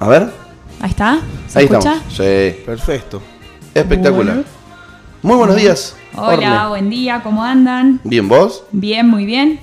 A 0.00 0.08
ver. 0.08 0.30
Ahí 0.80 0.90
está. 0.90 1.18
¿Se 1.48 1.58
Ahí 1.58 1.64
escucha? 1.64 1.94
estamos. 1.94 2.14
Sí. 2.14 2.62
Perfecto. 2.64 3.22
Espectacular. 3.74 4.34
Bueno. 4.36 4.48
Muy 5.22 5.36
buenos 5.36 5.56
días. 5.56 5.96
Hola, 6.14 6.32
Orne. 6.62 6.68
buen 6.68 6.90
día, 6.90 7.20
¿cómo 7.22 7.42
andan? 7.42 8.00
Bien, 8.04 8.28
¿vos? 8.28 8.64
Bien, 8.72 9.08
muy 9.08 9.24
bien. 9.26 9.60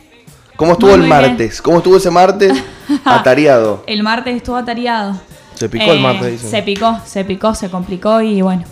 ¿Cómo 0.56 0.74
estuvo 0.74 0.90
Muy, 0.92 0.96
el 1.02 1.08
muy 1.08 1.18
bien. 1.18 1.30
martes? 1.30 1.62
¿Cómo 1.62 1.78
estuvo 1.78 1.98
ese 1.98 2.12
martes? 2.12 2.54
Atareado. 3.06 3.84
El 3.88 4.04
martes 4.04 4.36
estuvo 4.36 4.56
atareado. 4.56 5.20
Se 5.55 5.70
picó 5.70 5.91
el 5.91 6.00
Eh, 6.00 6.02
martes, 6.02 6.32
dicen. 6.34 6.50
Se 6.50 6.61
picó, 6.63 7.00
se 7.05 7.23
picó, 7.25 7.55
se 7.55 7.70
complicó 7.70 8.21
y 8.21 8.41
bueno, 8.41 8.63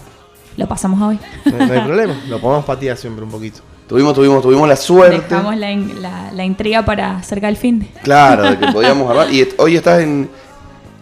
lo 0.58 0.68
pasamos 0.68 1.02
hoy. 1.02 1.20
No, 1.46 1.66
no 1.66 1.74
hay 1.74 1.80
problema. 1.86 2.16
Lo 2.28 2.40
podemos 2.40 2.66
patear 2.66 2.98
siempre 2.98 3.24
un 3.24 3.32
poquito. 3.32 3.60
Tuvimos, 3.88 4.14
tuvimos, 4.14 4.42
tuvimos 4.42 4.68
la 4.68 4.76
suerte. 4.76 5.22
Dejamos 5.36 5.56
la, 5.58 5.76
la- 5.76 6.32
la 6.32 6.46
intriga 6.46 6.84
para 6.86 7.22
cerca 7.24 7.48
del 7.48 7.58
fin 7.58 7.80
de. 7.80 7.88
Claro, 8.04 8.44
de 8.44 8.58
que 8.60 8.68
podíamos 8.74 9.10
hablar. 9.10 9.32
Y 9.34 9.48
hoy 9.58 9.76
estás 9.76 10.02
en 10.02 10.30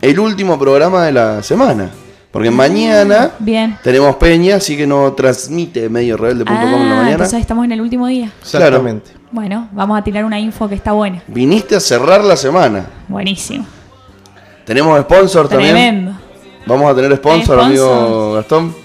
el 0.02 0.20
último 0.20 0.58
programa 0.60 1.06
de 1.06 1.12
la 1.12 1.44
semana. 1.44 1.90
Porque 2.32 2.52
mañana 2.52 3.32
Bien. 3.40 3.78
tenemos 3.84 4.16
Peña, 4.18 4.58
así 4.58 4.78
que 4.78 4.86
no 4.86 5.14
transmite 5.14 5.90
mediorebelde.com 5.90 6.56
en 6.58 6.62
la 6.72 6.76
Ah, 6.76 6.96
mañana. 6.98 7.12
entonces 7.12 7.40
estamos 7.42 7.66
en 7.66 7.72
el 7.72 7.82
último 7.82 8.06
día. 8.06 8.32
Exactamente. 8.42 9.12
Bueno, 9.32 9.68
vamos 9.72 9.98
a 10.00 10.04
tirar 10.04 10.24
una 10.26 10.40
info 10.40 10.70
que 10.70 10.76
está 10.76 10.92
buena. 10.92 11.24
Viniste 11.28 11.76
a 11.76 11.80
cerrar 11.80 12.24
la 12.24 12.38
semana. 12.38 12.86
Buenísimo. 13.08 13.66
Tenemos 14.66 15.00
sponsor 15.02 15.48
también. 15.50 15.72
Tremendo. 15.72 16.12
Vamos 16.68 16.92
a 16.92 16.96
tener 16.96 17.16
sponsor, 17.18 17.60
amigo 17.60 17.86
sponsors. 17.88 18.36
Gastón. 18.36 18.76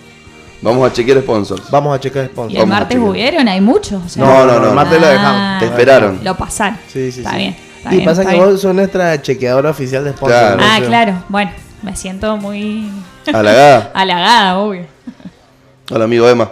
Vamos 0.63 0.91
a 0.91 0.93
chequear 0.95 1.21
sponsors. 1.21 1.71
Vamos 1.71 1.95
a 1.95 2.01
checar 2.01 2.25
Y 2.25 2.29
sponsor. 2.29 2.53
el 2.53 2.59
Vamos 2.61 2.69
martes 2.75 2.89
chequear. 2.97 3.11
hubieron, 3.11 3.49
hay 3.49 3.61
muchos. 3.61 4.03
o 4.03 4.09
sea- 4.09 4.25
No, 4.25 4.47
no, 4.47 4.59
no, 4.59 4.69
el 4.71 4.75
martes 4.75 4.99
lo 4.99 5.07
dejamos. 5.07 5.41
Ah, 5.43 5.57
Te 5.61 5.67
esperaron. 5.67 6.21
Lo 6.25 6.35
pasaron. 6.35 6.79
Sí, 6.91 7.13
sí, 7.13 7.19
está 7.21 7.33
sí. 7.33 7.37
bien. 7.37 7.57
Y 7.87 7.97
bien, 7.97 8.05
pasa 8.05 8.25
que 8.25 8.33
bien. 8.33 8.45
vos 8.45 8.61
sos 8.61 8.75
nuestra 8.75 9.21
chequeadora 9.21 9.71
oficial 9.71 10.05
de 10.05 10.11
sponsor. 10.13 10.57
Claro. 10.57 10.63
Ah, 10.63 10.79
claro. 10.85 11.25
Bueno, 11.29 11.51
me 11.83 11.95
siento 11.97 12.37
muy 12.37 12.91
Halagada. 13.27 13.91
halagada, 13.95 14.59
obvio. 14.59 14.87
Hola, 15.91 16.05
amigo 16.05 16.29
Emma. 16.29 16.51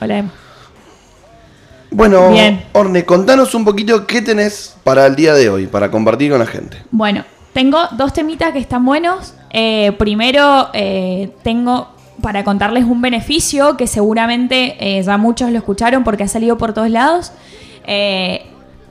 Hola, 0.00 0.18
Emma. 0.18 0.30
Bueno, 1.90 2.30
Bien. 2.30 2.64
Orne, 2.72 3.04
contanos 3.04 3.54
un 3.54 3.64
poquito 3.64 4.06
qué 4.06 4.20
tenés 4.22 4.76
para 4.84 5.06
el 5.06 5.16
día 5.16 5.34
de 5.34 5.48
hoy, 5.48 5.66
para 5.66 5.90
compartir 5.90 6.30
con 6.30 6.38
la 6.38 6.46
gente. 6.46 6.76
Bueno, 6.90 7.24
tengo 7.52 7.78
dos 7.92 8.12
temitas 8.12 8.52
que 8.52 8.58
están 8.58 8.84
buenos. 8.84 9.34
Eh, 9.50 9.92
primero, 9.98 10.68
eh, 10.74 11.30
tengo 11.42 11.88
para 12.22 12.44
contarles 12.44 12.84
un 12.84 13.00
beneficio 13.00 13.76
que 13.76 13.86
seguramente 13.86 14.76
eh, 14.78 15.02
ya 15.02 15.16
muchos 15.16 15.50
lo 15.50 15.58
escucharon 15.58 16.04
porque 16.04 16.24
ha 16.24 16.28
salido 16.28 16.58
por 16.58 16.72
todos 16.74 16.90
lados. 16.90 17.32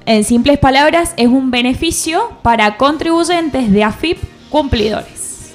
En 0.08 0.24
simples 0.24 0.58
palabras, 0.58 1.14
es 1.18 1.28
un 1.28 1.52
beneficio 1.52 2.32
para 2.42 2.78
contribuyentes 2.78 3.72
de 3.72 3.84
AFIP 3.84 4.18
cumplidores. 4.50 5.54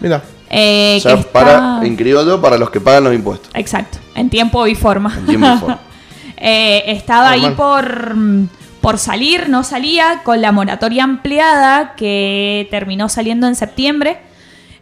Mira, 0.00 0.22
Eh, 0.50 0.96
o 0.98 1.00
sea, 1.00 1.14
está- 1.14 1.32
para, 1.32 1.80
en 1.82 1.96
criollo, 1.96 2.40
para 2.40 2.56
los 2.58 2.70
que 2.70 2.78
pagan 2.80 3.04
los 3.04 3.14
impuestos. 3.14 3.50
Exacto, 3.54 3.98
en 4.14 4.30
tiempo 4.30 4.66
y 4.68 4.74
forma. 4.76 5.12
En 5.18 5.26
tiempo 5.26 5.46
y 5.54 5.58
forma. 5.58 5.78
Eh, 6.36 6.82
estaba 6.92 7.30
ahí 7.30 7.48
por, 7.56 8.14
por 8.82 8.98
salir, 8.98 9.48
no 9.48 9.62
salía, 9.64 10.20
con 10.24 10.42
la 10.42 10.52
moratoria 10.52 11.04
ampliada 11.04 11.94
que 11.96 12.68
terminó 12.70 13.08
saliendo 13.08 13.46
en 13.46 13.54
septiembre. 13.54 14.18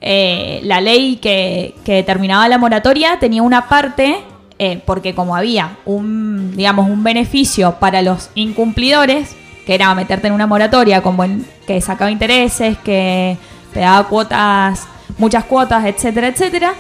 Eh, 0.00 0.60
la 0.64 0.80
ley 0.80 1.16
que, 1.22 1.77
que 1.84 1.92
determinaba 1.92 2.48
la 2.48 2.58
moratoria 2.58 3.19
tenía 3.20 3.42
una 3.42 3.69
parte, 3.69 4.16
eh, 4.64 4.80
porque 4.86 5.12
como 5.12 5.34
había 5.34 5.77
un, 5.86 6.56
digamos, 6.56 6.88
un 6.88 7.02
beneficio 7.02 7.80
para 7.80 8.00
los 8.00 8.30
incumplidores, 8.36 9.34
que 9.66 9.74
era 9.74 9.92
meterte 9.96 10.28
en 10.28 10.34
una 10.34 10.46
moratoria 10.46 11.02
con 11.02 11.44
que 11.66 11.80
sacaba 11.80 12.12
intereses, 12.12 12.78
que 12.78 13.36
te 13.74 13.80
daba 13.80 14.06
cuotas, 14.06 14.86
muchas 15.19 15.46
cuotas, 15.46 15.84
etcétera, 15.84 16.28
etcétera, 16.28 16.74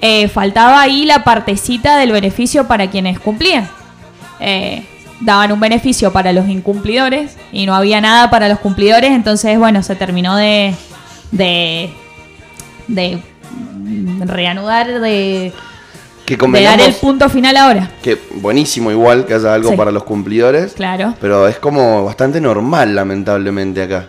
eh, 0.00 0.28
faltaba 0.28 0.80
ahí 0.80 1.04
la 1.04 1.24
partecita 1.24 1.98
del 1.98 2.12
beneficio 2.12 2.66
para 2.66 2.88
quienes 2.88 3.20
cumplían. 3.20 3.68
Eh, 4.40 4.86
daban 5.20 5.52
un 5.52 5.60
beneficio 5.60 6.14
para 6.14 6.32
los 6.32 6.48
incumplidores 6.48 7.36
y 7.52 7.66
no 7.66 7.74
había 7.74 8.00
nada 8.00 8.30
para 8.30 8.48
los 8.48 8.60
cumplidores, 8.60 9.10
entonces 9.10 9.58
bueno, 9.58 9.82
se 9.82 9.94
terminó 9.94 10.36
de, 10.36 10.74
de, 11.32 11.90
de 12.88 13.22
reanudar, 14.24 15.00
de, 15.00 15.52
Que 16.26 16.36
de 16.36 16.62
dar 16.62 16.80
el 16.80 16.94
punto 16.94 17.28
final 17.28 17.56
ahora. 17.56 17.90
que 18.02 18.18
buenísimo 18.34 18.90
igual 18.90 19.24
que 19.26 19.34
haya 19.34 19.54
algo 19.54 19.70
Sí. 19.70 19.76
para 19.76 19.92
los 19.92 20.02
cumplidores, 20.04 20.72
Claro. 20.74 21.14
pero 21.20 21.46
es 21.48 21.58
como 21.58 22.04
bastante 22.04 22.40
normal 22.40 22.94
lamentablemente 22.94 23.82
acá. 23.82 24.08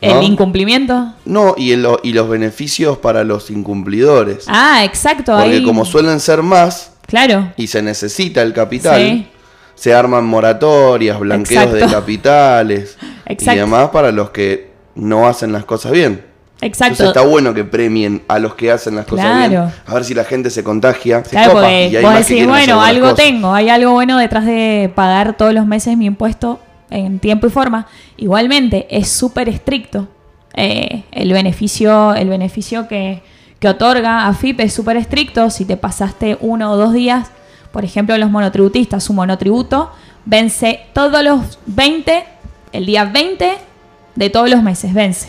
¿no? 0.00 0.18
El 0.18 0.22
incumplimiento. 0.24 1.12
No, 1.24 1.54
y, 1.56 1.72
el- 1.72 1.86
y 2.02 2.12
los 2.12 2.28
beneficios 2.28 2.98
para 2.98 3.22
los 3.24 3.50
incumplidores. 3.50 4.44
Ah, 4.48 4.84
exacto. 4.84 5.32
Porque 5.36 5.56
ahí, 5.56 5.62
como 5.64 5.84
suelen 5.84 6.18
ser 6.20 6.42
más 6.42 6.92
Claro. 7.06 7.52
y 7.56 7.66
se 7.68 7.82
necesita 7.82 8.42
el 8.42 8.52
capital, 8.52 9.00
Sí. 9.00 9.28
se 9.76 9.94
arman 9.94 10.24
moratorias, 10.24 11.18
blanqueos 11.20 11.72
de 11.72 11.78
Exacto. 11.80 12.00
capitales 12.00 12.96
y 13.28 13.32
Exacto. 13.32 13.60
demás 13.60 13.90
para 13.90 14.10
los 14.10 14.30
que 14.30 14.70
no 14.96 15.26
hacen 15.28 15.52
las 15.52 15.64
cosas 15.64 15.92
bien. 15.92 16.24
Exacto. 16.62 16.92
Entonces 17.02 17.16
está 17.16 17.22
bueno 17.28 17.52
que 17.52 17.64
premien 17.64 18.22
a 18.28 18.38
los 18.38 18.54
que 18.54 18.70
hacen 18.70 18.94
las 18.96 19.04
cosas 19.04 19.26
Claro. 19.26 19.48
bien. 19.48 19.72
A 19.84 19.94
ver 19.94 20.04
si 20.04 20.14
la 20.14 20.24
gente 20.24 20.48
se 20.48 20.62
contagia. 20.62 21.22
se 21.24 21.30
Claro, 21.30 21.50
copa, 21.50 21.62
porque 21.62 21.88
y 21.88 21.96
hay 21.96 22.02
vos 22.04 22.12
más 22.12 22.28
decís, 22.28 22.46
bueno, 22.46 22.80
algo 22.80 23.10
cosas. 23.10 23.24
tengo, 23.26 23.52
hay 23.52 23.68
algo 23.68 23.92
bueno 23.92 24.16
detrás 24.16 24.46
de 24.46 24.90
pagar 24.94 25.36
todos 25.36 25.52
los 25.52 25.66
meses 25.66 25.96
mi 25.96 26.06
impuesto 26.06 26.60
en 26.88 27.18
tiempo 27.18 27.46
y 27.48 27.50
forma. 27.50 27.86
Igualmente, 28.16 28.86
es 28.90 29.08
súper 29.08 29.48
estricto. 29.48 30.08
Eh, 30.54 31.02
el 31.10 31.32
beneficio, 31.32 32.14
el 32.14 32.28
beneficio 32.28 32.86
que, 32.86 33.22
que 33.58 33.68
otorga 33.68 34.28
AFIP 34.28 34.60
es 34.60 34.72
súper 34.72 34.96
estricto. 34.96 35.50
Si 35.50 35.64
te 35.64 35.76
pasaste 35.76 36.38
uno 36.40 36.70
o 36.70 36.76
dos 36.76 36.92
días, 36.92 37.30
por 37.72 37.84
ejemplo, 37.84 38.16
los 38.18 38.30
monotributistas, 38.30 39.02
su 39.02 39.14
monotributo 39.14 39.90
vence 40.26 40.80
todos 40.92 41.24
los 41.24 41.58
20, 41.66 42.24
el 42.72 42.86
día 42.86 43.04
20 43.06 43.50
de 44.14 44.30
todos 44.30 44.48
los 44.48 44.62
meses, 44.62 44.94
vence. 44.94 45.28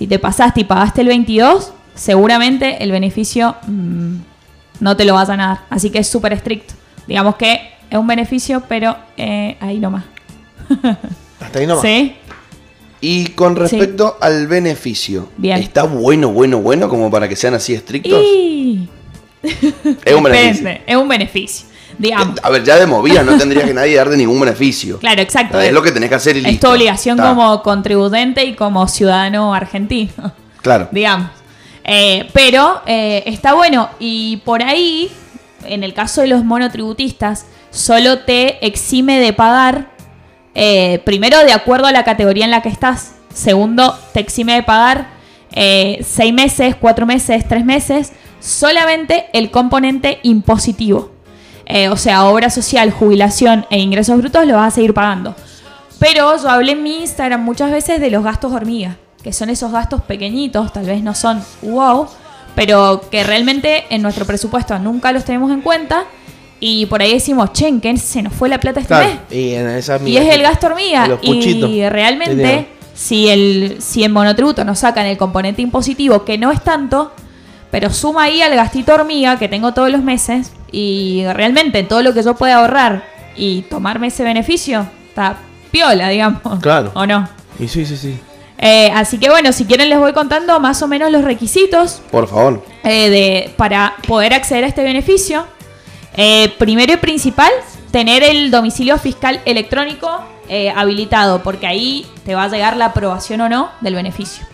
Si 0.00 0.06
te 0.06 0.18
pasaste 0.18 0.62
y 0.62 0.64
pagaste 0.64 1.02
el 1.02 1.08
22, 1.08 1.74
seguramente 1.94 2.82
el 2.82 2.90
beneficio 2.90 3.56
mm, 3.66 4.14
no 4.80 4.96
te 4.96 5.04
lo 5.04 5.12
vas 5.12 5.28
a 5.28 5.36
dar. 5.36 5.60
Así 5.68 5.90
que 5.90 5.98
es 5.98 6.06
súper 6.08 6.32
estricto. 6.32 6.72
Digamos 7.06 7.36
que 7.36 7.72
es 7.90 7.98
un 7.98 8.06
beneficio, 8.06 8.62
pero 8.66 8.96
eh, 9.18 9.58
ahí 9.60 9.78
nomás. 9.78 10.06
hasta 11.38 11.58
ahí 11.58 11.66
nomás. 11.66 11.82
¿Sí? 11.82 12.14
Y 13.02 13.26
con 13.32 13.56
respecto 13.56 14.16
al 14.22 14.46
beneficio, 14.46 15.28
Bien. 15.36 15.58
¿está 15.58 15.82
bueno, 15.82 16.30
bueno, 16.32 16.62
bueno 16.62 16.88
como 16.88 17.10
para 17.10 17.28
que 17.28 17.36
sean 17.36 17.52
así 17.52 17.74
estrictos? 17.74 18.24
Y... 18.24 18.88
Es 19.42 20.14
un 20.14 20.22
beneficio. 20.22 20.70
Es 20.86 20.96
un 20.96 21.08
beneficio. 21.08 21.66
Digamos. 22.00 22.40
A 22.42 22.48
ver, 22.48 22.64
ya 22.64 22.76
de 22.76 22.86
movida 22.86 23.22
no 23.22 23.36
tendrías 23.36 23.64
que 23.64 23.74
nadie 23.74 23.94
darte 23.96 24.16
ningún 24.16 24.40
beneficio. 24.40 24.98
Claro, 25.00 25.20
exacto. 25.20 25.60
Es 25.60 25.72
lo 25.72 25.82
que 25.82 25.92
tenés 25.92 26.08
que 26.08 26.14
hacer 26.14 26.36
y 26.36 26.44
Es 26.46 26.58
tu 26.58 26.68
obligación 26.68 27.18
Está. 27.18 27.30
como 27.30 27.62
contribuyente 27.62 28.44
y 28.44 28.54
como 28.54 28.88
ciudadano 28.88 29.54
argentino. 29.54 30.32
Claro. 30.62 30.88
digamos. 30.92 31.30
Eh, 31.84 32.28
pero 32.34 32.82
eh, 32.86 33.22
está 33.26 33.54
bueno 33.54 33.88
y 33.98 34.38
por 34.44 34.62
ahí, 34.62 35.10
en 35.64 35.82
el 35.84 35.94
caso 35.94 36.20
de 36.20 36.26
los 36.26 36.44
monotributistas, 36.44 37.46
solo 37.70 38.20
te 38.20 38.64
exime 38.66 39.18
de 39.20 39.32
pagar, 39.32 39.90
eh, 40.54 41.00
primero 41.06 41.38
de 41.38 41.52
acuerdo 41.52 41.86
a 41.86 41.92
la 41.92 42.04
categoría 42.04 42.44
en 42.44 42.50
la 42.50 42.60
que 42.60 42.68
estás, 42.68 43.12
segundo 43.32 43.98
te 44.12 44.20
exime 44.20 44.54
de 44.54 44.62
pagar 44.62 45.08
eh, 45.52 46.04
seis 46.06 46.32
meses, 46.32 46.76
cuatro 46.78 47.06
meses, 47.06 47.46
tres 47.48 47.64
meses, 47.64 48.12
solamente 48.38 49.26
el 49.32 49.50
componente 49.50 50.20
impositivo. 50.22 51.09
Eh, 51.72 51.88
o 51.88 51.96
sea, 51.96 52.24
obra 52.24 52.50
social, 52.50 52.90
jubilación 52.90 53.64
e 53.70 53.78
ingresos 53.78 54.18
brutos 54.18 54.44
lo 54.46 54.56
vas 54.56 54.68
a 54.72 54.74
seguir 54.74 54.92
pagando. 54.92 55.36
Pero 56.00 56.36
yo 56.36 56.48
hablé 56.48 56.72
en 56.72 56.82
mi 56.82 57.00
Instagram 57.00 57.44
muchas 57.44 57.70
veces 57.70 58.00
de 58.00 58.10
los 58.10 58.24
gastos 58.24 58.52
hormiga, 58.52 58.96
que 59.22 59.32
son 59.32 59.50
esos 59.50 59.70
gastos 59.70 60.00
pequeñitos, 60.02 60.72
tal 60.72 60.86
vez 60.86 61.02
no 61.02 61.14
son 61.14 61.42
wow, 61.62 62.08
pero 62.56 63.02
que 63.10 63.22
realmente 63.22 63.84
en 63.90 64.02
nuestro 64.02 64.24
presupuesto 64.24 64.78
nunca 64.78 65.12
los 65.12 65.24
tenemos 65.24 65.52
en 65.52 65.60
cuenta. 65.60 66.04
Y 66.58 66.86
por 66.86 67.00
ahí 67.00 67.14
decimos, 67.14 67.52
che, 67.52 67.68
¿en 67.68 67.80
qué 67.80 67.96
se 67.96 68.22
nos 68.22 68.32
fue 68.34 68.48
la 68.48 68.58
plata 68.58 68.80
este 68.80 68.88
Claro. 68.94 69.08
mes? 69.08 69.18
Y, 69.30 69.54
en 69.54 69.68
esa 69.68 69.98
Y 70.04 70.16
es 70.16 70.34
el 70.34 70.42
gasto 70.42 70.66
hormiga. 70.66 71.18
Y 71.22 71.88
realmente, 71.88 72.68
si 72.94 73.28
el 73.28 73.76
si 73.80 74.04
en 74.04 74.12
monotributo 74.12 74.64
nos 74.64 74.80
sacan 74.80 75.06
el 75.06 75.16
componente 75.16 75.62
impositivo, 75.62 76.24
que 76.24 76.36
no 76.36 76.50
es 76.50 76.62
tanto, 76.62 77.12
pero 77.70 77.90
suma 77.90 78.24
ahí 78.24 78.42
al 78.42 78.54
gastito 78.56 78.92
hormiga 78.92 79.38
que 79.38 79.48
tengo 79.48 79.72
todos 79.72 79.90
los 79.90 80.02
meses, 80.02 80.52
y 80.72 81.24
realmente 81.32 81.82
todo 81.82 82.02
lo 82.02 82.12
que 82.14 82.22
yo 82.22 82.34
pueda 82.34 82.56
ahorrar 82.56 83.04
y 83.36 83.62
tomarme 83.62 84.08
ese 84.08 84.24
beneficio, 84.24 84.86
está 85.08 85.36
piola, 85.70 86.08
digamos. 86.08 86.60
Claro. 86.60 86.90
¿O 86.94 87.06
no? 87.06 87.28
Y 87.58 87.68
sí, 87.68 87.84
sí, 87.86 87.96
sí. 87.96 88.18
Eh, 88.58 88.90
así 88.94 89.18
que 89.18 89.30
bueno, 89.30 89.52
si 89.52 89.64
quieren 89.64 89.88
les 89.88 89.98
voy 89.98 90.12
contando 90.12 90.60
más 90.60 90.82
o 90.82 90.88
menos 90.88 91.10
los 91.10 91.24
requisitos 91.24 92.02
Por 92.10 92.28
favor. 92.28 92.62
eh, 92.84 93.08
de, 93.08 93.54
para 93.56 93.94
poder 94.06 94.34
acceder 94.34 94.64
a 94.64 94.66
este 94.66 94.82
beneficio. 94.82 95.46
Eh, 96.16 96.52
primero 96.58 96.92
y 96.92 96.96
principal, 96.96 97.50
tener 97.90 98.22
el 98.22 98.50
domicilio 98.50 98.98
fiscal 98.98 99.40
electrónico 99.44 100.22
eh, 100.48 100.70
habilitado, 100.74 101.42
porque 101.42 101.66
ahí 101.66 102.06
te 102.24 102.34
va 102.34 102.44
a 102.44 102.48
llegar 102.48 102.76
la 102.76 102.86
aprobación 102.86 103.40
o 103.40 103.48
no 103.48 103.70
del 103.80 103.94
beneficio. 103.94 104.44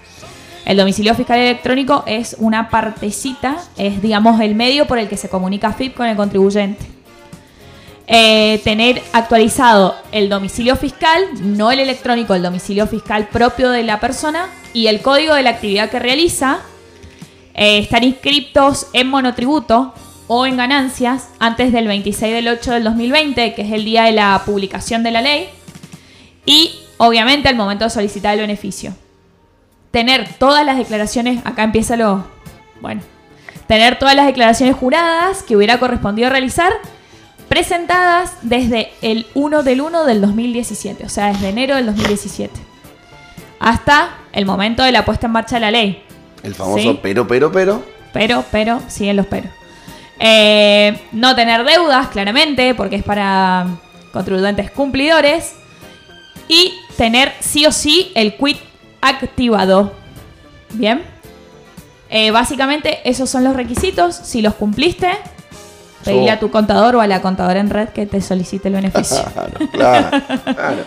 El 0.67 0.77
domicilio 0.77 1.15
fiscal 1.15 1.39
electrónico 1.39 2.03
es 2.09 2.35
una 2.41 2.71
partecita, 2.71 3.57
es 3.77 4.03
digamos 4.03 4.41
el 4.41 4.57
medio 4.57 4.89
por 4.89 4.99
el 4.99 5.09
que 5.09 5.17
se 5.17 5.29
comunica 5.29 5.73
FIP 5.73 5.95
con 5.95 6.07
el 6.07 6.17
contribuyente. 6.17 6.85
Eh, 8.09 8.61
tener 8.65 9.01
actualizado 9.13 9.95
el 10.11 10.29
domicilio 10.29 10.75
fiscal, 10.75 11.23
no 11.41 11.71
el 11.71 11.79
electrónico, 11.79 12.35
el 12.35 12.43
domicilio 12.43 12.89
fiscal 12.89 13.29
propio 13.29 13.71
de 13.71 13.85
la 13.85 14.01
persona 14.01 14.49
y 14.73 14.89
el 14.89 15.03
código 15.03 15.35
de 15.35 15.45
la 15.45 15.51
actividad 15.51 15.89
que 15.89 16.01
realiza. 16.01 16.59
Eh, 17.55 17.79
estar 17.79 18.03
inscriptos 18.03 18.89
en 18.93 19.07
monotributo 19.07 19.95
o 20.27 20.47
en 20.47 20.57
ganancias 20.57 21.29
antes 21.39 21.73
del 21.73 21.87
26 21.87 22.35
del 22.35 22.49
8 22.49 22.73
del 22.73 22.85
2020, 22.85 23.55
que 23.55 23.63
es 23.63 23.71
el 23.71 23.85
día 23.85 24.03
de 24.03 24.13
la 24.13 24.43
publicación 24.45 25.05
de 25.05 25.13
la 25.13 25.23
ley. 25.23 25.49
Y 26.45 26.73
obviamente 26.99 27.49
al 27.49 27.55
momento 27.55 27.85
de 27.85 27.91
solicitar 27.91 28.35
el 28.35 28.41
beneficio. 28.41 28.95
Tener 29.91 30.29
todas 30.39 30.65
las 30.65 30.77
declaraciones, 30.77 31.45
acá 31.45 31.65
empieza 31.65 31.97
lo... 31.97 32.25
Bueno, 32.81 33.03
tener 33.67 33.99
todas 33.99 34.15
las 34.15 34.27
declaraciones 34.27 34.77
juradas 34.77 35.43
que 35.43 35.57
hubiera 35.57 35.79
correspondido 35.79 36.31
realizar 36.31 36.73
presentadas 37.49 38.35
desde 38.43 38.93
el 39.03 39.27
1 39.35 39.63
del 39.63 39.81
1 39.81 40.05
del 40.05 40.21
2017, 40.21 41.05
o 41.05 41.09
sea, 41.09 41.29
desde 41.29 41.49
enero 41.49 41.77
del 41.77 41.87
2017, 41.87 42.53
hasta 43.61 44.19
el 44.33 44.47
momento 44.47 44.83
de 44.83 44.93
la 44.93 45.05
puesta 45.05 45.27
en 45.27 45.33
marcha 45.33 45.57
de 45.57 45.61
la 45.61 45.71
ley. 45.71 46.03
El 46.43 46.55
famoso 46.55 46.79
Sí. 46.79 46.99
pero, 47.03 47.27
pero, 47.27 47.51
pero. 47.51 47.83
Pero, 48.13 48.45
pero, 48.51 48.81
siguen 48.89 49.17
los 49.17 49.27
pero. 49.27 49.49
Eh, 50.19 50.99
no 51.13 51.35
tener 51.35 51.65
deudas, 51.65 52.09
claramente, 52.09 52.75
porque 52.75 52.97
es 52.97 53.03
para 53.03 53.67
contribuyentes 54.13 54.71
cumplidores. 54.71 55.55
Y 56.49 56.75
tener 56.97 57.33
sí 57.41 57.67
o 57.67 57.73
sí 57.73 58.13
el 58.15 58.37
quit 58.37 58.59
activado. 59.09 59.93
Bien. 60.75 61.03
Eh, 62.11 62.31
básicamente, 62.31 62.99
esos 63.09 63.29
son 63.31 63.45
los 63.45 63.57
requisitos. 63.57 64.15
Si 64.15 64.43
los 64.43 64.55
cumpliste, 64.55 65.09
pedirle 66.05 66.29
So- 66.29 66.33
a 66.35 66.39
tu 66.39 66.51
contador 66.51 66.97
o 66.97 67.01
a 67.01 67.07
la 67.07 67.21
contadora 67.23 67.59
en 67.61 67.71
red 67.71 67.89
que 67.91 68.07
te 68.07 68.21
solicite 68.21 68.69
el 68.69 68.75
beneficio. 68.75 69.19
Claro, 69.35 69.59
claro, 69.73 70.23
claro. 70.55 70.85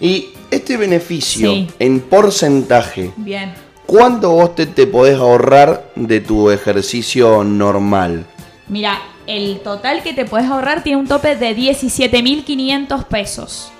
Y 0.00 0.28
este 0.50 0.76
beneficio 0.76 1.50
Sí. 1.50 1.68
en 1.78 2.00
porcentaje, 2.00 3.12
Bien. 3.16 3.54
¿cuánto 3.86 4.30
vos 4.32 4.54
te, 4.54 4.66
te 4.66 4.86
podés 4.86 5.18
ahorrar 5.18 5.90
de 5.94 6.20
tu 6.20 6.50
ejercicio 6.50 7.42
normal? 7.44 8.26
Mira, 8.68 8.98
el 9.26 9.60
total 9.60 10.02
que 10.02 10.12
te 10.12 10.24
puedes 10.26 10.48
ahorrar 10.50 10.82
tiene 10.82 10.98
un 11.00 11.06
tope 11.08 11.36
de 11.36 11.56
17.500 11.56 13.04
pesos 13.04 13.70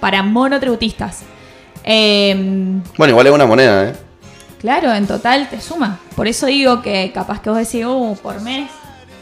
para 0.00 0.22
monotributistas. 0.22 1.22
Em, 1.84 2.82
Bueno, 2.96 3.10
igual 3.12 3.26
es 3.26 3.32
una 3.32 3.46
moneda, 3.46 3.90
¿eh? 3.90 3.92
Claro, 4.60 4.92
en 4.94 5.06
total 5.06 5.48
te 5.50 5.60
suma. 5.60 5.98
Por 6.16 6.26
eso 6.26 6.46
digo 6.46 6.80
que 6.80 7.12
capaz 7.12 7.40
que 7.42 7.50
vos 7.50 7.58
decís, 7.58 7.84
uh, 7.84 8.16
por 8.22 8.40
mes 8.40 8.70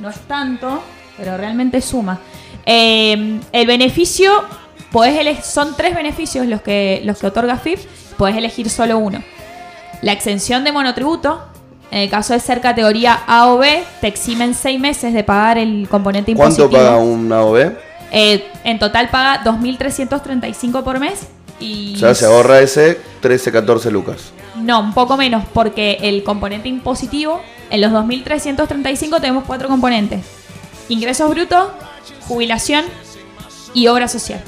no 0.01 0.09
es 0.09 0.17
tanto, 0.29 0.81
pero 1.17 1.37
realmente 1.37 1.81
suma. 1.81 2.21
Eh, 2.65 3.41
el 3.51 3.67
beneficio, 3.67 4.31
podés 4.93 5.45
son 5.45 5.77
tres 5.77 5.97
beneficios 5.97 6.47
los 6.47 6.63
que, 6.63 7.01
los 7.05 7.19
que 7.19 7.27
otorga 7.27 7.57
FIP, 7.57 7.81
podés 8.17 8.37
elegir 8.37 8.71
solo 8.71 8.99
uno. 8.99 9.23
La 10.03 10.13
exención 10.13 10.63
de 10.63 10.71
monotributo, 10.71 11.43
en 11.91 12.01
el 12.01 12.11
caso 12.11 12.35
de 12.35 12.41
ser 12.41 12.61
categoría 12.61 13.21
A 13.27 13.49
o 13.49 13.59
B, 13.59 13.83
te 14.01 14.07
eximen 14.07 14.55
seis 14.55 14.79
meses 14.79 15.13
de 15.13 15.25
pagar 15.25 15.59
el 15.59 15.89
componente 15.89 16.35
¿Cuánto 16.35 16.63
impositivo. 16.63 16.89
paga 16.91 16.99
un 16.99 17.33
AOB? 17.33 17.73
Eh, 18.13 18.45
en 18.65 18.79
total 18.79 19.09
paga 19.11 19.43
2.335 19.45 20.83
por 20.83 21.01
mes. 21.01 21.27
Y 21.63 21.95
O 21.95 21.99
sea, 21.99 22.15
se 22.15 22.27
ahorra 22.27 22.61
ese 22.61 22.99
13, 23.21 23.53
14 23.53 23.91
lucas. 23.91 24.33
no, 24.57 24.81
un 24.81 24.93
poco 24.95 25.17
menos, 25.17 25.45
porque 25.53 25.99
el 26.03 26.23
componente 26.25 26.69
impositivo, 26.69 27.41
en 27.71 27.81
los 27.81 27.93
2.335 27.93 29.21
tenemos 29.21 29.45
cuatro 29.45 29.69
componentes. 29.69 30.21
Ingresos 30.89 31.31
brutos, 31.31 31.69
jubilación 32.29 32.85
y 33.75 33.87
obra 33.87 34.09
social. 34.09 34.43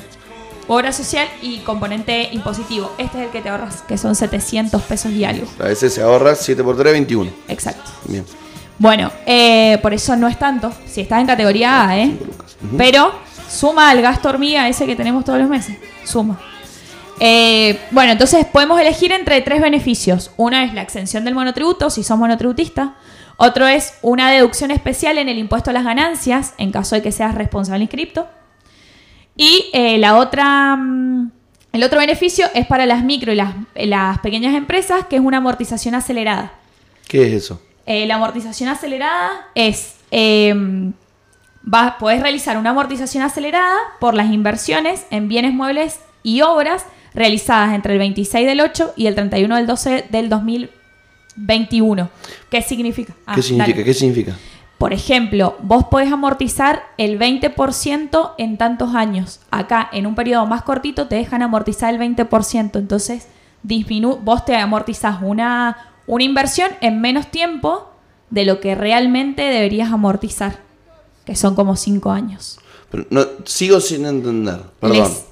Obra 0.67 0.93
social 0.93 1.29
y 1.43 1.59
componente 1.59 2.31
impositivo. 2.33 2.93
Este 2.99 3.19
es 3.19 3.25
el 3.27 3.31
que 3.31 3.43
te 3.43 3.49
ahorras, 3.51 3.83
que 3.83 3.99
son 3.99 4.15
700 4.15 4.81
pesos 4.83 5.13
algo. 5.27 5.47
A 5.61 5.65
veces 5.65 5.93
se 5.93 6.03
ahorra 6.03 6.35
7 6.35 6.63
por 6.65 6.77
3, 6.77 6.93
21. 6.93 7.31
Exacto. 7.49 7.91
Bien. 8.07 8.25
Bueno, 8.79 9.11
eh, 9.27 9.79
por 9.83 9.93
eso 9.95 10.17
no 10.17 10.27
es 10.27 10.39
tanto. 10.39 10.73
Si 10.87 11.01
estás 11.03 11.21
en 11.21 11.27
categoría 11.27 11.89
A, 11.89 11.99
¿eh? 11.99 12.17
Pero 12.77 13.13
suma 13.49 13.91
al 13.91 14.01
gasto 14.03 14.29
hormiga 14.31 14.69
ese 14.69 14.87
que 14.87 14.97
tenemos 14.97 15.25
todos 15.25 15.39
los 15.39 15.49
meses. 15.49 15.77
Suma. 16.05 16.41
Eh, 17.21 17.79
bueno, 17.91 18.13
entonces 18.13 18.45
podemos 18.47 18.81
elegir 18.81 19.13
entre 19.13 19.41
tres 19.41 19.61
beneficios. 19.61 20.31
Uno 20.37 20.57
es 20.59 20.75
la 20.75 20.83
exención 20.83 21.25
del 21.25 21.35
monotributo, 21.35 21.91
si 21.91 22.03
sos 22.03 22.19
monotributista. 22.19 22.95
Otro 23.37 23.67
es 23.67 23.95
una 24.03 24.31
deducción 24.31 24.71
especial 24.71 25.19
en 25.19 25.29
el 25.29 25.39
impuesto 25.39 25.71
a 25.71 25.73
las 25.73 25.85
ganancias, 25.85 26.55
en 26.59 26.71
caso 26.73 26.95
de 26.95 27.03
que 27.03 27.13
seas 27.13 27.35
responsable 27.35 27.85
inscripto. 27.85 28.29
Y 29.37 29.71
eh, 29.73 29.99
la 29.99 30.17
otra, 30.17 30.77
mm, 30.77 31.31
el 31.73 31.83
otro 31.83 31.99
beneficio 31.99 32.47
es 32.55 32.67
para 32.67 32.87
las 32.87 33.03
micro 33.03 33.33
y 33.33 33.37
las, 33.37 33.55
las 33.75 34.19
pequeñas 34.21 34.55
empresas, 34.55 35.07
que 35.07 35.17
es 35.17 35.23
una 35.23 35.39
amortización 35.39 35.95
acelerada. 35.95 36.53
¿Qué 37.09 37.27
es 37.27 37.33
eso? 37.45 37.61
Eh, 37.87 38.07
la 38.07 38.17
amortización 38.17 38.69
acelerada 38.69 39.49
es. 39.55 39.97
eh, 40.11 40.55
podés 41.99 42.21
realizar 42.21 42.59
una 42.59 42.71
amortización 42.71 43.25
acelerada 43.25 43.77
por 43.99 44.15
las 44.15 44.31
inversiones 44.31 45.07
en 45.11 45.29
bienes 45.29 45.55
muebles 45.55 45.99
y 46.23 46.43
obras 46.43 46.85
realizadas 47.15 47.75
entre 47.75 47.93
el 47.95 47.99
26 47.99 48.47
del 48.47 48.61
8 48.61 48.93
y 48.97 49.07
el 49.07 49.15
31 49.15 49.57
del 49.57 49.67
12 49.67 50.07
del 50.11 50.29
2021. 51.37 52.09
¿Qué 52.51 52.63
significa? 52.63 53.15
Ah, 53.27 53.35
¿Qué 53.35 53.43
significa? 53.43 53.73
dale. 53.77 53.85
¿Qué 53.85 53.95
significa? 53.95 54.37
Por 54.79 54.93
ejemplo, 54.93 55.57
vos 55.63 55.85
podés 55.85 56.13
amortizar 56.13 56.83
el 56.99 57.19
20% 57.19 58.33
en 58.39 58.59
tantos 58.59 58.95
años. 58.95 59.41
Acá, 59.51 59.89
en 59.93 60.07
un 60.07 60.15
periodo 60.15 60.47
más 60.47 60.63
cortito, 60.63 61.07
te 61.07 61.15
dejan 61.17 61.43
amortizar 61.43 61.95
el 61.95 62.01
20%. 62.01 62.79
Entonces, 62.79 63.29
disminu 63.63 64.17
vos 64.17 64.45
te 64.45 64.57
amortizás 64.57 65.19
una, 65.23 65.77
una 66.07 66.25
inversión 66.25 66.71
en 66.81 67.01
menos 67.01 67.31
tiempo 67.31 67.89
de 68.31 68.45
lo 68.45 68.61
que 68.61 68.75
realmente 68.75 69.43
deberías 69.43 69.93
amortizar, 69.93 70.59
que 71.25 71.37
son 71.37 71.55
como 71.55 71.77
5 71.77 72.11
años. 72.11 72.59
Pero 72.91 73.07
no, 73.11 73.25
sigo 73.45 73.81
sin 73.81 74.05
entender. 74.05 74.61
Perdón. 74.81 74.99
Les- 74.99 75.25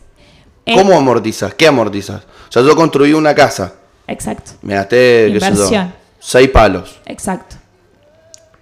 ¿Cómo 0.66 0.92
amortizas? 0.96 1.54
¿Qué 1.54 1.66
amortizas? 1.66 2.22
O 2.48 2.52
sea, 2.52 2.62
yo 2.62 2.74
construí 2.76 3.12
una 3.12 3.34
casa. 3.34 3.74
Exacto, 4.06 4.52
Me 4.62 4.74
gasté, 4.74 5.30
qué 5.32 5.40
sé 5.40 5.54
yo, 5.72 5.84
seis 6.18 6.48
palos. 6.50 7.00
exacto. 7.06 7.56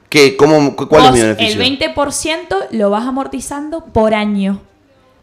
¿Qué, 0.09 0.37
cómo, 0.37 0.75
cu- 0.75 0.89
¿Cuál 0.89 1.03
Vos 1.03 1.09
es 1.11 1.15
mi 1.15 1.21
beneficio? 1.23 1.63
El 1.63 1.79
20% 1.95 2.67
lo 2.73 2.91
vas 2.91 3.07
amortizando 3.07 3.85
por 3.87 4.13
año. 4.15 4.61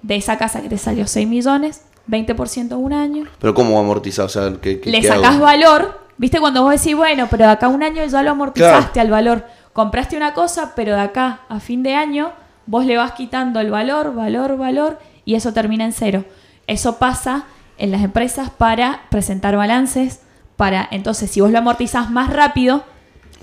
De 0.01 0.15
esa 0.15 0.37
casa 0.37 0.61
que 0.61 0.69
te 0.69 0.77
salió 0.77 1.05
6 1.07 1.27
millones, 1.27 1.81
20% 2.09 2.77
un 2.77 2.93
año. 2.93 3.25
Pero 3.39 3.53
¿cómo 3.53 3.77
amortizar? 3.79 4.25
O 4.25 4.29
sea, 4.29 4.53
¿qué, 4.61 4.79
qué- 4.79 4.89
Le 4.91 5.01
qué 5.01 5.07
sacás 5.07 5.35
hago? 5.35 5.43
valor. 5.43 5.99
¿Viste 6.17 6.39
cuando 6.39 6.63
vos 6.63 6.71
decís, 6.71 6.95
bueno, 6.95 7.27
pero 7.29 7.45
de 7.45 7.51
acá 7.51 7.67
un 7.67 7.83
año 7.83 8.03
ya 8.05 8.23
lo 8.23 8.31
amortizaste 8.31 8.91
Claro. 8.93 9.01
al 9.01 9.11
valor? 9.11 9.45
Compraste 9.73 10.15
una 10.15 10.33
cosa, 10.33 10.73
pero 10.75 10.93
de 10.95 11.01
acá 11.01 11.41
a 11.49 11.59
fin 11.59 11.83
de 11.83 11.93
año 11.93 12.31
vos 12.65 12.85
le 12.85 12.95
vas 12.97 13.11
quitando 13.11 13.59
el 13.59 13.69
valor, 13.69 14.15
valor, 14.15 14.57
valor, 14.57 14.99
y 15.25 15.35
eso 15.35 15.51
termina 15.53 15.83
en 15.83 15.91
cero. 15.91 16.23
Eso 16.67 16.97
pasa 16.97 17.45
en 17.77 17.91
las 17.91 18.01
empresas 18.03 18.49
para 18.49 19.01
presentar 19.09 19.55
balances, 19.55 20.19
para 20.55 20.87
entonces 20.91 21.31
si 21.31 21.41
vos 21.41 21.51
lo 21.51 21.59
amortizás 21.59 22.09
más 22.11 22.31
rápido, 22.31 22.83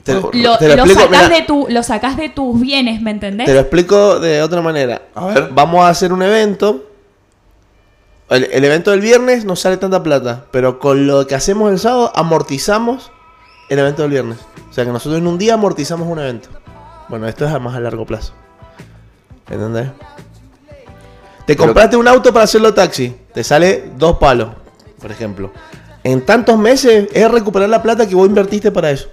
Te, 0.02 0.14
lo, 0.14 0.31
te 0.31 0.69
lo 0.69 0.76
lo 0.76 0.85
explico, 0.85 1.00
sacás 1.00 1.31
de 1.31 1.43
tu, 1.43 1.66
lo 1.69 1.83
sacás 1.83 2.16
de 2.16 2.28
tus 2.28 2.61
bienes, 2.61 3.00
¿me 3.00 3.11
entendés? 3.12 3.47
te 3.47 3.54
lo 3.54 3.61
explico 3.61 4.19
de 4.21 4.43
otra 4.43 4.61
manera. 4.61 5.02
A 5.14 5.26
ver. 5.26 5.50
Vamos 5.52 5.85
a 5.85 5.88
hacer 5.88 6.12
un 6.12 6.23
evento. 6.23 6.90
El, 8.28 8.45
el 8.45 8.64
evento 8.64 8.90
del 8.90 9.00
viernes 9.00 9.45
no 9.45 9.54
sale 9.54 9.76
tanta 9.76 10.02
plata, 10.02 10.47
pero 10.50 10.78
con 10.78 11.07
lo 11.07 11.26
que 11.26 11.35
hacemos 11.35 11.71
el 11.71 11.78
sábado 11.78 12.11
amortizamos 12.14 13.12
el 13.69 13.78
evento 13.78 14.02
del 14.02 14.11
viernes. 14.11 14.38
O 14.69 14.73
sea 14.73 14.85
que 14.85 14.90
nosotros 14.90 15.21
en 15.21 15.26
un 15.26 15.38
día 15.38 15.54
amortizamos 15.54 16.09
un 16.09 16.19
evento. 16.19 16.49
Bueno, 17.09 17.28
esto 17.28 17.47
es 17.47 17.52
a 17.52 17.59
más 17.59 17.75
a 17.76 17.81
largo 17.81 18.04
plazo. 18.04 18.33
¿Entendés? 19.49 19.88
Te 21.46 21.54
Pero- 21.54 21.66
compraste 21.66 21.96
un 21.96 22.08
auto 22.08 22.32
para 22.32 22.44
hacerlo 22.44 22.72
taxi. 22.72 23.14
Te 23.32 23.44
sale 23.44 23.90
dos 23.96 24.18
palos, 24.18 24.48
por 25.00 25.10
ejemplo. 25.10 25.52
En 26.02 26.24
tantos 26.24 26.58
meses 26.58 27.08
es 27.12 27.30
recuperar 27.30 27.68
la 27.68 27.82
plata 27.82 28.06
que 28.08 28.14
vos 28.14 28.26
invertiste 28.28 28.70
para 28.70 28.90
eso. 28.90 29.08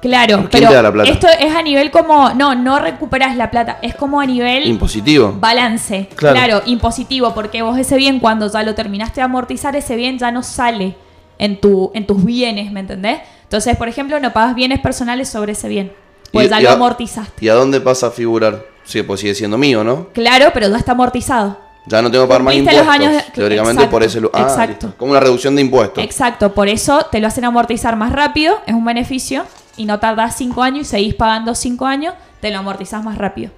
Claro, 0.00 0.36
¿Quién 0.36 0.48
te 0.50 0.58
pero 0.60 0.72
da 0.72 0.82
la 0.82 0.92
plata? 0.92 1.10
esto 1.10 1.26
es 1.40 1.52
a 1.56 1.60
nivel 1.62 1.90
como, 1.90 2.30
no, 2.34 2.54
no 2.54 2.78
recuperas 2.78 3.36
la 3.36 3.50
plata, 3.50 3.78
es 3.82 3.96
como 3.96 4.20
a 4.20 4.26
nivel 4.26 4.64
Impositivo. 4.68 5.34
balance, 5.40 6.08
Claro. 6.14 6.36
claro. 6.36 6.62
impositivo, 6.66 7.34
porque 7.34 7.62
vos 7.62 7.76
ese 7.76 7.96
bien 7.96 8.20
cuando 8.20 8.48
ya 8.48 8.62
lo 8.62 8.76
terminaste 8.76 9.16
de 9.16 9.22
amortizar, 9.24 9.74
ese 9.74 9.96
bien 9.96 10.16
ya 10.18 10.30
no 10.30 10.44
sale 10.44 10.94
en, 11.38 11.60
tu, 11.60 11.90
en 11.94 12.06
tus 12.06 12.24
bienes, 12.24 12.70
¿me 12.70 12.78
entendés? 12.80 13.18
Entonces, 13.42 13.76
por 13.76 13.88
ejemplo, 13.88 14.20
no 14.20 14.32
pagas 14.32 14.54
bienes 14.54 14.78
personales 14.78 15.28
sobre 15.28 15.52
ese 15.52 15.66
bien, 15.68 15.92
pues 16.32 16.48
ya 16.48 16.60
y 16.60 16.62
lo 16.62 16.70
a- 16.70 16.74
amortizaste. 16.74 17.44
¿Y 17.44 17.48
a 17.48 17.54
dónde 17.54 17.80
pasa 17.80 18.06
a 18.06 18.10
figurar? 18.12 18.64
Sí, 18.88 19.02
pues 19.02 19.20
sigue 19.20 19.34
siendo 19.34 19.58
mío, 19.58 19.84
¿no? 19.84 20.08
Claro, 20.14 20.46
pero 20.54 20.66
ya 20.70 20.78
está 20.78 20.92
amortizado. 20.92 21.58
Ya 21.84 22.00
no 22.00 22.10
tengo 22.10 22.24
que 22.24 22.28
pagar 22.28 22.42
más 22.42 22.54
impuestos. 22.54 22.86
los 22.86 22.94
años 22.94 23.12
de- 23.12 23.22
Teóricamente 23.34 23.82
Exacto, 23.82 23.90
por 23.90 24.02
ese 24.02 24.18
ah, 24.32 24.40
exacto. 24.42 24.66
listo. 24.86 24.94
Como 24.96 25.10
una 25.10 25.20
reducción 25.20 25.54
de 25.54 25.60
impuestos. 25.60 26.02
Exacto, 26.02 26.54
por 26.54 26.68
eso 26.68 27.06
te 27.12 27.20
lo 27.20 27.26
hacen 27.26 27.44
amortizar 27.44 27.96
más 27.96 28.12
rápido, 28.12 28.58
es 28.66 28.74
un 28.74 28.86
beneficio, 28.86 29.44
y 29.76 29.84
no 29.84 29.98
tardás 30.00 30.36
cinco 30.36 30.62
años 30.62 30.86
y 30.86 30.90
seguís 30.90 31.14
pagando 31.14 31.54
cinco 31.54 31.84
años, 31.84 32.14
te 32.40 32.50
lo 32.50 32.58
amortizás 32.58 33.04
más 33.04 33.18
rápido. 33.18 33.50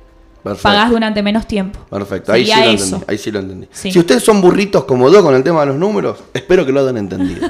Perfecto. 0.43 0.63
Pagás 0.65 0.91
durante 0.91 1.23
menos 1.23 1.47
tiempo. 1.47 1.79
Perfecto, 1.89 2.33
ahí 2.33 2.45
sí 2.47 2.51
lo 2.53 2.71
eso. 2.71 2.85
entendí. 2.87 3.05
Ahí 3.09 3.19
sí 3.19 3.31
lo 3.31 3.39
entendí. 3.39 3.69
Sí. 3.71 3.93
Si 3.93 3.99
ustedes 4.01 4.25
son 4.25 4.41
burritos 4.41 4.83
como 4.85 5.09
yo 5.11 5.23
con 5.23 5.35
el 5.37 5.45
tema 5.45 5.61
de 5.61 5.67
los 5.67 5.77
números, 5.77 6.19
espero 6.35 6.67
que 6.67 6.73
lo 6.73 6.81
hayan 6.81 6.97
entendido. 6.97 7.49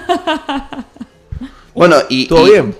bueno, 1.74 1.96
y, 2.10 2.26
Todo 2.26 2.46
y 2.46 2.50
bien. 2.50 2.76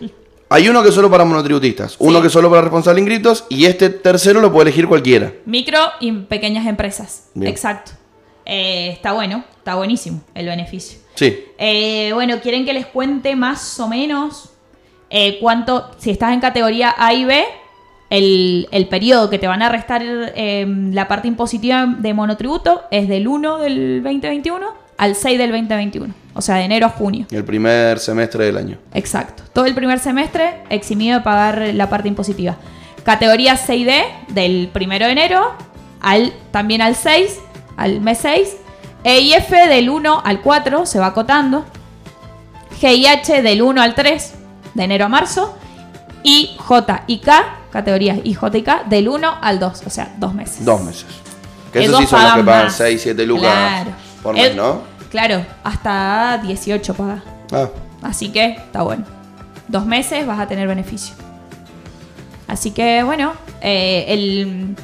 Hay 0.53 0.69
uno 0.69 0.83
que 0.83 0.89
es 0.89 0.95
solo 0.95 1.09
para 1.09 1.25
monotributistas, 1.25 1.95
uno 2.01 2.21
que 2.21 2.27
es 2.27 2.33
solo 2.33 2.51
para 2.51 2.63
responsables 2.63 3.01
inscritos 3.03 3.47
y 3.49 3.67
este 3.67 3.89
tercero 3.89 4.41
lo 4.41 4.53
puede 4.53 4.69
elegir 4.69 4.89
cualquiera. 4.89 5.33
Micro 5.47 5.79
y 6.01 6.11
pequeñas 6.13 6.67
empresas. 6.67 7.29
Bien. 7.35 7.51
Exacto. 7.51 7.93
Eh, 8.45 8.91
está 8.93 9.13
bueno, 9.13 9.45
está 9.59 9.77
buenísimo 9.77 10.23
el 10.35 10.47
beneficio. 10.47 10.99
Sí, 11.15 11.39
Eh, 11.59 12.11
bueno, 12.15 12.41
¿quieren 12.41 12.65
que 12.65 12.73
les 12.73 12.87
cuente 12.87 13.37
más 13.37 13.79
o 13.79 13.87
menos 13.89 14.51
eh, 15.09 15.39
cuánto, 15.41 15.91
si 15.99 16.11
estás 16.11 16.33
en 16.33 16.41
categoría 16.41 16.95
A 16.99 17.15
y 17.15 17.25
B, 17.25 17.45
el, 18.11 18.69
el 18.73 18.89
periodo 18.89 19.31
que 19.31 19.39
te 19.39 19.47
van 19.47 19.63
a 19.63 19.69
restar 19.69 20.03
eh, 20.05 20.67
la 20.67 21.07
parte 21.07 21.29
impositiva 21.29 21.87
de 21.99 22.13
monotributo 22.13 22.83
es 22.91 23.09
del 23.09 23.29
1 23.29 23.59
del 23.59 24.03
2021 24.03 24.67
al 24.97 25.15
6 25.15 25.39
del 25.39 25.51
2021, 25.53 26.13
o 26.35 26.41
sea, 26.43 26.57
de 26.57 26.63
enero 26.65 26.87
a 26.87 26.91
junio. 26.91 27.27
el 27.31 27.45
primer 27.45 27.99
semestre 27.99 28.45
del 28.47 28.57
año. 28.57 28.79
Exacto. 28.95 29.43
Todo 29.53 29.67
el 29.67 29.75
primer 29.75 29.99
semestre 29.99 30.63
eximido 30.71 31.19
de 31.19 31.25
pagar 31.25 31.71
la 31.75 31.89
parte 31.89 32.09
impositiva. 32.09 32.57
Categoría 33.05 33.57
6D 33.57 34.05
del 34.29 34.71
1 34.75 34.89
de 34.99 35.11
enero 35.11 35.53
al, 36.01 36.33
también 36.51 36.83
al 36.83 36.95
6, 36.95 37.39
al 37.77 38.01
mes 38.01 38.19
6. 38.19 38.57
E 39.03 39.21
y 39.21 39.33
F 39.33 39.57
del 39.69 39.89
1 39.89 40.23
al 40.25 40.41
4 40.43 40.85
se 40.87 40.99
va 40.99 41.07
acotando. 41.07 41.65
G 42.81 42.95
y 42.97 43.07
H 43.07 43.43
del 43.43 43.63
1 43.63 43.81
al 43.83 43.95
3 43.95 44.35
de 44.75 44.85
enero 44.85 45.07
a 45.07 45.09
marzo. 45.09 45.57
Y 46.23 46.55
J 46.59 47.05
y 47.07 47.19
K, 47.21 47.45
categorías 47.73 48.19
I, 48.25 48.35
J 48.35 48.59
y 48.59 48.63
K, 48.63 48.85
del 48.89 49.09
1 49.09 49.39
al 49.41 49.59
2, 49.59 49.83
o 49.87 49.91
sea, 49.91 50.15
dos 50.19 50.35
meses. 50.35 50.65
Dos 50.65 50.83
meses. 50.83 51.07
Que 51.73 51.85
esos 51.85 51.99
sí 51.99 52.07
son 52.07 52.21
los 52.23 52.31
que 52.33 52.41
pagan 52.41 52.47
pagan 52.47 52.65
más. 52.67 52.75
6, 52.77 53.01
7 53.03 53.27
lucas 53.27 53.43
Claro. 53.51 53.91
por 54.23 54.35
mes, 54.35 54.51
El- 54.51 54.57
¿no? 54.57 54.83
Claro, 55.11 55.45
hasta 55.65 56.41
18 56.45 56.95
paga. 56.95 57.23
Ah, 57.53 57.69
Así 58.03 58.31
que 58.31 58.45
está 58.53 58.83
bueno. 58.83 59.05
Dos 59.69 59.85
meses 59.87 60.27
vas 60.27 60.39
a 60.41 60.47
tener 60.47 60.67
beneficio. 60.69 61.15
Así 62.49 62.71
que 62.73 63.03
bueno, 63.03 63.33
eh, 63.61 64.07
el, 64.09 64.75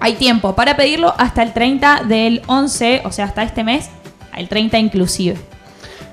hay 0.00 0.14
tiempo 0.14 0.54
para 0.54 0.76
pedirlo 0.76 1.14
hasta 1.16 1.42
el 1.42 1.52
30 1.52 2.02
del 2.06 2.42
11, 2.46 3.02
o 3.04 3.12
sea, 3.12 3.26
hasta 3.26 3.42
este 3.42 3.64
mes, 3.64 3.88
el 4.36 4.48
30 4.48 4.78
inclusive. 4.78 5.36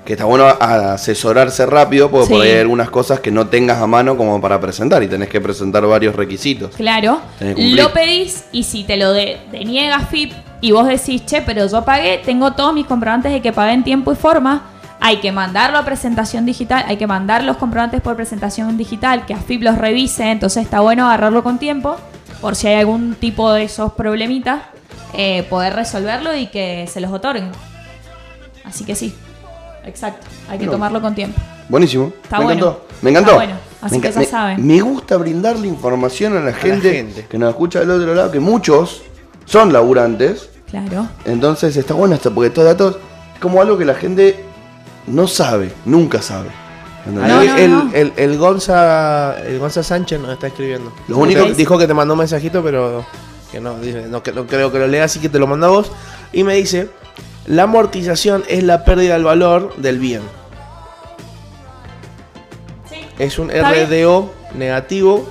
que 0.06 0.14
está 0.14 0.24
bueno 0.24 0.46
asesorarse 0.46 1.64
rápido 1.66 2.10
porque 2.10 2.26
Sí. 2.26 2.32
por 2.32 2.42
ahí 2.42 2.50
hay 2.52 2.58
algunas 2.60 2.90
cosas 2.90 3.20
que 3.20 3.30
no 3.30 3.46
tengas 3.48 3.80
a 3.80 3.86
mano 3.86 4.16
como 4.16 4.40
para 4.40 4.60
presentar 4.60 5.02
y 5.02 5.08
tenés 5.08 5.28
que 5.28 5.40
presentar 5.40 5.84
varios 5.86 6.14
requisitos. 6.16 6.74
Claro, 6.76 7.20
lo 7.40 7.92
pedís 7.92 8.44
y 8.52 8.62
si 8.64 8.84
te 8.84 8.96
lo 8.96 9.12
de, 9.12 9.38
deniega 9.52 10.00
FIP 10.00 10.32
y 10.62 10.72
vos 10.72 10.86
decís, 10.86 11.26
che, 11.26 11.42
pero 11.42 11.66
yo 11.66 11.84
pagué, 11.84 12.22
tengo 12.24 12.52
todos 12.52 12.72
mis 12.72 12.86
comprobantes 12.86 13.30
de 13.32 13.42
que 13.42 13.52
pagué 13.52 13.72
en 13.74 13.84
tiempo 13.84 14.10
y 14.12 14.16
forma, 14.16 14.62
hay 15.00 15.18
que 15.18 15.32
mandarlo 15.32 15.76
a 15.76 15.84
presentación 15.84 16.46
digital, 16.46 16.84
hay 16.88 16.96
que 16.96 17.06
mandar 17.06 17.42
los 17.44 17.58
comprobantes 17.58 18.00
por 18.00 18.16
presentación 18.16 18.76
digital, 18.78 19.26
que 19.26 19.34
AFIP 19.34 19.62
los 19.62 19.76
revise, 19.76 20.30
entonces 20.30 20.62
está 20.62 20.80
bueno 20.80 21.04
agarrarlo 21.06 21.42
con 21.42 21.58
tiempo, 21.58 21.96
por 22.40 22.54
si 22.56 22.68
hay 22.68 22.76
algún 22.76 23.14
tipo 23.16 23.52
de 23.52 23.64
esos 23.64 23.92
problemitas, 23.92 24.62
eh, 25.14 25.42
poder 25.50 25.74
resolverlo 25.74 26.34
y 26.34 26.46
que 26.46 26.86
se 26.90 27.00
los 27.00 27.12
otorguen. 27.12 27.50
Así 28.64 28.84
que 28.84 28.94
sí, 28.94 29.14
exacto, 29.84 30.26
hay 30.48 30.58
que 30.58 30.66
tomarlo 30.66 31.02
con 31.02 31.14
tiempo. 31.14 31.38
Buenísimo. 31.68 32.12
Está 32.22 32.38
me 32.38 32.44
bueno. 32.44 32.60
encantó. 32.60 32.86
Me 33.02 33.10
encantó. 33.10 33.30
Está 33.32 33.44
bueno. 33.44 33.58
Así 33.80 33.96
me, 33.96 34.00
que 34.02 34.08
enca- 34.08 34.12
ya 34.14 34.20
me- 34.20 34.26
saben. 34.26 34.66
me 34.66 34.80
gusta 34.80 35.16
brindarle 35.16 35.66
información 35.66 36.36
a 36.36 36.40
la 36.40 36.52
gente, 36.52 36.92
gente. 36.92 37.26
que 37.28 37.38
nos 37.38 37.50
escucha 37.50 37.80
del 37.80 37.90
otro 37.90 38.14
lado, 38.14 38.30
que 38.30 38.38
muchos 38.40 39.02
son 39.46 39.72
laburantes. 39.72 40.50
Claro. 40.72 41.06
Entonces 41.24 41.76
está 41.76 41.94
bueno 41.94 42.14
esto, 42.16 42.34
porque 42.34 42.48
estos 42.48 42.64
datos 42.64 42.96
es 43.34 43.40
como 43.40 43.60
algo 43.62 43.78
que 43.78 43.84
la 43.84 43.94
gente 43.94 44.44
no 45.06 45.28
sabe, 45.28 45.72
nunca 45.84 46.20
sabe. 46.22 46.48
el, 47.06 47.70
no. 47.70 47.90
El, 47.92 48.12
el 48.16 48.38
Gonza, 48.38 49.36
el 49.46 49.58
Gonza 49.60 49.82
Sánchez 49.84 50.18
nos 50.20 50.30
está 50.32 50.46
escribiendo. 50.48 50.92
Lo 51.08 51.18
único- 51.18 51.42
Dijo- 51.42 51.54
dijo 51.56 51.78
que 51.78 51.86
te 51.86 51.94
mandó 51.94 52.14
un 52.14 52.18
mensajito, 52.18 52.62
pero 52.62 53.04
que 53.50 53.60
no, 53.60 53.78
dice, 53.80 54.06
no, 54.08 54.22
que- 54.22 54.32
no 54.32 54.46
creo 54.46 54.72
que 54.72 54.78
lo 54.78 54.86
lea, 54.88 55.04
así 55.04 55.18
que 55.20 55.28
te 55.28 55.38
lo 55.38 55.46
mando 55.46 55.66
a 55.66 55.70
vos. 55.70 55.92
Y 56.32 56.42
me 56.44 56.54
dice, 56.54 56.88
la 57.46 57.64
amortización 57.64 58.44
es 58.48 58.62
la 58.62 58.84
pérdida 58.84 59.14
del 59.14 59.24
valor 59.24 59.74
del 59.76 59.98
bien. 59.98 60.22
Sí. 62.88 62.96
Es 63.18 63.38
un 63.38 63.50
Está 63.50 63.72
bien. 63.72 63.88
RDO 63.90 64.32
negativo 64.54 65.28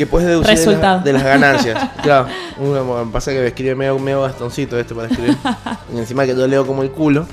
que 0.00 0.06
puedes 0.06 0.26
deducir 0.28 0.48
de, 0.48 0.54
la- 0.54 0.60
Resultado. 0.66 1.00
de 1.00 1.12
las 1.12 1.22
ganancias. 1.22 1.90
claro, 2.02 2.26
bueno, 2.58 3.10
pasa 3.12 3.30
que 3.32 3.40
me 3.40 3.46
escribe 3.48 3.74
medio, 3.74 3.98
medio 3.98 4.22
bastoncito 4.22 4.78
este 4.78 4.94
para 4.94 5.08
escribir. 5.08 5.36
y 5.94 5.98
encima 5.98 6.24
que 6.24 6.34
yo 6.34 6.46
leo 6.46 6.66
como 6.66 6.82
el 6.82 6.90
culo. 6.90 7.26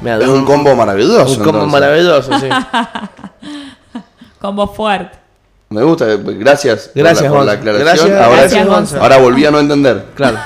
Me 0.00 0.14
Es 0.16 0.26
un 0.28 0.44
combo 0.44 0.74
maravilloso. 0.74 1.30
Un 1.38 1.44
combo 1.44 1.64
entonces. 1.64 1.72
maravilloso, 1.72 2.38
sí. 2.38 2.48
Combo 4.40 4.66
fuerte. 4.68 5.18
Me 5.70 5.82
gusta, 5.82 6.08
eh, 6.12 6.16
gracias. 6.18 6.88
por 6.88 7.02
Gracias, 7.02 7.22
la, 7.24 7.28
por 7.30 7.44
la 7.44 7.54
Gonza. 7.56 7.70
aclaración. 7.70 8.08
Gracias, 8.10 8.26
ahora, 8.26 8.40
gracias, 8.76 9.00
ahora 9.02 9.18
volví 9.18 9.44
a 9.46 9.50
no 9.50 9.58
entender. 9.58 10.04
Claro. 10.14 10.38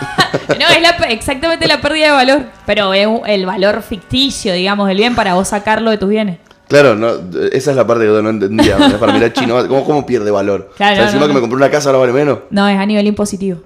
No, 0.48 0.66
es 0.68 0.80
la- 0.82 1.06
exactamente 1.08 1.66
la 1.66 1.80
pérdida 1.80 2.06
de 2.06 2.12
valor, 2.12 2.42
pero 2.64 2.94
es 2.94 3.06
el 3.26 3.44
valor 3.44 3.82
ficticio, 3.82 4.52
digamos, 4.54 4.88
del 4.88 4.96
bien 4.96 5.14
para 5.14 5.34
vos 5.34 5.48
sacarlo 5.48 5.90
de 5.90 5.98
tus 5.98 6.08
bienes. 6.08 6.38
Claro, 6.70 6.94
no, 6.94 7.08
esa 7.50 7.72
es 7.72 7.76
la 7.76 7.84
parte 7.84 8.04
que 8.04 8.10
yo 8.10 8.22
no 8.22 8.30
entendía. 8.30 8.78
Para 9.00 9.12
mirar 9.12 9.32
chino, 9.32 9.56
¿cómo, 9.68 9.84
cómo 9.84 10.06
pierde 10.06 10.30
valor? 10.30 10.70
Claro, 10.76 10.92
o 10.92 10.96
sea, 10.96 11.02
no, 11.04 11.10
encima 11.10 11.20
no, 11.22 11.26
que 11.26 11.32
no. 11.32 11.34
me 11.34 11.40
compré 11.40 11.56
una 11.56 11.68
casa 11.70 11.88
ahora 11.88 11.98
vale 11.98 12.12
menos. 12.12 12.38
No, 12.50 12.68
es 12.68 12.78
a 12.78 12.86
nivel 12.86 13.06
impositivo. 13.08 13.60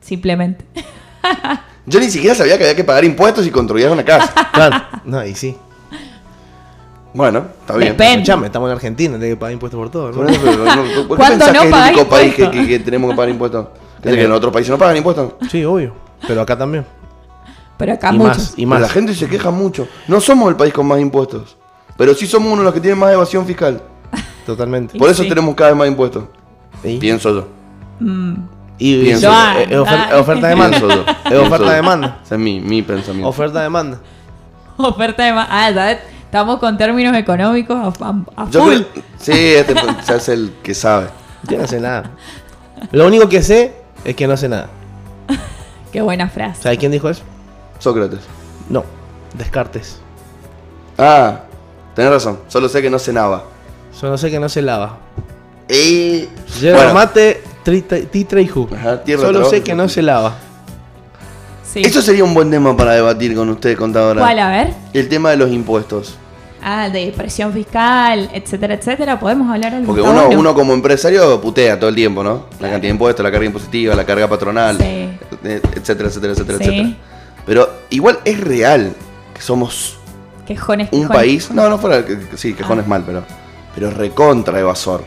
Simplemente. 0.00 0.64
Yo 1.86 2.00
ni 2.00 2.10
siquiera 2.10 2.34
sabía 2.34 2.58
que 2.58 2.64
había 2.64 2.74
que 2.76 2.82
pagar 2.84 3.04
impuestos 3.04 3.46
y 3.46 3.50
construir 3.50 3.88
una 3.88 4.04
casa. 4.04 4.34
Claro. 4.52 4.76
No, 5.04 5.24
y 5.24 5.34
sí. 5.36 5.56
Bueno, 7.14 7.44
está 7.60 7.76
bien. 7.76 7.96
Escuchame, 7.98 8.46
estamos 8.46 8.68
en 8.68 8.74
Argentina, 8.74 9.14
tenés 9.14 9.30
que 9.30 9.36
pagar 9.36 9.52
impuestos 9.52 9.78
por 9.78 9.90
todo, 9.90 10.08
¿no? 10.10 10.16
Por 10.18 10.30
eso, 10.30 10.40
pero 10.42 10.64
no- 10.64 10.82
¿Por 11.08 11.16
qué 11.16 11.16
¿Cuándo 11.16 11.46
pensás 11.46 11.54
no 11.54 11.62
que 11.62 11.68
es 11.68 11.74
el 11.74 11.82
único 11.94 12.08
país 12.08 12.34
que, 12.34 12.50
que- 12.50 12.66
que 12.66 12.78
tenemos 12.80 13.10
que 13.10 13.16
pagar 13.16 13.30
impuestos? 13.30 13.66
¿Que 14.02 14.24
en 14.24 14.32
otros 14.32 14.52
países 14.52 14.70
no 14.70 14.78
pagan 14.78 14.96
impuestos? 14.96 15.32
Sí, 15.50 15.64
obvio. 15.64 15.94
Pero 16.26 16.42
acá 16.42 16.56
también. 16.58 16.84
Pero 17.78 17.92
acá 17.92 18.10
y 18.12 18.18
muchos. 18.18 18.36
más, 18.38 18.52
y 18.52 18.56
Pero 18.56 18.68
más. 18.68 18.80
La 18.80 18.88
gente 18.88 19.14
se 19.14 19.28
queja 19.28 19.50
mucho. 19.50 19.88
No 20.08 20.20
somos 20.20 20.48
el 20.50 20.56
país 20.56 20.72
con 20.72 20.86
más 20.86 21.00
impuestos. 21.00 21.56
Pero 21.98 22.14
sí 22.14 22.26
somos 22.26 22.50
uno 22.50 22.62
de 22.62 22.64
los 22.64 22.72
que 22.74 22.80
tienen 22.80 22.98
más 22.98 23.12
evasión 23.12 23.44
fiscal. 23.44 23.82
Totalmente. 24.46 24.98
Por 24.98 25.10
eso 25.10 25.22
sí. 25.22 25.28
tenemos 25.28 25.54
cada 25.54 25.70
vez 25.70 25.78
más 25.78 25.88
impuestos. 25.88 26.24
Y, 26.82 26.96
Pienso 26.98 27.34
yo. 27.34 27.48
y- 28.78 29.02
pienso. 29.02 29.26
y- 29.26 29.30
Ah, 29.30 29.56
es 29.60 29.68
ofer- 29.76 30.08
ah. 30.12 30.18
oferta 30.20 30.46
demanda. 30.48 30.78
Pienso 30.78 30.96
yo. 30.96 31.04
Es 31.30 31.38
oferta 31.46 31.66
yo. 31.66 31.72
demanda. 31.72 32.20
Ese 32.24 32.34
es 32.36 32.40
mi, 32.40 32.60
mi 32.60 32.80
pensamiento. 32.82 33.28
Oferta 33.28 33.60
demanda. 33.60 33.98
Oferta 34.78 35.24
de 35.24 35.32
más. 35.34 35.48
Ah, 35.50 35.70
ya 35.72 35.90
estamos 35.92 36.58
con 36.60 36.78
términos 36.78 37.14
económicos 37.16 37.76
a, 38.00 38.14
a- 38.36 38.50
Yo 38.50 38.62
full. 38.64 38.74
creo- 38.76 39.04
sí, 39.18 39.32
este 39.32 39.74
se 40.04 40.12
hace 40.14 40.32
el 40.34 40.52
que 40.62 40.72
sabe. 40.74 41.08
Yo 41.48 41.58
no 41.58 41.66
sé 41.66 41.80
nada. 41.80 42.12
Lo 42.92 43.06
único 43.08 43.28
que 43.28 43.42
sé 43.42 43.74
es 44.04 44.14
que 44.14 44.26
no 44.28 44.36
sé 44.36 44.48
nada. 44.48 44.68
Qué 45.92 46.00
buena 46.00 46.28
frase. 46.28 46.62
¿Sabes 46.62 46.78
quién 46.78 46.92
dijo 46.92 47.08
eso? 47.08 47.22
Sócrates. 47.80 48.20
No. 48.70 48.84
Descartes. 49.36 50.00
Ah, 50.96 51.40
tenés 51.98 52.12
razón. 52.12 52.38
Solo 52.46 52.68
sé 52.68 52.80
que 52.80 52.90
no 52.90 53.00
cenaba. 53.00 53.42
Solo 53.92 54.16
sé 54.16 54.30
que 54.30 54.38
no 54.38 54.48
se 54.48 54.62
lava. 54.62 54.98
Y... 55.68 56.28
Lleva 56.60 56.76
Bueno, 56.78 56.94
mate, 56.94 57.42
titra 58.12 58.40
y 58.40 58.46
ju. 58.46 58.68
Ajá, 58.72 59.02
tierra, 59.02 59.22
Solo 59.22 59.44
sé 59.50 59.64
que 59.64 59.74
no 59.74 59.88
se 59.88 60.00
lava. 60.02 60.36
Sí. 61.64 61.82
Eso 61.84 62.00
sería 62.00 62.22
un 62.22 62.34
buen 62.34 62.52
tema 62.52 62.76
para 62.76 62.92
debatir 62.92 63.34
con 63.34 63.48
usted, 63.48 63.76
contadora. 63.76 64.20
¿Cuál? 64.20 64.38
A 64.38 64.48
ver. 64.48 64.74
El 64.92 65.08
tema 65.08 65.30
de 65.30 65.38
los 65.38 65.50
impuestos. 65.50 66.14
Ah, 66.62 66.88
de 66.88 67.12
presión 67.16 67.52
fiscal, 67.52 68.30
etcétera, 68.32 68.74
etcétera. 68.74 69.18
Podemos 69.18 69.52
hablar 69.52 69.74
algo. 69.74 69.86
Porque 69.86 70.02
uno, 70.02 70.28
uno 70.28 70.54
como 70.54 70.74
empresario 70.74 71.40
putea 71.40 71.80
todo 71.80 71.90
el 71.90 71.96
tiempo, 71.96 72.22
¿no? 72.22 72.44
La 72.60 72.70
cantidad 72.70 72.82
de 72.82 72.88
impuestos, 72.90 73.24
la 73.24 73.32
carga 73.32 73.46
impositiva, 73.46 73.96
la 73.96 74.06
carga 74.06 74.28
patronal, 74.28 74.76
Sí. 74.78 74.84
eh, 74.84 75.18
etcétera, 75.74 76.08
etcétera, 76.10 76.32
etcétera, 76.34 76.58
Sí. 76.58 76.64
etcétera. 76.64 76.96
Pero 77.44 77.68
igual 77.90 78.20
es 78.24 78.40
real 78.40 78.92
que 79.34 79.42
somos 79.42 79.98
Quejones, 80.48 80.88
un 80.92 81.02
quejones, 81.02 81.16
país. 81.16 81.42
quejones. 81.46 81.62
No, 81.64 81.70
no 81.70 81.78
fuera. 81.78 82.04
Sí, 82.36 82.54
quejón 82.54 82.78
Ah. 82.78 82.82
es 82.82 82.88
mal, 82.88 83.02
pero. 83.06 83.22
Pero 83.74 83.90
recontra 83.90 84.58
evasor. 84.58 85.04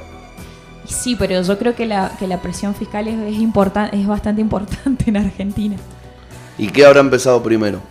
Sí, 0.85 1.15
pero 1.17 1.41
yo 1.41 1.57
creo 1.59 1.75
que 1.75 1.85
la, 1.85 2.11
que 2.19 2.27
la 2.27 2.41
presión 2.41 2.73
fiscal 2.75 3.07
es, 3.07 3.15
es, 3.19 3.39
importan- 3.41 3.89
es 3.91 4.05
bastante 4.07 4.39
importante 4.41 5.05
en 5.09 5.17
Argentina. 5.17 5.75
¿Y 6.57 6.67
qué 6.67 6.85
habrá 6.85 6.99
empezado 7.01 7.41
primero? 7.43 7.81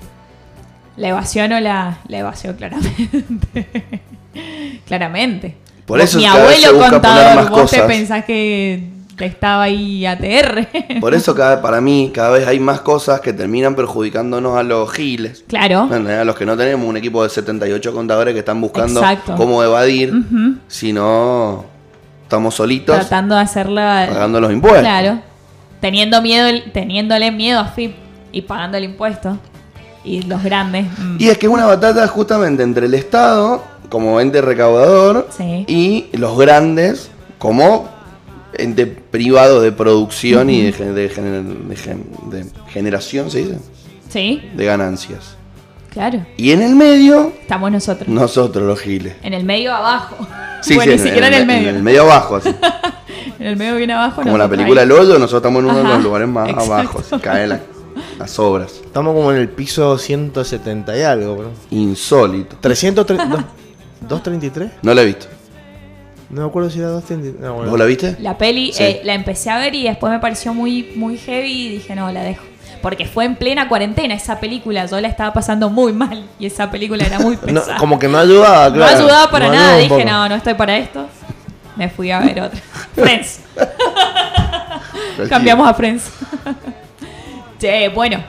La 0.96 1.08
evasión 1.08 1.52
o 1.52 1.60
la, 1.60 1.98
la 2.08 2.18
evasión, 2.18 2.56
claramente. 2.56 3.66
claramente. 4.86 5.56
Por 5.86 6.00
eso 6.00 6.18
Mi 6.18 6.26
abuelo 6.26 6.78
contador, 6.78 7.50
vos 7.50 7.70
te 7.70 7.82
pensás 7.82 8.24
que 8.24 8.88
estaba 9.26 9.62
ahí 9.64 10.04
ATR. 10.06 10.68
Por 11.00 11.14
eso 11.14 11.34
cada, 11.34 11.60
para 11.62 11.80
mí 11.80 12.10
cada 12.14 12.30
vez 12.30 12.46
hay 12.46 12.58
más 12.60 12.80
cosas 12.80 13.20
que 13.20 13.32
terminan 13.32 13.74
perjudicándonos 13.74 14.56
a 14.56 14.62
los 14.62 14.90
giles. 14.92 15.44
claro. 15.48 15.88
A 15.90 16.24
los 16.24 16.36
que 16.36 16.46
no 16.46 16.56
tenemos 16.56 16.86
un 16.88 16.96
equipo 16.96 17.22
de 17.22 17.28
78 17.30 17.92
contadores 17.92 18.32
que 18.34 18.40
están 18.40 18.60
buscando 18.60 19.00
Exacto. 19.00 19.34
cómo 19.36 19.62
evadir, 19.62 20.14
Ujú. 20.14 20.56
si 20.68 20.92
no 20.92 21.64
estamos 22.22 22.54
solitos 22.54 22.96
Tratando 22.96 23.34
de 23.36 23.40
hacerla. 23.42 24.06
pagando 24.10 24.40
los 24.40 24.52
impuestos. 24.52 24.82
Claro. 24.82 25.20
Teniendo 25.80 26.20
miedo, 26.22 26.46
teniéndole 26.72 27.30
miedo 27.32 27.58
a 27.60 27.64
FIP 27.66 27.94
y 28.32 28.42
pagando 28.42 28.76
el 28.78 28.84
impuesto. 28.84 29.38
Y 30.04 30.22
los 30.22 30.42
grandes. 30.42 30.86
mm, 30.98 31.16
Y 31.18 31.28
es 31.28 31.36
que 31.38 31.46
es 31.46 31.52
una 31.52 31.66
batalla 31.66 32.06
justamente 32.06 32.62
entre 32.62 32.86
el 32.86 32.94
Estado 32.94 33.62
como 33.90 34.20
ente 34.20 34.40
recaudador 34.40 35.28
Sí. 35.36 35.64
y 35.66 36.06
los 36.16 36.38
grandes 36.38 37.10
como 37.38 37.88
ente 38.54 38.86
privado 38.86 39.60
de 39.60 39.72
producción 39.72 40.50
y 40.50 40.62
de, 40.62 40.72
gen- 40.72 40.94
de 40.94 41.10
gener- 41.10 41.42
de 41.44 41.76
gen- 41.76 42.06
de 42.30 42.46
generación, 42.70 43.30
¿se 43.30 43.38
dice? 43.38 43.58
Sí, 44.08 44.42
De 44.54 44.64
ganancias. 44.64 45.36
claro. 45.90 46.24
Y 46.36 46.50
en 46.52 46.62
el 46.62 46.74
medio, 46.74 47.32
Estamos 47.40 47.70
nosotros. 47.70 48.08
nosotros 48.08 48.66
los 48.66 48.80
giles. 48.80 49.14
En 49.22 49.34
el 49.34 49.44
medio 49.44 49.74
abajo. 49.74 50.16
Sí, 50.62 50.74
bueno, 50.74 50.92
sí, 50.92 50.98
ni 50.98 51.04
siquiera 51.04 51.28
en, 51.28 51.34
el 51.34 51.46
medio. 51.46 51.68
En 51.70 51.76
el 51.76 51.82
medio 51.82 52.02
abajo, 52.02 52.36
así. 52.36 52.50
En 53.38 53.46
el 53.46 53.56
medio 53.56 53.76
bien 53.76 53.90
abajo. 53.90 54.20
Como 54.22 54.36
la 54.36 54.48
película. 54.48 54.82
El 54.82 54.92
Hoyo, 54.92 55.14
nosotros 55.18 55.34
estamos 55.40 55.60
en 55.62 55.70
uno 55.70 55.78
de 55.78 55.84
los 55.84 56.02
lugares 56.02 56.28
más 56.28 56.48
exacto. 56.50 56.74
abajo, 56.74 57.02
se 57.02 57.18
caen 57.20 57.48
la- 57.50 57.60
las 58.18 58.38
obras. 58.38 58.80
Estamos 58.84 59.14
como 59.14 59.32
en 59.32 59.38
el 59.38 59.48
piso 59.48 59.96
170 59.96 60.98
y 60.98 61.02
algo, 61.02 61.36
bro. 61.36 61.50
Insólito. 61.70 62.56
330. 62.60 63.44
¿233? 64.08 64.70
No 64.82 64.92
la 64.94 65.02
he 65.02 65.06
visto. 65.06 65.26
No 66.30 66.42
me 66.42 66.46
acuerdo 66.48 66.70
si 66.70 66.78
era 66.78 66.88
233. 66.88 67.40
No, 67.42 67.54
bueno. 67.54 67.70
¿Vos 67.70 67.78
la 67.78 67.84
viste? 67.86 68.16
La 68.20 68.38
peli 68.38 68.72
Sí. 68.72 68.82
eh, 68.84 69.00
la 69.04 69.14
empecé 69.14 69.50
a 69.50 69.58
ver 69.58 69.74
y 69.74 69.82
después 69.84 70.12
me 70.12 70.20
pareció 70.20 70.54
muy, 70.54 70.92
muy 70.94 71.18
heavy 71.18 71.50
y 71.50 71.68
dije, 71.70 71.94
no, 71.96 72.10
la 72.12 72.22
dejo. 72.22 72.44
Porque 72.82 73.04
fue 73.04 73.24
en 73.26 73.34
plena 73.36 73.68
cuarentena 73.68 74.14
esa 74.14 74.40
película, 74.40 74.86
yo 74.86 75.00
la 75.00 75.08
estaba 75.08 75.32
pasando 75.34 75.68
muy 75.68 75.92
mal 75.92 76.24
y 76.38 76.46
esa 76.46 76.70
película 76.70 77.04
era 77.04 77.18
muy 77.18 77.34
No, 77.46 77.60
pesada. 77.60 77.76
como 77.76 77.98
que 77.98 78.08
no 78.08 78.16
ayudaba, 78.18 78.68
no 78.70 78.76
claro. 78.76 78.96
ayudaba 78.98 79.30
para 79.30 79.46
No 79.48 79.52
nada, 79.54 79.74
ayudaba 79.76 79.96
dije, 79.96 80.10
no, 80.10 80.28
no 80.28 80.34
estoy 80.36 80.54
para 80.54 80.76
esto. 80.78 81.06
Me 81.76 81.88
fui 81.90 82.10
a 82.10 82.20
ver 82.20 82.40
otra. 82.42 82.60
Friends. 82.94 83.40
Cambiamos 85.28 85.68
a 85.68 85.74
Friends. 85.74 86.10
Che, 87.58 87.88
bueno. 87.90 88.22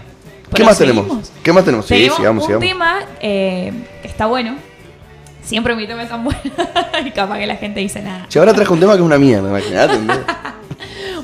¿Qué 0.54 0.64
más 0.66 0.78
tenemos? 0.78 1.32
¿Qué 1.42 1.54
más 1.54 1.64
tenemos? 1.64 1.86
Sí, 1.86 1.94
Tenemos 1.96 2.18
sigamos, 2.18 2.44
un 2.44 2.48
sigamos. 2.48 2.68
tema 2.68 3.00
eh, 3.22 3.72
que 4.02 4.08
está 4.10 4.26
bueno. 4.26 4.56
Siempre 5.44 5.76
mi 5.76 5.88
tema 5.88 6.04
es 6.04 6.10
tan 6.10 6.24
bueno. 6.24 6.40
y 7.06 7.12
capaz 7.12 7.40
que 7.40 7.48
la 7.48 7.56
gente 7.56 7.80
dice 7.80 8.02
nada. 8.02 8.26
Si 8.30 8.38
ahora 8.40 8.54
traje 8.54 8.72
un 8.72 8.80
tema 8.80 8.94
que 8.94 9.00
es 9.00 9.06
una 9.06 9.18
mierda, 9.18 9.50
imagínate. 9.50 9.98
¿no? 10.00 10.14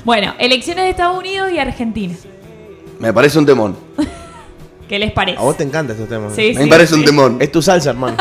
Bueno, 0.06 0.34
elecciones 0.40 0.86
de 0.86 0.92
Estados 0.92 1.18
Unidos 1.18 1.52
y 1.52 1.60
Argentina. 1.60 2.14
Me 3.00 3.12
parece 3.12 3.38
un 3.40 3.46
temón. 3.46 3.76
¿Qué 4.88 5.00
les 5.00 5.12
parece? 5.12 5.38
A 5.38 5.42
vos 5.42 5.58
te 5.58 5.64
encanta 5.64 5.92
estos 5.94 6.08
temas. 6.08 6.34
Sí, 6.34 6.54
Me 6.56 6.68
parece 6.68 6.96
un 6.96 7.04
temón. 7.04 7.38
Es 7.42 7.52
tu 7.52 7.62
salsa, 7.62 7.90
hermano. 7.90 8.16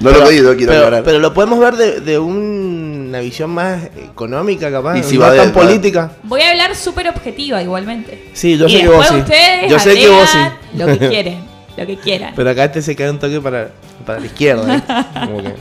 No 0.00 0.10
lo 0.10 0.22
he 0.24 0.26
pedido, 0.28 0.54
quiero 0.56 0.72
pero, 0.72 0.84
aclarar. 0.84 1.04
pero 1.04 1.18
lo 1.20 1.32
podemos 1.32 1.58
ver 1.58 1.76
de, 1.76 2.00
de 2.02 2.18
una 2.18 3.20
visión 3.20 3.48
más 3.48 3.84
económica, 3.96 4.70
capaz. 4.70 4.98
Y 4.98 5.02
si 5.04 5.14
no 5.16 5.22
va 5.22 5.32
de- 5.32 5.38
tan 5.38 5.48
va- 5.48 5.54
política. 5.54 6.12
Voy 6.24 6.42
a 6.42 6.50
hablar 6.50 6.76
súper 6.76 7.08
objetiva 7.08 7.62
igualmente. 7.62 8.28
Sí, 8.34 8.58
yo 8.58 8.66
y 8.66 8.72
sé 8.72 8.80
que 8.82 8.88
vos 8.88 9.06
sí. 9.06 9.14
ustedes 9.14 9.70
Yo 9.70 9.78
sé 9.78 9.94
que 9.94 10.08
vos 10.08 10.28
sí. 10.28 10.38
Lo 10.76 10.86
que 10.86 10.98
quieren, 10.98 11.38
lo 11.78 11.86
que 11.86 11.96
quieran. 11.96 12.34
Pero 12.36 12.50
acá 12.50 12.64
este 12.64 12.82
se 12.82 12.94
cae 12.94 13.08
un 13.10 13.18
toque 13.18 13.40
para, 13.40 13.70
para 14.06 14.20
la 14.20 14.26
izquierda. 14.26 14.76
¿eh? 14.76 14.82
Como 15.26 15.42
que- 15.42 15.54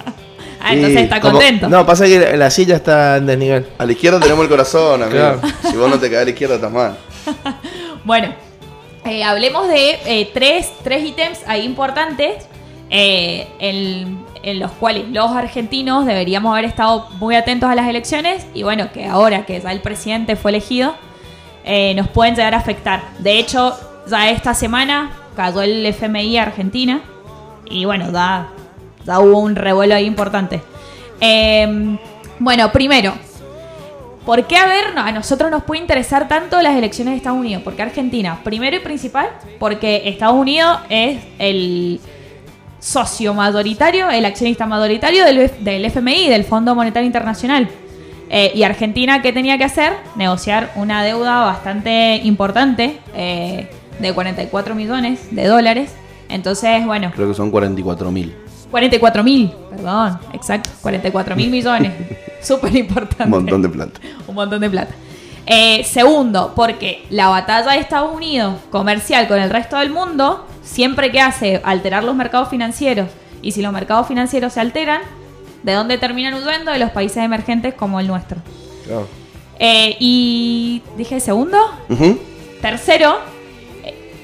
ah, 0.61 0.73
entonces 0.73 0.97
Sí, 0.99 1.03
está 1.03 1.19
como- 1.19 1.33
contento. 1.33 1.67
No, 1.69 1.85
pasa 1.85 2.05
que 2.05 2.37
la 2.37 2.49
silla 2.49 2.75
está 2.77 3.17
en 3.17 3.25
desnivel. 3.25 3.67
A 3.77 3.85
la 3.85 3.91
izquierda 3.91 4.19
tenemos 4.19 4.43
el 4.43 4.49
corazón, 4.49 5.03
amigo. 5.03 5.17
Claro. 5.19 5.41
Si 5.69 5.75
vos 5.75 5.89
no 5.89 5.99
te 5.99 6.09
caes 6.09 6.21
a 6.21 6.25
la 6.25 6.29
izquierda, 6.31 6.55
estás 6.55 6.71
mal. 6.71 6.97
Bueno, 8.05 8.33
eh, 9.03 9.23
hablemos 9.23 9.67
de 9.67 9.97
eh, 10.05 10.29
tres, 10.31 10.71
tres 10.83 11.03
ítems 11.03 11.39
ahí 11.47 11.65
importantes 11.65 12.45
eh, 12.91 13.47
en, 13.57 14.23
en 14.43 14.59
los 14.59 14.71
cuales 14.73 15.05
los 15.09 15.31
argentinos 15.31 16.05
deberíamos 16.05 16.51
haber 16.53 16.65
estado 16.65 17.09
muy 17.19 17.35
atentos 17.35 17.67
a 17.67 17.73
las 17.73 17.87
elecciones 17.89 18.45
y 18.53 18.61
bueno, 18.61 18.91
que 18.93 19.07
ahora 19.07 19.43
que 19.47 19.59
ya 19.59 19.71
el 19.71 19.81
presidente 19.81 20.35
fue 20.35 20.51
elegido, 20.51 20.93
eh, 21.63 21.95
nos 21.95 22.07
pueden 22.09 22.35
llegar 22.35 22.53
a 22.53 22.57
afectar. 22.57 23.01
De 23.17 23.39
hecho, 23.39 23.75
ya 24.07 24.29
esta 24.29 24.53
semana 24.53 25.11
cayó 25.35 25.63
el 25.63 25.83
FMI 25.87 26.37
a 26.37 26.43
Argentina 26.43 27.01
y 27.69 27.85
bueno, 27.85 28.11
ya, 28.11 28.49
ya 29.05 29.19
hubo 29.19 29.39
un 29.39 29.55
revuelo 29.55 29.95
ahí 29.95 30.05
importante. 30.05 30.61
Eh, 31.21 31.97
bueno, 32.39 32.71
primero, 32.71 33.13
¿Por 34.25 34.47
qué 34.47 34.57
a 34.57 34.65
ver, 34.65 34.85
a 34.97 35.11
nosotros 35.11 35.51
nos 35.51 35.63
puede 35.63 35.81
interesar 35.81 36.27
tanto 36.27 36.59
las 36.59 36.75
elecciones 36.75 37.13
de 37.13 37.17
Estados 37.17 37.37
Unidos? 37.37 37.61
Porque 37.63 37.83
Argentina, 37.83 38.39
primero 38.43 38.75
y 38.75 38.79
principal, 38.79 39.29
porque 39.59 40.01
Estados 40.05 40.35
Unidos 40.35 40.79
es 40.89 41.19
el 41.37 41.99
socio 42.79 43.35
mayoritario, 43.35 44.09
el 44.09 44.25
accionista 44.25 44.65
mayoritario 44.65 45.25
del, 45.25 45.51
del 45.59 45.85
FMI, 45.85 46.27
del 46.27 46.43
Fondo 46.43 46.73
Monetario 46.73 47.05
Internacional. 47.05 47.69
Eh, 48.31 48.51
y 48.55 48.63
Argentina, 48.63 49.21
¿qué 49.21 49.31
tenía 49.31 49.59
que 49.59 49.63
hacer? 49.63 49.93
Negociar 50.15 50.71
una 50.75 51.03
deuda 51.03 51.41
bastante 51.41 52.15
importante 52.23 52.97
eh, 53.13 53.69
de 53.99 54.13
44 54.13 54.73
millones 54.73 55.35
de 55.35 55.45
dólares. 55.45 55.91
Entonces, 56.29 56.85
bueno, 56.85 57.11
Creo 57.15 57.27
que 57.27 57.33
son 57.33 57.51
44 57.51 58.11
mil. 58.11 58.35
44 58.71 59.23
mil, 59.23 59.51
perdón, 59.69 60.19
exacto, 60.33 60.69
44 60.81 61.35
mil 61.35 61.49
millones. 61.49 61.93
Súper 62.41 62.75
importante. 62.75 63.23
Un 63.23 63.29
montón 63.29 63.61
de 63.61 63.69
plata. 63.69 63.99
Un 64.27 64.35
montón 64.35 64.59
de 64.59 64.69
plata. 64.69 64.93
Eh, 65.45 65.83
segundo, 65.83 66.53
porque 66.55 67.05
la 67.09 67.29
batalla 67.29 67.71
de 67.71 67.79
Estados 67.79 68.13
Unidos 68.13 68.55
comercial 68.71 69.27
con 69.27 69.39
el 69.39 69.49
resto 69.49 69.77
del 69.77 69.91
mundo, 69.91 70.45
siempre 70.63 71.11
que 71.11 71.21
hace 71.21 71.61
alterar 71.63 72.03
los 72.03 72.15
mercados 72.15 72.49
financieros, 72.49 73.07
y 73.41 73.51
si 73.51 73.61
los 73.61 73.71
mercados 73.71 74.07
financieros 74.07 74.53
se 74.53 74.59
alteran, 74.59 75.01
¿de 75.61 75.73
dónde 75.73 75.97
terminan 75.97 76.33
huyendo? 76.33 76.71
De 76.71 76.79
los 76.79 76.91
países 76.91 77.17
emergentes 77.17 77.75
como 77.75 77.99
el 77.99 78.07
nuestro. 78.07 78.37
Claro. 78.85 79.07
Eh, 79.59 79.95
y 79.99 80.81
dije 80.97 81.19
segundo, 81.19 81.57
tercero, 82.61 83.19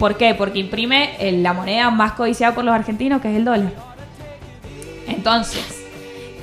¿por 0.02 0.18
qué? 0.18 0.34
Porque 0.34 0.58
imprime 0.58 1.12
eh, 1.20 1.32
la 1.32 1.54
moneda 1.54 1.92
más 1.92 2.14
codiciada 2.14 2.56
por 2.56 2.66
los 2.66 2.74
argentinos, 2.74 3.22
que 3.22 3.30
es 3.30 3.38
el 3.38 3.46
dólar. 3.46 3.72
Entonces, 5.08 5.64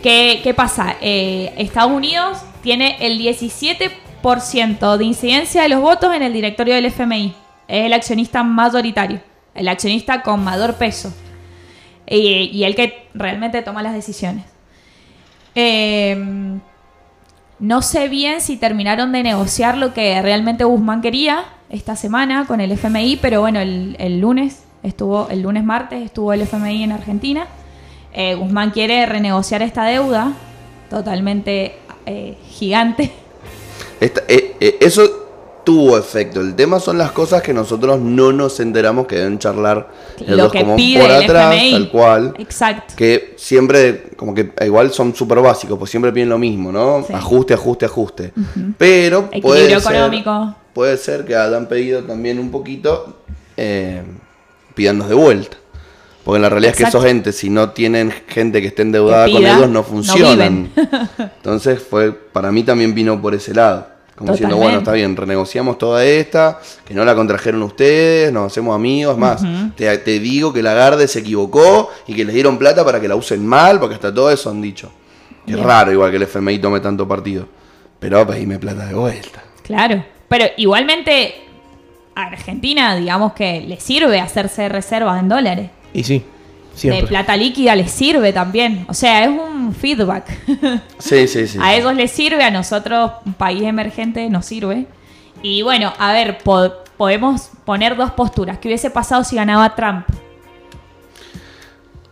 ¿qué, 0.01 0.55
pasa? 0.57 0.95
Eh, 1.01 1.53
Estados 1.59 1.91
Unidos 1.91 2.39
tiene 2.63 2.97
el 3.01 3.19
17% 3.19 4.97
de 4.97 5.05
incidencia 5.05 5.63
de 5.63 5.71
los 5.71 5.81
votos 5.81 6.15
en 6.15 6.23
el 6.23 6.33
directorio 6.33 6.77
del 6.77 6.87
FMI. 6.87 7.35
Es 7.67 7.87
el 7.87 7.93
accionista 7.95 8.45
mayoritario, 8.45 9.21
el 9.57 9.67
accionista 9.67 10.23
con 10.23 10.45
mayor 10.45 10.75
peso 10.75 11.13
y 12.07 12.63
el 12.63 12.77
que 12.77 13.09
realmente 13.13 13.61
toma 13.63 13.83
las 13.83 13.93
decisiones. 13.93 14.45
Eh, 15.57 16.61
no 17.61 17.83
sé 17.83 18.09
bien 18.09 18.41
si 18.41 18.57
terminaron 18.57 19.13
de 19.13 19.23
negociar 19.23 19.77
lo 19.77 19.93
que 19.93 20.21
realmente 20.23 20.65
Guzmán 20.65 21.03
quería 21.03 21.45
esta 21.71 21.97
semana 21.97 22.47
con 22.47 22.61
el 22.61 22.73
FMI, 22.73 23.19
pero 23.21 23.41
bueno, 23.41 23.61
el, 23.61 24.21
lunes 24.21 24.63
estuvo, 24.83 25.29
el 25.29 25.43
lunes 25.43 25.65
martes 25.65 26.05
estuvo 26.05 26.33
el 26.33 26.43
FMI 26.43 26.85
en 26.85 26.93
Argentina. 26.93 27.47
Eh, 28.13 28.35
Guzmán 28.35 28.71
quiere 28.71 29.05
renegociar 29.07 29.63
esta 29.63 29.85
deuda 29.85 30.33
totalmente 30.89 31.75
eh, 32.07 32.39
gigante. 32.49 33.13
Eh, 34.01 34.79
eso 34.81 35.28
tuvo 35.69 35.99
efecto. 35.99 36.41
El 36.41 36.55
tema 36.55 36.81
son 36.81 36.97
las 36.97 37.13
cosas 37.13 37.43
que 37.43 37.53
nosotros 37.53 38.01
no 38.01 38.33
nos 38.33 38.59
enteramos 38.59 39.07
que 39.07 39.17
deben 39.17 39.39
charlar 39.39 39.91
Lo 40.27 40.35
ellos 40.35 40.51
que 40.51 40.61
como 40.61 40.77
pide 40.77 41.03
por 41.03 41.11
el 41.11 41.25
atrás, 41.25 41.55
FMI. 41.55 41.73
tal 41.73 41.91
cual. 41.91 42.35
Exacto. 42.39 42.95
Que 42.97 43.35
siempre, 43.37 44.05
como 44.17 44.33
que 44.33 44.51
igual 44.65 44.91
son 44.95 45.15
súper 45.15 45.41
básicos, 45.41 45.79
pues 45.79 45.91
siempre 45.91 46.11
piden 46.11 46.31
lo 46.31 46.39
mismo, 46.39 46.73
¿no? 46.73 47.05
Sí. 47.07 47.13
Ajuste, 47.13 47.53
ajuste, 47.53 47.85
ajuste. 47.85 48.33
Pero 48.79 49.29
puede 49.43 49.79
ser, 49.79 50.25
puede 50.73 50.97
ser 50.97 51.27
que 51.27 51.37
hayan 51.37 51.67
pedido 51.67 52.03
también 52.03 52.39
un 52.39 52.51
poquito, 52.51 53.19
eh, 53.59 54.03
pidannos 54.75 55.11
de 55.11 55.17
vuelta. 55.17 55.59
Porque 56.25 56.41
la 56.41 56.49
realidad 56.49 56.73
es 56.73 56.79
que 56.79 56.85
esos 56.85 57.05
entes, 57.05 57.37
si 57.37 57.51
no 57.51 57.73
tienen 57.73 58.11
gente 58.27 58.63
que 58.63 58.69
esté 58.69 58.81
endeudada 58.81 59.27
Que 59.27 59.33
con 59.33 59.45
ellos, 59.45 59.69
no 59.69 59.83
funcionan. 59.83 60.71
Entonces 61.19 61.83
fue, 61.83 62.15
para 62.15 62.51
mí 62.53 62.63
también 62.63 62.95
vino 62.95 63.21
por 63.21 63.35
ese 63.35 63.53
lado. 63.53 63.98
Como 64.19 64.33
diciendo, 64.33 64.57
bueno, 64.57 64.79
está 64.79 64.93
bien, 64.93 65.17
renegociamos 65.17 65.79
toda 65.79 66.05
esta, 66.05 66.59
que 66.85 66.93
no 66.93 67.05
la 67.05 67.15
contrajeron 67.15 67.63
ustedes, 67.63 68.33
nos 68.33 68.51
hacemos 68.51 68.75
amigos, 68.75 69.17
más. 69.17 69.43
te, 69.77 69.97
te 69.99 70.19
digo 70.19 70.53
que 70.53 70.61
Lagarde 70.61 71.07
se 71.07 71.21
equivocó 71.21 71.91
y 72.09 72.15
que 72.15 72.25
les 72.25 72.35
dieron 72.35 72.59
plata 72.59 72.85
para 72.85 73.01
que 73.01 73.07
la 73.07 73.15
usen 73.15 73.47
mal, 73.47 73.79
porque 73.79 73.95
hasta 73.95 74.13
todo 74.13 74.31
eso 74.31 74.51
han 74.51 74.61
dicho. 74.61 74.91
Es 75.47 75.59
raro 75.59 75.93
igual 75.93 76.11
que 76.11 76.17
el 76.17 76.25
FMI 76.25 76.59
tome 76.59 76.81
tanto 76.81 77.07
partido. 77.07 77.47
Pero 77.99 78.27
pedime 78.27 78.59
plata 78.59 78.87
de 78.87 78.95
vuelta. 78.95 79.43
Claro. 79.63 80.05
Pero 80.29 80.47
igualmente 80.57 81.35
a 82.15 82.27
Argentina, 82.27 82.97
digamos 82.97 83.33
que 83.33 83.61
le 83.61 83.81
sirve 83.81 84.21
hacerse 84.21 84.69
reservas 84.69 85.21
en 85.21 85.29
dólares. 85.29 85.71
Y 85.95 86.05
sí. 86.05 86.25
Siempre. 86.79 87.03
de 87.03 87.09
plata 87.09 87.37
líquida 87.37 87.75
les 87.77 87.91
sirve 87.91 88.33
también. 88.33 88.87
O 88.89 88.95
sea, 88.95 89.25
es 89.25 89.29
un 89.31 89.75
feedback. 89.75 90.25
Sí, 90.99 91.27
sí, 91.29 91.47
sí. 91.47 91.59
a 91.61 91.75
ellos 91.75 91.95
les 91.95 92.11
sirve, 92.11 92.43
a 92.45 92.51
nosotros, 92.51 93.13
un 93.27 93.35
país 93.35 93.63
emergente, 93.63 94.29
nos 94.31 94.47
sirve. 94.47 94.87
Y 95.43 95.63
bueno, 95.63 95.93
a 95.99 96.13
ver, 96.13 96.39
po- 96.39 96.73
podemos 96.97 97.51
poner 97.65 97.97
dos 97.97 98.11
posturas. 98.13 98.59
¿Qué 98.59 98.69
hubiese 98.69 98.91
pasado 98.91 99.23
si 99.25 99.37
ganaba 99.37 99.75
Trump? 99.77 100.05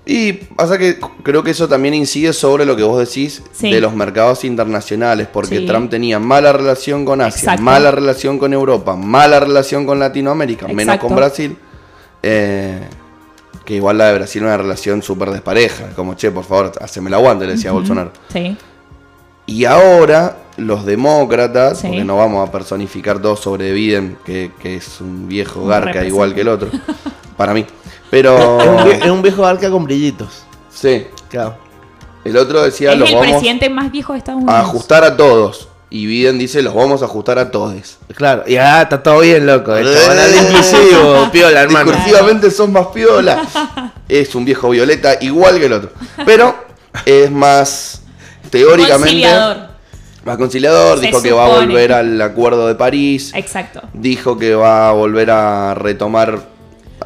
Y 0.09 0.35
pasa 0.35 0.79
que 0.79 1.00
creo 1.24 1.42
que 1.42 1.50
eso 1.50 1.66
también 1.66 1.92
incide 1.92 2.33
sobre 2.33 2.64
lo 2.64 2.76
que 2.76 2.85
vos 2.85 2.96
decís 3.00 3.42
Sí. 3.50 3.72
de 3.72 3.81
los 3.81 3.92
mercados 3.92 4.44
internacionales, 4.44 5.26
porque 5.33 5.59
Sí. 5.59 5.66
Trump 5.66 5.90
tenía 5.90 6.20
mala 6.20 6.52
relación 6.52 7.05
con 7.05 7.20
Asia, 7.20 7.40
Exacto. 7.40 7.62
mala 7.62 7.90
relación 7.90 8.38
con 8.38 8.52
Europa, 8.52 8.94
mala 8.94 9.40
relación 9.40 9.85
con 9.85 9.98
Latinoamérica, 9.98 10.68
menos 10.68 10.98
con 10.98 11.16
Brasil. 11.16 11.57
eh, 12.22 12.81
que 13.66 13.74
igual 13.74 13.98
la 13.98 14.07
de 14.07 14.14
Brasil 14.14 14.40
era 14.42 14.55
una 14.55 14.62
relación 14.62 15.02
súper 15.02 15.31
despareja, 15.31 15.88
como 15.94 16.14
che, 16.14 16.31
por 16.31 16.44
favor, 16.44 16.72
haceme 16.81 17.09
el 17.09 17.14
aguante, 17.14 17.44
le 17.46 17.52
decía 17.52 17.72
Bolsonaro. 17.72 18.12
Sí, 18.33 18.57
Y 19.46 19.64
ahora 19.66 20.38
los 20.57 20.87
demócratas, 20.87 21.79
Sí. 21.81 21.88
porque 21.88 22.05
no 22.05 22.16
vamos 22.16 22.48
a 22.48 22.50
personificar 22.50 23.20
todo 23.20 23.37
sobre 23.37 23.72
Biden, 23.72 24.16
que, 24.24 24.50
que 24.61 24.76
es 24.76 25.00
un 25.00 25.29
viejo 25.29 25.61
Un 25.61 25.68
garca 25.68 26.05
igual 26.05 26.35
que 26.35 26.40
el 26.40 26.48
otro, 26.48 26.70
para 27.37 27.52
mí. 27.52 27.66
Pero 28.11 28.61
Es 28.61 28.66
un, 28.68 28.76
vie- 28.79 29.05
es 29.05 29.11
un 29.11 29.22
viejo 29.22 29.44
arca 29.44 29.70
con 29.70 29.85
brillitos. 29.85 30.44
sí, 30.70 31.07
Claro. 31.29 31.57
el 32.24 32.37
otro 32.37 32.62
decía 32.62 32.92
es 32.92 32.98
los 32.98 33.09
el 33.11 33.14
vamos 33.16 33.31
presidente 33.33 33.68
más 33.68 33.90
viejo 33.92 34.12
de 34.14 34.18
Estados 34.20 34.40
a 34.42 34.44
Unidos. 34.44 34.61
ajustar 34.61 35.05
a 35.05 35.16
todos. 35.16 35.68
Y 35.96 36.04
Biden 36.06 36.38
dice 36.38 36.61
los 36.62 36.74
vamos 36.74 37.00
a 37.00 37.06
ajustar 37.06 37.38
a 37.38 37.50
todos. 37.50 37.96
Claro. 38.14 38.44
Y 38.46 38.56
ah, 38.56 38.82
está 38.82 39.02
todo 39.02 39.20
bien, 39.20 39.46
loco. 39.46 39.74
El 39.74 39.87
es 39.88 40.42
inclusivo, 40.42 41.30
piola, 41.32 41.62
hermano. 41.62 41.90
Discursivamente 41.92 42.50
son 42.50 42.72
más 42.72 42.88
piola. 42.88 43.42
es 44.09 44.35
un 44.35 44.44
viejo 44.44 44.68
violeta 44.70 45.16
igual 45.22 45.59
que 45.59 45.66
el 45.66 45.72
otro. 45.72 45.90
Pero 46.26 46.54
es 47.06 47.30
más 47.30 48.02
teóricamente 48.50 48.98
Conciliador. 49.04 49.56
más 50.24 50.37
conciliador. 50.37 50.98
Se 51.00 51.06
dijo 51.06 51.22
que 51.22 51.32
va 51.32 51.46
a 51.46 51.48
volver 51.61 51.92
al 51.94 52.20
acuerdo 52.20 52.68
de 52.68 52.74
París. 52.74 53.32
Exacto. 53.35 53.80
dijo 53.94 54.37
que 54.37 54.54
va 54.54 54.90
a 54.90 54.92
volver 54.92 55.30
a 55.30 55.74
retomar 55.74 56.38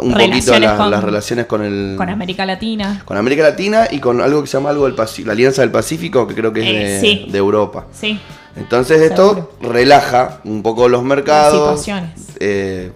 un 0.00 0.12
poquito 0.14 0.58
las, 0.58 0.76
con- 0.78 0.90
las 0.90 1.04
relaciones 1.04 1.46
con 1.46 1.62
el 1.62 1.94
Con 1.96 2.08
América 2.08 2.44
Latina. 2.46 3.02
con 3.04 3.16
América 3.16 3.42
Latina 3.42 3.86
y 3.90 3.98
con 4.00 4.20
algo 4.20 4.40
que 4.40 4.46
se 4.48 4.56
llama 4.56 4.70
algo 4.70 4.86
del 4.86 4.94
Pacífico, 4.94 5.26
la 5.28 5.32
Alianza 5.34 5.62
del 5.62 5.70
Pacífico, 5.70 6.26
que 6.26 6.34
creo 6.34 6.52
que 6.52 6.60
es 6.60 6.66
Eh, 6.66 6.88
de, 6.94 7.00
sí. 7.00 7.26
de 7.30 7.38
Europa. 7.38 7.86
Sí. 7.92 8.18
Entonces 8.56 9.00
esto 9.00 9.52
relaja 9.60 10.40
un 10.44 10.62
poco 10.62 10.88
los 10.88 11.02
mercados, 11.02 11.80
situaciones. 11.80 12.10
eh, 12.40 12.92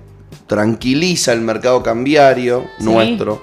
tranquiliza 0.46 1.32
el 1.32 1.40
mercado 1.40 1.82
cambiario 1.82 2.64
Sí. 2.78 2.84
nuestro, 2.84 3.42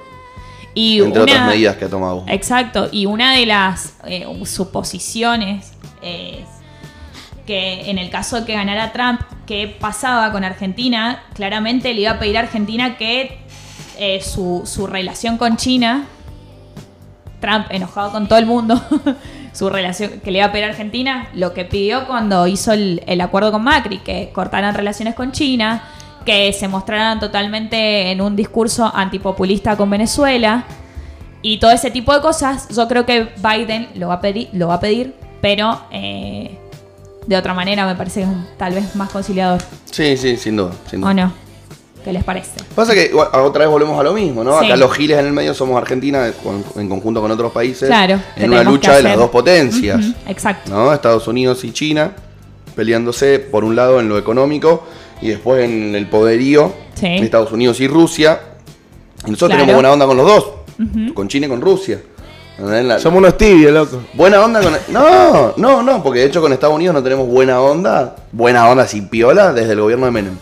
Y 0.74 1.00
entre 1.00 1.24
una- 1.24 1.34
otras 1.34 1.47
medidas 1.47 1.76
que 1.78 1.86
ha 1.86 1.89
tomado. 1.89 2.24
Exacto, 2.28 2.89
y 2.91 3.06
una 3.06 3.34
de 3.36 3.45
las 3.45 3.93
eh, 4.06 4.26
suposiciones 4.45 5.71
es 6.02 6.45
que 7.47 7.89
en 7.89 7.97
el 7.97 8.10
caso 8.10 8.39
de 8.39 8.45
que 8.45 8.54
ganara 8.54 8.91
Trump, 8.93 9.21
¿qué 9.47 9.67
pasaba 9.80 10.32
con 10.32 10.43
Argentina? 10.43 11.24
Claramente 11.34 11.93
le 11.93 12.02
iba 12.02 12.12
a 12.12 12.19
pedir 12.19 12.38
a 12.38 12.41
Argentina 12.41 12.97
que 12.97 13.39
eh, 13.97 14.21
su, 14.21 14.62
su 14.65 14.86
relación 14.88 15.38
con 15.38 15.58
China, 15.58 16.06
Trump 17.39 17.65
enojado 17.71 18.12
con 18.12 18.28
todo 18.28 18.38
el 18.39 18.45
mundo, 18.45 18.80
su 19.54 19.70
relación 19.70 20.20
que 20.24 20.32
le 20.32 20.40
iba 20.40 20.48
a 20.48 20.52
pedir 20.52 20.66
a 20.66 20.70
Argentina, 20.70 21.30
lo 21.34 21.54
que 21.54 21.66
pidió 21.66 22.08
cuando 22.08 22.48
hizo 22.48 22.72
el, 22.72 23.04
el 23.08 23.22
acuerdo 23.22 23.52
con 23.52 23.64
Macri, 23.64 24.00
que 24.00 24.32
cortaran 24.34 24.76
relaciones 24.76 25.16
con 25.16 25.32
China, 25.32 25.84
que 26.26 26.54
se 26.54 26.68
mostraran 26.68 27.20
totalmente 27.20 28.12
en 28.12 28.22
un 28.22 28.36
discurso 28.36 28.92
antipopulista 28.94 29.76
con 29.76 29.90
Venezuela 29.90 30.66
y 31.42 31.60
todo 31.60 31.72
ese 31.72 31.92
tipo 31.92 32.14
de 32.14 32.22
cosas. 32.22 32.70
Yo 32.70 32.88
creo 32.88 33.06
que 33.06 33.30
Biden 33.38 33.90
lo 33.96 34.10
va 34.10 34.16
a 34.16 34.22
pedir, 34.22 34.50
lo 34.54 34.68
va 34.68 34.76
a 34.76 34.80
pedir 34.80 35.16
pero 35.42 35.82
eh, 35.92 36.58
de 37.26 37.36
otra 37.36 37.54
manera 37.54 37.86
me 37.86 37.96
parece 37.96 38.26
tal 38.58 38.76
vez 38.76 38.96
más 38.96 39.10
conciliador. 39.10 39.62
Sí, 39.86 40.16
sí, 40.16 40.38
sin 40.38 40.56
duda. 40.56 40.72
Sin 40.90 41.02
duda. 41.02 41.10
¿O 41.10 41.14
no? 41.14 41.34
¿Qué 42.04 42.12
les 42.12 42.24
parece? 42.24 42.52
Pasa 42.76 42.94
que 42.94 43.06
igual, 43.06 43.30
otra 43.34 43.62
vez 43.66 43.70
volvemos 43.70 44.00
a 44.00 44.04
lo 44.04 44.14
mismo, 44.14 44.44
¿no? 44.44 44.60
Sí. 44.60 44.66
Acá 44.66 44.76
los 44.76 44.92
giles 44.94 45.20
en 45.20 45.26
el 45.28 45.34
medio 45.34 45.54
somos 45.54 45.78
Argentina 45.80 46.32
con- 46.44 46.64
en 46.76 46.90
conjunto 46.90 47.22
con 47.22 47.30
otros 47.32 47.52
países 47.52 47.88
Claro. 47.88 48.20
en 48.36 48.50
una 48.52 48.64
lucha 48.64 48.96
de 48.96 49.04
las 49.04 49.18
dos 49.18 49.30
potencias. 49.30 50.00
Exacto. 50.28 50.72
¿no? 50.72 50.92
Estados 50.94 51.28
Unidos 51.28 51.64
y 51.64 51.72
China 51.72 52.12
peleándose 52.76 53.40
por 53.40 53.64
un 53.64 53.76
lado 53.76 54.00
en 54.00 54.10
lo 54.10 54.18
económico 54.18 54.84
y 55.22 55.28
después 55.30 55.64
en 55.64 55.94
el 55.96 56.08
poderío 56.08 56.74
Sí. 56.96 57.08
Estados 57.08 57.52
Unidos 57.52 57.80
y 57.80 57.88
Rusia. 57.88 58.40
Y 59.28 59.32
nosotros 59.32 59.50
Claro. 59.50 59.62
tenemos 59.62 59.76
buena 59.76 59.92
onda 59.94 60.06
con 60.08 60.18
los 60.18 60.26
dos, 60.26 60.46
con 61.14 61.28
China 61.28 61.46
y 61.46 61.50
con 61.50 61.62
Rusia. 61.62 62.00
Somos 63.00 63.18
unos 63.20 63.38
tibios, 63.38 63.72
loco. 63.74 64.02
Buena 64.14 64.44
onda 64.44 64.62
con... 64.62 64.74
No, 64.90 65.54
no, 65.58 65.82
no, 65.82 66.04
porque 66.04 66.20
de 66.20 66.26
hecho 66.28 66.42
con 66.42 66.54
Estados 66.54 66.76
Unidos 66.76 66.94
no 66.94 67.02
tenemos 67.02 67.28
buena 67.28 67.60
onda, 67.60 68.16
buena 68.32 68.70
onda 68.70 68.86
sin 68.88 69.08
piola 69.10 69.52
desde 69.54 69.74
el 69.74 69.82
gobierno 69.82 70.06
de 70.06 70.12
Menem. 70.12 70.38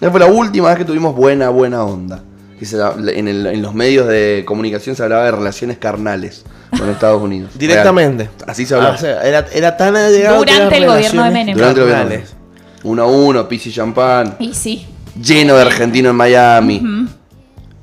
Esa 0.00 0.10
fue 0.10 0.20
la 0.20 0.26
última 0.26 0.68
vez 0.68 0.78
que 0.78 0.84
tuvimos 0.84 1.14
buena, 1.14 1.50
buena 1.50 1.84
onda. 1.84 2.22
Que 2.58 2.66
se- 2.66 2.76
en, 2.78 3.28
el- 3.28 3.46
en 3.46 3.62
los 3.62 3.74
medios 3.74 4.06
de 4.06 4.44
comunicación 4.46 4.94
se 4.96 5.02
hablaba 5.02 5.24
de 5.24 5.30
relaciones 5.32 5.78
carnales 5.78 6.44
con 6.78 6.88
Estados 6.90 7.22
Unidos. 7.22 7.50
Directamente. 7.58 8.24
Real. 8.24 8.34
Así 8.46 8.66
se 8.66 8.74
hablaba. 8.74 8.92
Ah, 8.94 8.96
o 8.96 9.00
sea, 9.00 9.22
era, 9.22 9.46
era 9.52 9.76
tan 9.76 9.96
allegado 9.96 10.44
que 10.44 10.52
Durante 10.52 10.76
el 10.76 10.86
gobierno 10.86 11.24
de 11.24 11.30
Menem. 11.30 11.56
Durante 11.56 11.80
el 11.80 11.86
gobierno. 11.86 12.04
carnales. 12.10 12.34
Uno 12.82 13.02
a 13.02 13.06
uno, 13.06 13.48
pis 13.48 13.66
y 13.66 13.72
champán, 13.72 14.36
Y 14.38 14.54
sí. 14.54 14.86
lleno 15.22 15.54
de 15.56 15.62
argentinos 15.62 16.10
en 16.10 16.16
Miami. 16.16 16.80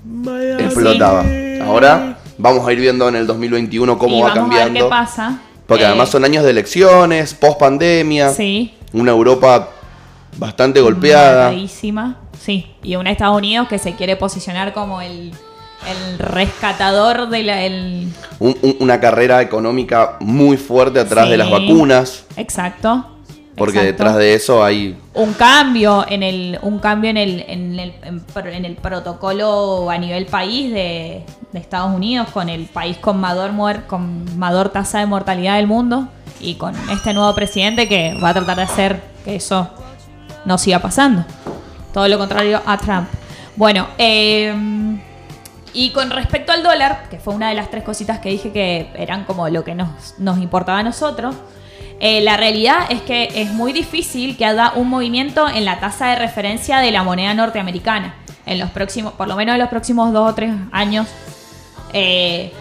Miami. 0.05 0.63
Explotaba. 0.63 1.23
Ahora 1.65 2.17
vamos 2.37 2.67
a 2.67 2.73
ir 2.73 2.79
viendo 2.79 3.07
en 3.09 3.15
el 3.15 3.27
2021 3.27 3.97
cómo 3.97 4.17
y 4.17 4.21
va 4.21 4.29
vamos 4.29 4.37
a 4.51 4.53
ver 4.55 4.63
cambiando. 4.65 4.85
qué 4.85 4.89
pasa. 4.89 5.39
Porque 5.67 5.83
Eh, 5.83 5.87
además 5.87 6.09
son 6.09 6.23
años 6.23 6.43
de 6.43 6.51
elecciones, 6.51 7.33
post 7.33 7.59
pandemia, 7.59 8.29
Sí. 8.29 8.73
una 8.93 9.11
Europa 9.11 9.69
bastante 10.37 10.81
golpeada. 10.81 11.51
Sí. 12.39 12.67
Y 12.83 12.95
un 12.95 13.07
Estados 13.07 13.37
Unidos 13.37 13.67
que 13.67 13.77
se 13.79 13.93
quiere 13.95 14.15
posicionar 14.15 14.73
como 14.73 15.01
el, 15.01 15.31
el 15.89 16.19
rescatador 16.19 17.29
de 17.29 17.43
la. 17.43 17.63
El... 17.63 18.07
Un- 18.39 18.57
un- 18.61 18.77
una 18.79 18.99
carrera 18.99 19.41
económica 19.41 20.17
muy 20.19 20.57
fuerte 20.57 20.99
atrás 20.99 21.25
Sí. 21.25 21.31
de 21.31 21.37
las 21.37 21.49
vacunas. 21.49 22.25
Exacto. 22.37 23.07
Porque 23.55 23.79
exacto. 23.79 23.91
detrás 24.03 24.17
de 24.17 24.33
eso 24.35 24.63
hay. 24.63 24.95
un 25.15 25.33
cambio 25.33 26.05
en 26.07 26.21
el 26.21 26.59
un 26.61 26.77
cambio 26.77 27.09
en 27.09 27.17
el 27.17 27.43
en 27.47 27.79
el, 27.79 27.93
en 28.53 28.65
el 28.65 28.75
protocolo 28.75 29.89
a 29.89 29.97
nivel 29.97 30.27
país 30.27 30.71
de, 30.71 31.23
de 31.53 31.59
Estados 31.59 31.91
Unidos 31.95 32.27
con 32.31 32.49
el 32.49 32.65
país 32.65 32.97
con 32.97 33.19
mayor 33.19 33.51
muer- 33.53 33.87
con 33.87 34.37
mayor 34.37 34.69
tasa 34.69 34.99
de 34.99 35.07
mortalidad 35.07 35.55
del 35.55 35.65
mundo 35.65 36.07
y 36.39 36.53
con 36.53 36.75
este 36.91 37.15
nuevo 37.15 37.33
presidente 37.33 37.87
que 37.87 38.15
va 38.23 38.29
a 38.29 38.33
tratar 38.35 38.57
de 38.57 38.61
hacer 38.61 39.01
que 39.25 39.37
eso 39.37 39.67
no 40.47 40.57
siga 40.57 40.79
pasando 40.79 41.23
todo 41.93 42.07
lo 42.07 42.17
contrario 42.17 42.61
a 42.65 42.77
Trump 42.77 43.07
bueno 43.55 43.87
eh, 43.97 44.53
y 45.73 45.91
con 45.91 46.09
respecto 46.09 46.51
al 46.51 46.63
dólar, 46.63 47.03
que 47.07 47.19
fue 47.19 47.35
una 47.35 47.49
de 47.49 47.53
las 47.53 47.69
tres 47.69 47.83
cositas 47.83 48.17
que 48.17 48.29
dije 48.29 48.51
que 48.51 48.89
eran 48.95 49.25
como 49.25 49.47
lo 49.49 49.63
que 49.63 49.75
nos, 49.75 50.15
nos 50.17 50.39
importaba 50.39 50.79
a 50.79 50.83
nosotros, 50.83 51.35
eh, 51.99 52.21
la 52.21 52.35
realidad 52.35 52.87
es 52.89 53.03
que 53.03 53.29
es 53.35 53.51
muy 53.51 53.73
difícil 53.73 54.37
que 54.37 54.45
haya 54.45 54.71
un 54.75 54.89
movimiento 54.89 55.47
en 55.47 55.65
la 55.65 55.79
tasa 55.79 56.07
de 56.07 56.15
referencia 56.15 56.79
de 56.79 56.91
la 56.91 57.03
moneda 57.03 57.31
norteamericana 57.35 58.15
en 58.47 58.57
los 58.57 58.71
próximos, 58.71 59.13
por 59.13 59.27
lo 59.27 59.35
menos 59.35 59.53
en 59.53 59.59
los 59.59 59.69
próximos 59.69 60.11
dos 60.13 60.31
o 60.31 60.33
tres 60.33 60.51
años. 60.71 61.07
Eh, 61.93 62.51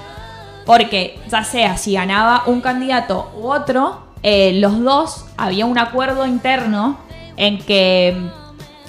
porque 0.67 1.19
ya 1.31 1.43
sea 1.43 1.79
si 1.79 1.95
ganaba 1.95 2.43
un 2.45 2.61
candidato 2.61 3.33
u 3.39 3.47
otro, 3.47 4.03
eh, 4.23 4.53
los 4.61 4.79
dos 4.81 5.25
había 5.39 5.65
un 5.65 5.79
acuerdo 5.79 6.27
interno 6.27 6.99
en 7.37 7.59
que 7.59 8.17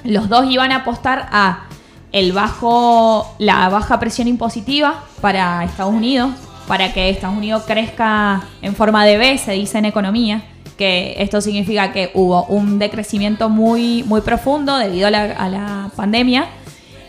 los 0.04 0.28
dos 0.28 0.50
iban 0.50 0.72
a 0.72 0.76
apostar 0.76 1.28
a 1.32 1.64
el 2.12 2.32
bajo, 2.32 3.34
la 3.38 3.68
baja 3.68 4.00
presión 4.00 4.28
impositiva 4.28 5.04
para 5.20 5.64
Estados 5.64 5.92
Unidos, 5.92 6.30
para 6.66 6.92
que 6.92 7.10
Estados 7.10 7.36
Unidos 7.36 7.64
crezca 7.66 8.42
en 8.62 8.74
forma 8.74 9.04
de 9.04 9.18
B, 9.18 9.38
se 9.38 9.52
dice 9.52 9.78
en 9.78 9.84
economía, 9.84 10.42
que 10.76 11.16
esto 11.18 11.40
significa 11.40 11.92
que 11.92 12.10
hubo 12.14 12.44
un 12.44 12.78
decrecimiento 12.78 13.48
muy, 13.48 14.04
muy 14.04 14.20
profundo 14.20 14.78
debido 14.78 15.08
a 15.08 15.10
la, 15.10 15.22
a 15.24 15.48
la 15.48 15.90
pandemia 15.96 16.46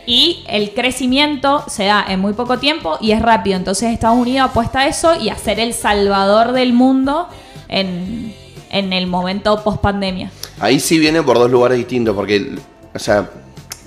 y 0.06 0.42
el 0.48 0.74
crecimiento 0.74 1.62
se 1.68 1.84
da 1.84 2.04
en 2.08 2.18
muy 2.18 2.32
poco 2.32 2.58
tiempo 2.58 2.98
y 3.00 3.12
es 3.12 3.22
rápido. 3.22 3.56
Entonces 3.56 3.92
Estados 3.92 4.18
Unidos 4.18 4.50
apuesta 4.50 4.80
a 4.80 4.86
eso 4.88 5.14
y 5.20 5.28
a 5.28 5.36
ser 5.36 5.60
el 5.60 5.72
salvador 5.72 6.52
del 6.52 6.72
mundo 6.72 7.28
en, 7.68 8.34
en 8.70 8.92
el 8.92 9.06
momento 9.06 9.62
post 9.62 9.80
pandemia. 9.80 10.32
Ahí 10.60 10.78
sí 10.80 10.98
viene 10.98 11.22
por 11.22 11.38
dos 11.38 11.50
lugares 11.50 11.78
distintos. 11.78 12.14
Porque, 12.14 12.56
o 12.94 12.98
sea, 12.98 13.28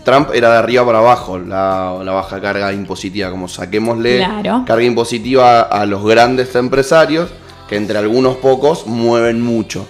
Trump 0.04 0.30
era 0.34 0.52
de 0.52 0.58
arriba 0.58 0.86
para 0.86 1.00
abajo 1.00 1.38
la, 1.40 2.00
la 2.04 2.12
baja 2.12 2.42
carga 2.42 2.74
impositiva. 2.74 3.30
Como 3.32 3.48
saquémosle 3.48 4.18
Claro. 4.18 4.64
carga 4.66 4.84
impositiva 4.84 5.62
a 5.62 5.86
los 5.86 6.04
grandes 6.04 6.56
empresarios, 6.56 7.30
que 7.70 7.76
entre 7.78 7.98
algunos 7.98 8.38
pocos 8.38 8.86
mueven 8.88 9.42
mucho. 9.42 9.88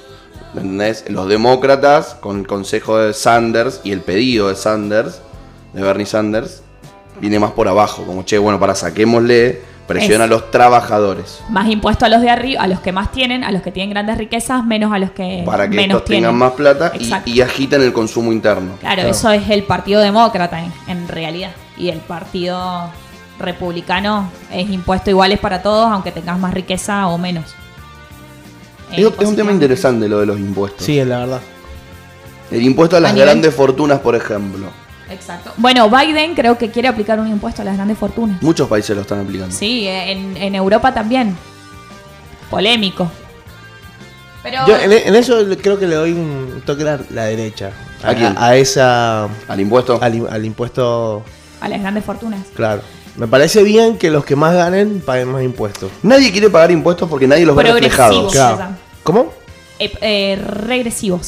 ¿Entendés? 0.53 1.05
Los 1.09 1.27
demócratas, 1.27 2.15
con 2.19 2.39
el 2.39 2.47
consejo 2.47 2.99
de 2.99 3.13
Sanders 3.13 3.81
y 3.83 3.91
el 3.91 4.01
pedido 4.01 4.49
de 4.49 4.55
Sanders, 4.55 5.19
de 5.73 5.81
Bernie 5.81 6.05
Sanders, 6.05 6.61
viene 7.19 7.39
más 7.39 7.51
por 7.53 7.67
abajo, 7.67 8.03
como 8.05 8.21
che, 8.23 8.37
bueno, 8.37 8.59
para 8.59 8.75
saquémosle 8.75 9.61
presión 9.87 10.21
Es- 10.21 10.21
a 10.21 10.27
los 10.27 10.49
trabajadores. 10.51 11.39
Más 11.49 11.67
impuesto 11.69 12.05
a 12.05 12.09
los 12.09 12.21
de 12.21 12.29
arriba, 12.29 12.61
a 12.63 12.67
los 12.67 12.79
que 12.79 12.91
más 12.91 13.11
tienen, 13.11 13.43
a 13.43 13.51
los 13.51 13.61
que 13.61 13.71
tienen 13.71 13.89
grandes 13.91 14.17
riquezas, 14.17 14.65
menos 14.65 14.91
a 14.93 14.99
los 14.99 15.11
que 15.11 15.43
Para 15.45 15.69
que 15.69 15.75
menos 15.75 15.97
estos 15.97 16.05
tienen. 16.05 16.23
tengan 16.23 16.35
más 16.39 16.51
plata 16.53 16.91
y, 16.97 17.11
y 17.25 17.41
agiten 17.41 17.81
el 17.81 17.91
consumo 17.93 18.31
interno. 18.31 18.75
Claro, 18.79 18.95
Claro. 18.95 19.09
eso 19.09 19.31
es 19.31 19.49
el 19.49 19.63
Partido 19.63 20.01
Demócrata 20.01 20.59
en, 20.63 20.71
en 20.87 21.07
realidad. 21.07 21.51
Y 21.77 21.89
el 21.89 21.99
Partido 21.99 22.89
Republicano 23.39 24.29
es 24.51 24.69
impuesto 24.69 25.09
iguales 25.09 25.39
para 25.39 25.61
todos, 25.61 25.91
aunque 25.91 26.11
tengas 26.11 26.39
más 26.39 26.53
riqueza 26.53 27.07
o 27.07 27.17
menos. 27.17 27.45
Es, 28.91 28.99
es 29.19 29.27
un 29.27 29.35
tema 29.35 29.51
interesante 29.51 30.07
lo 30.07 30.19
de 30.19 30.25
los 30.27 30.39
impuestos. 30.39 30.85
Sí, 30.85 31.03
la 31.03 31.19
verdad. 31.19 31.41
El 32.51 32.61
impuesto 32.61 32.95
a 32.95 32.99
las 32.99 33.11
A 33.11 33.13
nivel- 33.15 33.25
grandes 33.25 33.55
fortunas, 33.55 33.99
por 33.99 34.15
ejemplo. 34.15 34.67
Exacto. 35.09 35.51
Bueno, 35.57 35.89
Biden 35.89 36.33
creo 36.33 36.57
que 36.57 36.71
quiere 36.71 36.87
aplicar 36.87 37.19
un 37.19 37.27
impuesto 37.27 37.61
a 37.61 37.65
las 37.65 37.75
grandes 37.75 37.97
fortunas. 37.97 38.41
Muchos 38.41 38.67
países 38.67 38.95
lo 38.95 39.01
están 39.03 39.19
aplicando. 39.21 39.53
Sí, 39.55 39.85
en, 39.87 40.35
en 40.37 40.55
Europa 40.55 40.93
también. 40.93 41.35
Polémico. 42.49 43.09
Pero 44.41 44.67
Yo 44.67 44.77
en, 44.77 44.91
en 44.91 45.15
eso 45.15 45.41
le- 45.41 45.57
creo 45.57 45.79
que 45.79 45.87
le 45.87 45.95
doy 45.95 46.11
un 46.11 46.61
toque 46.65 46.83
a 46.87 46.99
la, 47.09 47.25
derecha. 47.25 47.71
¿A 48.03 48.13
quién? 48.13 48.35
A, 48.37 48.55
esa. 48.55 49.27
Al 49.47 49.59
impuesto. 49.59 49.99
Al, 50.01 50.13
im- 50.13 50.27
al 50.29 50.43
impuesto. 50.45 51.23
a 51.61 51.69
las 51.69 51.79
grandes 51.81 52.03
fortunas. 52.03 52.41
Claro. 52.55 52.81
Me 53.15 53.27
parece 53.27 53.63
bien 53.63 53.97
que 53.97 54.09
los 54.09 54.25
que 54.25 54.35
más 54.35 54.53
ganen 54.55 54.99
paguen 55.05 55.31
más 55.31 55.43
impuestos. 55.43 55.91
Nadie 56.01 56.31
quiere 56.31 56.49
pagar 56.49 56.71
impuestos 56.71 57.07
porque 57.09 57.27
nadie 57.27 57.45
los 57.45 57.55
ve 57.55 57.63
Progresivos. 57.63 57.97
reflejados. 58.07 58.33
Claro. 58.33 58.75
¿Cómo? 59.03 59.33
Eh, 59.79 59.91
eh. 60.01 60.35
Regresivo. 60.39 61.19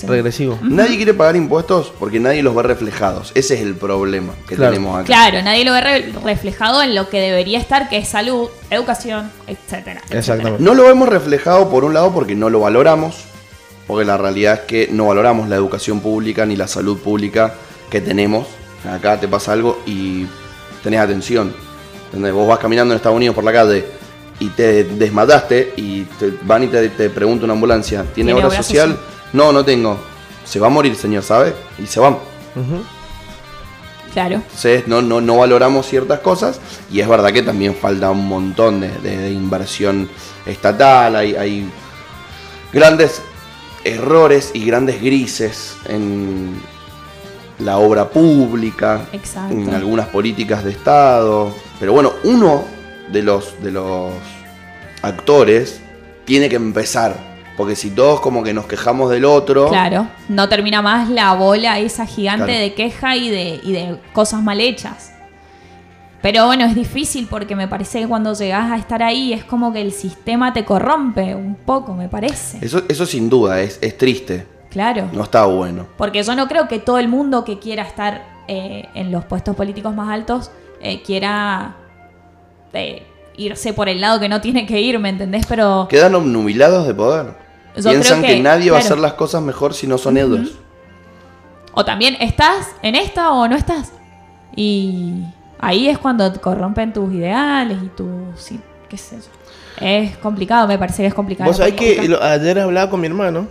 Nadie 0.61 0.97
quiere 0.97 1.13
pagar 1.13 1.35
impuestos 1.35 1.91
porque 1.99 2.19
nadie 2.19 2.43
los 2.43 2.55
ve 2.55 2.63
reflejados. 2.63 3.31
Ese 3.35 3.55
es 3.55 3.61
el 3.61 3.75
problema 3.75 4.33
que 4.47 4.55
Claro. 4.55 4.73
tenemos 4.73 4.95
acá. 4.95 5.05
Claro, 5.05 5.41
nadie 5.43 5.65
lo 5.65 5.71
ve 5.73 5.81
re- 5.81 6.11
reflejado 6.23 6.81
en 6.83 6.93
lo 6.95 7.09
que 7.09 7.19
debería 7.19 7.59
estar, 7.59 7.89
que 7.89 7.97
es 7.97 8.07
salud, 8.07 8.49
educación, 8.69 9.31
etcétera. 9.47 9.99
etcétera. 10.01 10.19
Exactamente. 10.19 10.63
No 10.63 10.73
lo 10.73 10.83
vemos 10.83 11.09
reflejado 11.09 11.69
por 11.69 11.83
un 11.83 11.93
lado 11.93 12.13
porque 12.13 12.35
no 12.35 12.49
lo 12.49 12.59
valoramos, 12.59 13.25
porque 13.87 14.05
la 14.05 14.17
realidad 14.17 14.53
es 14.53 14.59
que 14.61 14.89
no 14.91 15.07
valoramos 15.07 15.49
la 15.49 15.55
educación 15.55 15.99
pública 15.99 16.45
ni 16.45 16.55
la 16.55 16.67
salud 16.67 16.97
pública 16.99 17.55
que 17.89 17.99
tenemos. 18.01 18.47
Acá 18.89 19.19
te 19.19 19.27
pasa 19.27 19.53
algo 19.53 19.81
y 19.87 20.27
tenés 20.83 20.99
atención. 20.99 21.53
¿entendés? 22.05 22.31
Vos 22.33 22.47
vas 22.47 22.59
caminando 22.59 22.93
en 22.93 22.97
Estados 22.97 23.15
Unidos 23.17 23.33
por 23.35 23.43
la 23.43 23.51
calle 23.51 23.85
y 24.39 24.49
te 24.49 24.83
desmataste 24.83 25.73
y 25.77 26.03
te 26.03 26.33
van 26.43 26.63
y 26.63 26.67
te, 26.67 26.89
te 26.89 27.09
pregunta 27.09 27.45
una 27.45 27.53
ambulancia, 27.53 28.01
¿tiene, 28.01 28.13
¿Tiene 28.13 28.33
obra 28.33 28.47
obra 28.47 28.57
social? 28.63 28.89
social? 28.91 29.05
No, 29.33 29.51
no 29.51 29.63
tengo. 29.65 29.97
Se 30.45 30.59
va 30.59 30.67
a 30.67 30.69
morir, 30.69 30.95
señor, 30.95 31.23
¿sabe? 31.23 31.53
Y 31.81 31.85
se 31.87 31.99
van. 31.99 32.17
Claro. 34.13 34.35
Entonces 34.35 34.87
no, 34.87 35.01
no, 35.01 35.19
no 35.19 35.37
valoramos 35.37 35.85
ciertas 35.87 36.19
cosas 36.19 36.59
y 36.91 37.01
es 37.01 37.07
verdad 37.07 37.33
que 37.33 37.43
también 37.43 37.75
falta 37.75 38.11
un 38.11 38.27
montón 38.27 38.79
de, 38.79 38.87
de- 38.99 39.17
de 39.17 39.31
inversión 39.31 40.07
estatal, 40.45 41.15
hay, 41.17 41.35
hay 41.35 41.69
grandes 42.71 43.21
errores 43.83 44.51
y 44.53 44.65
grandes 44.65 45.01
grises 45.01 45.75
en 45.89 46.61
la 47.59 47.77
obra 47.77 48.09
pública, 48.09 49.01
Exacto. 49.11 49.53
en 49.53 49.73
algunas 49.73 50.07
políticas 50.07 50.63
de 50.63 50.71
Estado, 50.71 51.53
pero 51.79 51.91
bueno, 51.93 52.13
uno 52.23 52.63
de 53.11 53.21
los, 53.23 53.61
de 53.63 53.71
los 53.71 54.13
actores 55.01 55.81
tiene 56.25 56.49
que 56.49 56.55
empezar, 56.55 57.15
porque 57.57 57.75
si 57.75 57.91
todos 57.91 58.19
como 58.21 58.43
que 58.43 58.53
nos 58.53 58.65
quejamos 58.65 59.09
del 59.11 59.25
otro, 59.25 59.69
Claro. 59.69 60.07
No 60.27 60.49
termina 60.49 60.81
más 60.81 61.09
la 61.09 61.33
bola 61.33 61.79
esa 61.79 62.05
gigante 62.05 62.45
Claro. 62.45 62.59
de 62.59 62.73
queja 62.73 63.15
y 63.15 63.29
de, 63.29 63.59
y 63.63 63.71
de 63.71 63.99
cosas 64.13 64.41
mal 64.41 64.59
hechas. 64.59 65.11
Pero 66.21 66.47
bueno, 66.47 66.65
es 66.65 66.73
difícil 66.73 67.27
porque 67.29 67.55
me 67.55 67.67
parece 67.67 67.99
que 68.01 68.07
cuando 68.07 68.33
llegas 68.33 68.71
a 68.71 68.77
estar 68.77 69.03
ahí 69.03 69.31
es 69.31 69.43
como 69.43 69.71
que 69.71 69.81
el 69.81 69.91
sistema 69.91 70.53
te 70.53 70.65
corrompe 70.65 71.35
un 71.35 71.53
poco, 71.55 71.93
me 71.93 72.09
parece. 72.09 72.57
eso, 72.65 72.81
eso 72.89 73.05
sin 73.05 73.29
duda 73.29 73.61
es, 73.61 73.77
es 73.81 73.95
triste, 73.97 74.47
Claro. 74.71 75.07
no 75.13 75.21
está 75.23 75.45
bueno. 75.45 75.85
Porque 75.97 76.23
yo 76.23 76.35
no 76.35 76.47
creo 76.47 76.67
que 76.67 76.79
todo 76.79 76.97
el 76.97 77.07
mundo 77.07 77.45
que 77.45 77.59
quiera 77.59 77.83
estar 77.83 78.25
eh, 78.47 78.89
en 78.95 79.11
los 79.11 79.23
puestos 79.25 79.55
políticos 79.55 79.93
más 79.93 80.09
altos 80.09 80.49
eh, 80.81 81.03
quiera 81.03 81.75
eh, 82.75 83.03
irse 83.37 83.73
por 83.73 83.89
el 83.89 83.99
lado 84.01 84.19
que 84.19 84.29
no 84.29 84.39
tiene 84.41 84.65
que 84.65 84.79
ir, 84.81 84.97
¿me 84.99 85.09
entendés? 85.09 85.45
Pero 85.47 85.87
Quedan 85.89 86.15
obnubilados 86.15 86.85
de 86.87 86.93
poder. 86.93 87.33
Yo 87.77 87.89
Piensan 87.89 88.19
creo 88.19 88.29
que, 88.31 88.37
que- 88.37 88.43
nadie 88.43 88.71
va 88.71 88.77
a 88.77 88.79
hacer 88.79 88.97
las 88.97 89.13
cosas 89.13 89.41
mejor 89.41 89.73
si 89.73 89.87
no 89.87 89.97
son 89.97 90.17
ellos. 90.17 90.51
o 91.73 91.83
también 91.83 92.15
estás 92.21 92.69
en 92.81 92.95
esta 92.95 93.31
o 93.31 93.47
no 93.47 93.55
estás. 93.55 93.91
Y 94.55 95.23
ahí 95.59 95.89
es 95.89 95.97
cuando 95.97 96.31
te 96.31 96.39
corrompen 96.39 96.93
tus 96.93 97.13
ideales 97.13 97.77
y 97.83 97.87
tus... 97.87 98.07
sí, 98.39 98.59
qué 98.87 98.97
sé 98.97 99.17
yo. 99.17 99.85
Es 99.85 100.15
complicado, 100.19 100.67
me 100.69 100.77
parece 100.77 101.03
que 101.03 101.07
es 101.07 101.13
complicado. 101.13 101.49
Vos 101.49 101.57
sabés 101.57 101.73
que 101.73 101.95
Complicado. 101.97 102.21
lo- 102.21 102.25
ayer 102.31 102.59
hablaba 102.59 102.89
con 102.89 103.01
mi 103.01 103.07
hermano 103.07 103.47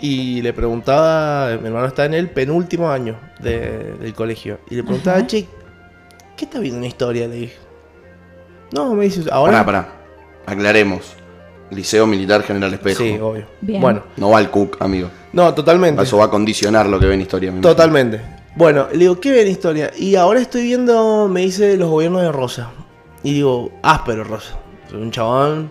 y 0.00 0.42
le 0.42 0.52
preguntaba, 0.52 1.56
mi 1.60 1.66
hermano 1.68 1.86
está 1.86 2.06
en 2.06 2.14
el 2.14 2.28
penúltimo 2.30 2.90
año 2.90 3.14
de- 3.38 3.92
del 4.00 4.14
colegio, 4.14 4.58
y 4.68 4.74
le 4.74 4.82
preguntaba, 4.82 5.18
Ajá. 5.18 5.26
che, 5.28 5.46
¿qué 6.36 6.46
está 6.46 6.58
viendo 6.58 6.78
en 6.78 6.86
historia? 6.86 7.28
Le 7.28 7.36
dije. 7.36 7.56
No, 8.72 8.94
me 8.94 9.04
dice, 9.04 9.24
ahora... 9.30 9.52
Pará, 9.52 9.66
pará. 9.66 9.88
Aclaremos. 10.46 11.14
Liceo 11.70 12.06
Militar 12.06 12.42
General 12.42 12.72
Espejo. 12.74 13.02
Sí, 13.02 13.16
obvio. 13.20 13.46
Bien. 13.60 13.80
Bueno, 13.80 14.02
No 14.16 14.30
va 14.30 14.38
al 14.38 14.50
Cook, 14.50 14.76
amigo. 14.80 15.08
no, 15.32 15.54
totalmente. 15.54 16.02
Eso 16.02 16.16
va 16.18 16.24
a 16.24 16.30
condicionar 16.30 16.86
lo 16.88 16.98
que 16.98 17.06
ve 17.06 17.14
en 17.14 17.20
historia. 17.20 17.50
me 17.52 17.58
imagino. 17.58 17.70
Totalmente. 17.74 18.20
Bueno, 18.56 18.88
le 18.90 18.98
digo, 18.98 19.20
¿qué 19.20 19.30
ven 19.30 19.46
historia? 19.48 19.92
Y 19.96 20.16
ahora 20.16 20.40
estoy 20.40 20.62
viendo, 20.64 21.28
me 21.28 21.42
dice, 21.42 21.76
los 21.76 21.88
gobiernos 21.88 22.22
de 22.22 22.32
Rosa. 22.32 22.70
Y 23.22 23.34
digo, 23.34 23.70
áspero 23.82 24.24
Rosa. 24.24 24.58
Es 24.88 24.94
un 24.94 25.12
chabón 25.12 25.70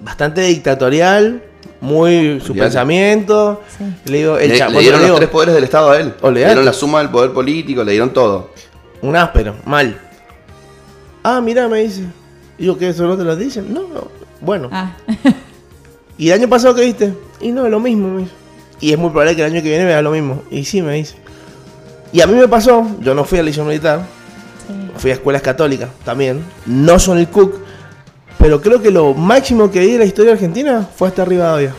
bastante 0.00 0.40
dictatorial, 0.42 1.42
muy 1.80 2.40
su 2.40 2.54
pensamiento. 2.54 3.62
Sí. 3.78 3.84
Le 4.10 4.18
digo, 4.18 4.38
el 4.38 4.48
Le, 4.50 4.58
chabón, 4.58 4.74
le 4.74 4.80
dieron 4.80 5.02
le 5.02 5.08
los 5.08 5.16
tres 5.18 5.28
poderes 5.30 5.54
del 5.54 5.62
Estado 5.64 5.90
a 5.92 6.00
él. 6.00 6.14
Le 6.32 6.44
dieron 6.44 6.64
la 6.64 6.72
suma 6.72 6.98
del 6.98 7.10
poder 7.10 7.32
político, 7.32 7.84
le 7.84 7.92
dieron 7.92 8.10
todo. 8.12 8.50
un 9.02 9.14
áspero, 9.14 9.54
mal. 9.64 10.00
Ah, 11.28 11.40
mira, 11.40 11.66
me 11.66 11.80
dice. 11.80 12.04
Y 12.56 12.66
yo, 12.66 12.78
¿qué? 12.78 12.90
¿Eso 12.90 13.04
no 13.04 13.16
te 13.16 13.24
lo 13.24 13.34
dicen? 13.34 13.74
No, 13.74 13.80
no. 13.80 14.06
Bueno. 14.40 14.68
Ah, 14.70 14.92
¿Y 16.18 16.28
el 16.28 16.34
año 16.40 16.48
pasado 16.48 16.72
qué 16.72 16.82
viste? 16.82 17.12
Y 17.40 17.50
no, 17.50 17.68
lo 17.68 17.80
mismo, 17.80 18.06
me 18.06 18.20
dice. 18.20 18.32
Y 18.80 18.92
es 18.92 18.98
muy 18.98 19.10
probable 19.10 19.34
que 19.34 19.44
el 19.44 19.52
año 19.52 19.60
que 19.60 19.68
viene 19.68 19.84
vea 19.84 20.00
lo 20.02 20.12
mismo. 20.12 20.44
Y 20.52 20.64
sí, 20.64 20.82
me 20.82 20.92
dice. 20.94 21.16
Y 22.12 22.20
a 22.20 22.28
mí 22.28 22.34
me 22.34 22.46
pasó, 22.46 22.86
yo 23.00 23.12
no 23.12 23.24
fui 23.24 23.40
a 23.40 23.42
liceo 23.42 23.64
militar, 23.64 24.02
sí. 24.68 24.72
fui 24.98 25.10
a 25.10 25.14
escuelas 25.14 25.42
católicas 25.42 25.90
también, 26.04 26.44
no 26.64 27.00
son 27.00 27.18
el 27.18 27.26
Cook, 27.28 27.56
pero 28.38 28.60
creo 28.60 28.80
que 28.80 28.92
lo 28.92 29.12
máximo 29.12 29.68
que 29.68 29.80
vi 29.80 29.92
de 29.94 29.98
la 29.98 30.04
historia 30.04 30.34
argentina 30.34 30.88
fue 30.94 31.08
hasta 31.08 31.24
Rivadavia. 31.24 31.74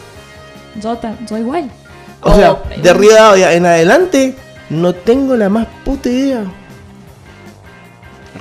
Yo, 0.82 1.00
yo 1.26 1.38
igual. 1.38 1.72
O 2.22 2.36
sea, 2.36 2.52
Oh, 2.52 2.64
de 2.84 2.94
Rivadavia 2.94 3.54
en 3.54 3.66
adelante 3.66 4.36
no 4.70 4.94
tengo 4.94 5.38
la 5.38 5.48
más 5.48 5.68
puta 5.86 6.10
idea 6.10 6.44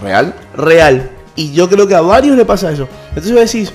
¿Real? 0.03 0.35
real. 0.57 1.11
Y 1.35 1.53
yo 1.53 1.69
creo 1.69 1.87
que 1.87 1.95
a 1.95 2.01
varios 2.01 2.37
le 2.37 2.45
pasa 2.45 2.71
eso. 2.71 2.89
Entonces 3.11 3.33
vos 3.33 3.41
decís, 3.41 3.73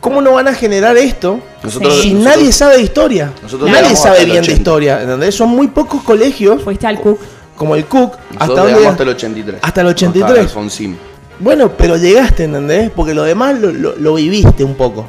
¿cómo 0.00 0.20
no 0.20 0.32
van 0.32 0.48
a 0.48 0.54
generar 0.54 0.96
esto 0.96 1.40
Nosotros, 1.62 2.00
si 2.02 2.12
nosotros- 2.14 2.36
nadie 2.36 2.52
sabe 2.52 2.76
de 2.76 2.82
historia? 2.82 3.32
Nosotros 3.42 3.70
nadie 3.70 3.96
sabe 3.96 4.16
hasta 4.16 4.24
bien 4.24 4.34
de 4.36 4.40
80. 4.40 4.58
historia, 4.58 5.02
¿entendés? 5.02 5.34
Son 5.34 5.48
muy 5.48 5.68
pocos 5.68 6.02
colegios 6.02 6.62
Fuiste 6.62 6.86
al 6.86 7.00
Cook. 7.00 7.18
como 7.56 7.74
el 7.74 7.86
Cook 7.86 8.12
hasta 8.38 8.46
Nosotros 8.46 8.86
hasta 8.86 9.02
el 9.02 9.08
83. 9.10 9.60
hasta 9.62 9.80
el 9.80 9.86
Hasta 9.88 9.96
83. 10.06 10.38
Alfonsín. 10.40 10.98
Bueno, 11.38 11.70
pero 11.76 11.96
llegaste, 11.96 12.44
¿entendés? 12.44 12.90
Porque 12.94 13.14
lo 13.14 13.22
demás 13.24 13.58
lo, 13.58 13.70
lo- 13.72 13.96
lo 13.96 14.14
viviste 14.14 14.64
un 14.64 14.74
poco. 14.74 15.06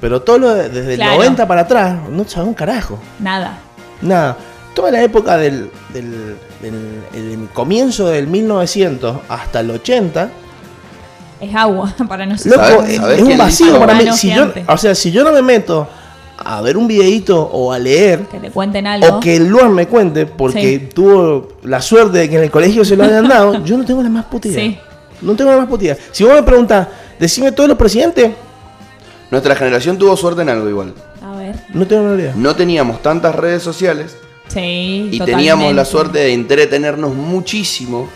Pero 0.00 0.20
todo 0.22 0.38
lo 0.38 0.54
de- 0.54 0.68
desde 0.68 0.96
Claro. 0.96 1.12
el 1.12 1.18
90 1.18 1.48
para 1.48 1.62
atrás, 1.62 1.96
no 2.10 2.24
sabes 2.28 2.48
un 2.48 2.54
carajo. 2.54 2.98
Nada. 3.18 3.58
Nada. 4.02 4.36
Toda 4.74 4.90
la 4.90 5.02
época 5.02 5.36
del, 5.38 5.70
del, 5.94 6.36
del- 6.70 7.02
el 7.14 7.48
comienzo 7.52 8.06
del 8.08 8.26
1900 8.26 9.16
hasta 9.28 9.60
el 9.60 9.70
80, 9.70 10.30
Es 11.40 11.54
agua 11.54 11.94
para 12.08 12.26
nosotros. 12.26 12.56
loco, 12.56 12.80
¿Sabes- 12.82 12.90
es, 12.94 12.96
sabes 13.00 13.18
es 13.20 13.24
un 13.28 13.38
vacío 13.38 13.78
para 13.78 13.94
mí. 13.94 14.12
Si 14.12 14.32
yo, 14.34 14.52
o 14.68 14.76
sea, 14.78 14.94
si 14.94 15.10
yo 15.12 15.24
no 15.24 15.32
me 15.32 15.42
meto 15.42 15.88
a 16.36 16.60
ver 16.62 16.76
un 16.76 16.86
videito 16.88 17.40
o 17.40 17.72
a 17.72 17.78
leer, 17.78 18.20
Que 18.26 18.38
te 18.40 18.50
cuenten 18.50 18.86
algo. 18.86 19.16
o 19.16 19.20
que 19.20 19.36
el 19.36 19.46
Luan 19.48 19.72
me 19.72 19.86
cuente, 19.86 20.26
porque 20.26 20.60
Sí. 20.80 20.88
tuvo 20.94 21.48
la 21.62 21.80
suerte 21.80 22.18
de 22.18 22.28
que 22.30 22.36
en 22.36 22.42
el 22.44 22.50
colegio 22.50 22.84
se 22.84 22.96
lo 22.96 23.04
hayan 23.04 23.28
dado, 23.28 23.64
yo 23.64 23.76
no 23.76 23.84
tengo 23.84 24.02
la 24.02 24.08
más 24.10 24.24
puta 24.26 24.48
idea. 24.48 24.60
Sí. 24.60 24.78
No 25.22 25.34
tengo 25.36 25.50
la 25.52 25.58
más 25.58 25.68
puta 25.68 25.84
idea. 25.84 25.96
Si 26.10 26.24
vos 26.24 26.34
me 26.34 26.42
preguntás, 26.42 26.88
decime 27.18 27.52
todos 27.52 27.68
los 27.68 27.78
presidentes, 27.78 28.30
Nuestra 29.30 29.56
generación 29.56 29.98
tuvo 29.98 30.16
suerte 30.16 30.42
en 30.42 30.48
algo 30.50 30.68
igual. 30.68 30.94
A 31.22 31.36
ver. 31.36 31.56
no 31.72 31.86
tengo 31.86 32.08
la 32.08 32.14
idea. 32.20 32.32
No 32.36 32.54
teníamos 32.54 33.02
tantas 33.02 33.34
redes 33.34 33.62
sociales 33.62 34.16
Sí. 34.48 35.08
y 35.12 35.18
totalmente. 35.18 35.32
teníamos 35.32 35.74
la 35.74 35.84
suerte 35.84 36.18
de 36.18 36.32
entretenernos 36.32 37.14
muchísimo 37.14 38.08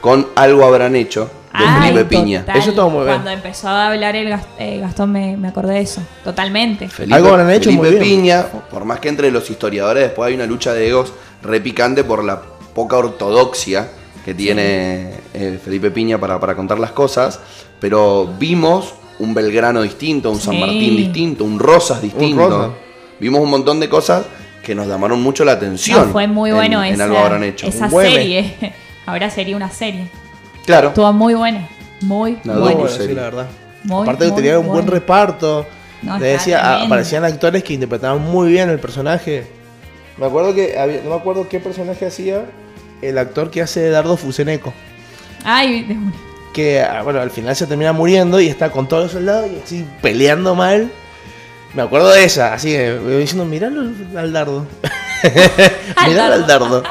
con 0.00 0.26
algo 0.34 0.64
habrán 0.64 0.96
hecho 0.96 1.24
de 1.24 1.64
Ay, 1.64 1.92
Felipe 1.92 2.04
Piña. 2.04 2.40
total. 2.40 2.56
Eso 2.58 2.70
estuvo 2.70 2.90
muy 2.90 3.04
bien. 3.04 3.14
Cuando 3.14 3.30
empezó 3.30 3.68
a 3.68 3.88
hablar 3.88 4.14
el 4.16 4.34
eh, 4.58 4.78
Gastón 4.80 5.12
me, 5.12 5.36
me 5.36 5.48
acordé 5.48 5.74
de 5.74 5.80
eso. 5.80 6.02
Totalmente. 6.24 6.88
Felipe, 6.88 7.14
Algo 7.14 7.28
habrán 7.28 7.50
hecho 7.50 7.70
Felipe 7.70 7.82
muy 7.82 7.90
bien. 7.98 8.02
Piña, 8.02 8.46
por 8.70 8.84
más 8.84 9.00
que 9.00 9.08
entre 9.08 9.30
los 9.30 9.48
historiadores 9.48 10.02
después 10.04 10.28
hay 10.28 10.34
una 10.34 10.46
lucha 10.46 10.72
de 10.74 10.88
egos 10.88 11.12
repicante 11.42 12.04
por 12.04 12.24
la 12.24 12.42
poca 12.74 12.96
ortodoxia 12.98 13.88
que 14.24 14.34
tiene 14.34 15.12
eh, 15.34 15.58
Felipe 15.64 15.90
Piña 15.90 16.18
para, 16.18 16.38
para 16.40 16.54
contar 16.56 16.78
las 16.78 16.90
cosas, 16.90 17.40
pero 17.80 18.28
vimos 18.38 18.94
un 19.18 19.32
Belgrano 19.34 19.82
distinto, 19.82 20.30
un 20.30 20.40
San. 20.40 20.58
Martín 20.60 20.96
distinto, 20.96 21.44
un 21.44 21.58
Rosas 21.58 22.02
distinto. 22.02 22.48
Rosa. 22.48 22.70
Vimos 23.18 23.40
un 23.40 23.48
montón 23.50 23.80
de 23.80 23.88
cosas 23.88 24.26
que 24.66 24.74
nos 24.74 24.88
llamaron 24.88 25.22
mucho 25.22 25.44
la 25.44 25.52
atención. 25.52 26.06
No, 26.08 26.12
fue 26.12 26.26
muy 26.26 26.50
en- 26.50 26.56
bueno 26.56 26.82
en, 26.82 26.94
esa, 26.94 27.04
algo 27.04 27.18
habrán 27.18 27.44
hecho. 27.44 27.66
esa 27.68 27.88
serie. 27.88 28.74
Ahora 29.06 29.30
sería 29.30 29.54
una 29.56 29.70
serie. 29.70 30.08
Claro. 30.64 30.88
Estuvo 30.88 31.12
muy 31.12 31.34
buena. 31.34 31.68
Muy 32.00 32.38
No, 32.42 32.54
Muy 32.54 32.74
buena. 32.74 32.90
serie. 32.90 33.06
sí, 33.08 33.14
la 33.14 33.22
verdad. 33.22 33.46
Muy, 33.84 34.02
Aparte 34.02 34.24
que 34.24 34.32
muy 34.32 34.42
tenía 34.42 34.58
un 34.58 34.66
buen 34.66 34.86
reparto. 34.88 35.64
No, 36.02 36.18
Te 36.18 36.34
está 36.34 36.38
decía, 36.38 36.82
aparecían 36.82 37.24
actores 37.24 37.62
que 37.62 37.74
interpretaban 37.74 38.20
muy 38.20 38.50
bien 38.50 38.68
el 38.68 38.80
personaje. 38.80 39.46
Me 40.18 40.26
acuerdo 40.26 40.52
que 40.54 40.76
había, 40.76 41.00
no 41.02 41.10
me 41.10 41.16
acuerdo 41.16 41.48
qué 41.48 41.60
personaje 41.60 42.04
hacía 42.04 42.44
el 43.02 43.16
actor 43.18 43.50
que 43.52 43.62
hace 43.62 43.80
de 43.80 43.90
Dardo 43.90 44.16
Fuseneco. 44.16 44.72
Ay, 45.44 45.84
de 45.84 45.94
una. 45.94 46.12
Que 46.52 46.80
ah, 46.82 47.02
bueno, 47.02 47.20
al 47.20 47.30
final 47.30 47.54
se 47.54 47.66
termina 47.66 47.92
muriendo 47.92 48.40
y 48.40 48.48
está 48.48 48.70
con 48.70 48.88
todos 48.88 49.04
los 49.04 49.12
soldados 49.12 49.48
y 49.50 49.60
así 49.62 49.86
peleando 50.02 50.54
mal. 50.56 50.90
Me 51.74 51.82
acuerdo 51.82 52.10
de 52.10 52.24
esa, 52.24 52.54
así 52.54 52.70
que 52.72 52.98
me 53.02 53.10
iba 53.10 53.20
diciendo, 53.20 53.44
miralo 53.44 53.82
al 54.16 54.32
dardo. 54.32 54.66
miralo 56.08 56.34
al 56.34 56.46
dardo. 56.46 56.82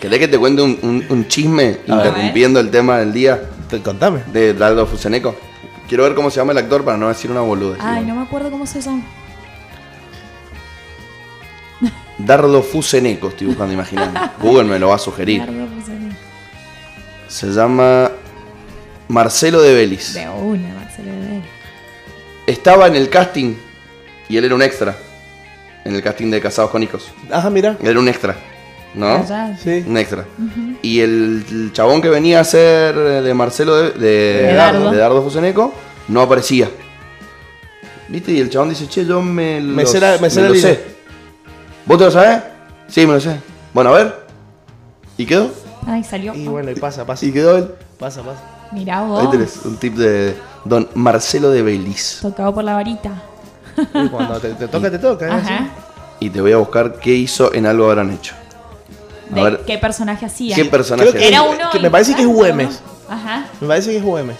¿Querés 0.00 0.18
que 0.18 0.26
te 0.28 0.38
cuente 0.38 0.62
un, 0.62 0.78
un- 0.82 1.06
un 1.08 1.28
chisme 1.28 1.78
A 1.88 1.96
ver. 1.96 2.06
interrumpiendo 2.08 2.58
el 2.58 2.70
tema 2.70 2.98
del 2.98 3.12
día 3.12 3.40
Te- 3.70 3.80
Contame. 3.80 4.22
de 4.32 4.52
Daldo 4.54 4.84
Fuseneco? 4.86 5.36
Quiero 5.88 6.02
ver 6.04 6.14
cómo 6.14 6.28
se 6.30 6.36
llama 6.40 6.52
el 6.52 6.58
actor 6.58 6.84
para 6.84 6.96
no 6.96 7.08
decir 7.08 7.30
una 7.30 7.40
boluda. 7.42 7.76
Ay, 7.80 8.04
no 8.04 8.16
me 8.16 8.22
acuerdo 8.22 8.50
cómo 8.50 8.66
se 8.66 8.82
son. 8.82 9.04
Dardo 12.18 12.62
Fuseneco, 12.62 13.28
estoy 13.28 13.48
buscando, 13.48 13.72
imaginando. 13.74 14.18
Google 14.40 14.64
me 14.64 14.78
lo 14.78 14.88
va 14.88 14.96
a 14.96 14.98
sugerir. 14.98 15.40
Nardo 15.40 15.68
Fusané. 15.80 16.12
Se 17.28 17.46
llama 17.52 18.10
Marcelo 19.08 19.60
de 19.62 19.74
Belis. 19.74 20.14
De 20.14 20.28
una, 20.28 20.74
Marcelo 20.74 21.12
de 21.12 21.18
Bell. 21.18 21.42
Estaba 22.46 22.86
en 22.88 22.96
el 22.96 23.08
casting 23.08 23.54
y 24.32 24.36
él 24.38 24.44
era 24.46 24.54
un 24.54 24.62
extra. 24.62 24.96
En 25.84 25.94
el 25.94 26.02
casting 26.02 26.30
de 26.30 26.40
Casados 26.40 26.70
con 26.70 26.82
Hijos. 26.82 27.10
Ajá, 27.30 27.50
mira. 27.50 27.76
Él 27.82 27.88
era 27.88 27.98
un 28.00 28.08
extra. 28.08 28.36
¿no? 28.94 29.06
Allá. 29.16 29.56
Sí. 29.62 29.84
Un 29.86 29.96
extra. 29.98 30.24
Y 30.82 31.00
el, 31.00 31.44
el 31.50 31.70
chabón 31.72 32.00
que 32.00 32.08
venía 32.08 32.40
a 32.40 32.44
ser 32.44 32.94
de 32.96 33.34
Marcelo 33.34 33.76
de, 33.76 33.90
de, 33.92 34.42
De 34.48 34.54
Dardo. 34.54 34.90
de 34.90 34.96
Dardo 34.98 35.22
Fuseneco 35.22 35.72
no 36.08 36.20
aparecía. 36.20 36.68
¿Viste? 38.08 38.32
Y 38.32 38.40
el 38.40 38.50
chabón 38.50 38.68
dice, 38.70 38.86
che, 38.88 39.04
yo 39.06 39.22
me, 39.22 39.60
Me 39.60 39.86
sé 39.86 39.98
la- 40.00 40.18
me 40.18 40.28
sé 40.30 40.42
la 40.42 40.48
lo 40.48 40.54
línea. 40.54 40.74
sé. 40.74 40.84
¿Vos 41.86 41.98
te 41.98 42.04
lo 42.04 42.10
sabés? 42.10 42.42
Sí, 42.88 43.06
me 43.06 43.14
lo 43.14 43.20
sé. 43.20 43.36
Bueno, 43.72 43.90
a 43.90 43.96
ver. 43.98 44.26
¿Y 45.16 45.24
quedó? 45.26 45.50
Ay, 45.86 46.04
salió. 46.04 46.34
Y 46.34 46.46
bueno, 46.46 46.70
y 46.70 46.74
pasa, 46.74 47.04
pasa. 47.06 47.24
¿Y 47.26 47.32
quedó 47.32 47.56
él? 47.56 47.70
Pasa, 47.98 48.22
pasa. 48.22 48.40
Mirá 48.72 49.02
vos. 49.02 49.20
Ahí 49.20 49.30
tenés 49.30 49.56
un 49.64 49.76
tip 49.78 49.94
de 49.96 50.34
don 50.64 50.88
Marcelo 50.94 51.50
de 51.50 51.62
Belis. 51.62 52.18
Tocado 52.22 52.54
por 52.54 52.64
la 52.64 52.74
varita. 52.74 53.10
Y 53.76 54.08
cuando 54.08 54.38
te, 54.40 54.54
te 54.54 54.68
toca, 54.68 54.90
te 54.90 54.98
toca. 54.98 55.26
¿eh? 55.26 55.30
Ajá. 55.32 55.68
Y 56.20 56.30
te 56.30 56.40
voy 56.40 56.52
a 56.52 56.56
buscar 56.58 56.94
qué 57.00 57.10
hizo 57.14 57.52
en 57.54 57.66
algo 57.66 57.88
habrán 57.90 58.10
hecho. 58.10 58.34
A 59.30 59.34
De 59.34 59.42
ver. 59.42 59.60
qué 59.66 59.78
personaje 59.78 60.26
hacía. 60.26 60.54
¿Qué 60.54 60.64
personaje? 60.66 61.10
Creo 61.10 61.20
que- 61.22 61.28
Era 61.28 61.42
uno. 61.42 61.70
que 61.70 61.78
me 61.80 61.90
parece 61.90 62.14
que 62.14 62.22
es 62.22 62.28
Güemes. 62.28 62.80
Ajá. 63.08 63.46
Me 63.60 63.66
parece 63.68 63.90
que 63.90 63.96
es 63.98 64.02
Güemes. 64.02 64.36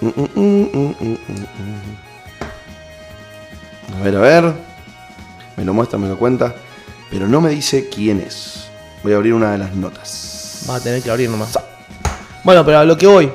Mm, 0.00 0.08
mm, 0.08 0.94
mm. 1.00 1.16
A 4.00 4.04
ver, 4.04 4.16
a 4.16 4.20
ver. 4.20 4.52
Me 5.56 5.64
lo 5.64 5.72
muestra, 5.74 5.98
me 5.98 6.08
lo 6.08 6.18
cuenta. 6.18 6.54
Pero 7.10 7.28
no 7.28 7.40
me 7.40 7.50
dice 7.50 7.88
quién 7.88 8.20
es. 8.20 8.64
Voy 9.02 9.12
a 9.12 9.16
abrir 9.16 9.34
una 9.34 9.52
de 9.52 9.58
las 9.58 9.74
notas. 9.74 10.64
Vas 10.66 10.80
a 10.80 10.84
tener 10.84 11.02
que 11.02 11.10
abrir 11.10 11.30
nomás. 11.30 11.58
Bueno, 12.42 12.64
pero 12.64 12.78
a 12.78 12.84
lo 12.84 12.96
que 12.96 13.06
voy. 13.06 13.30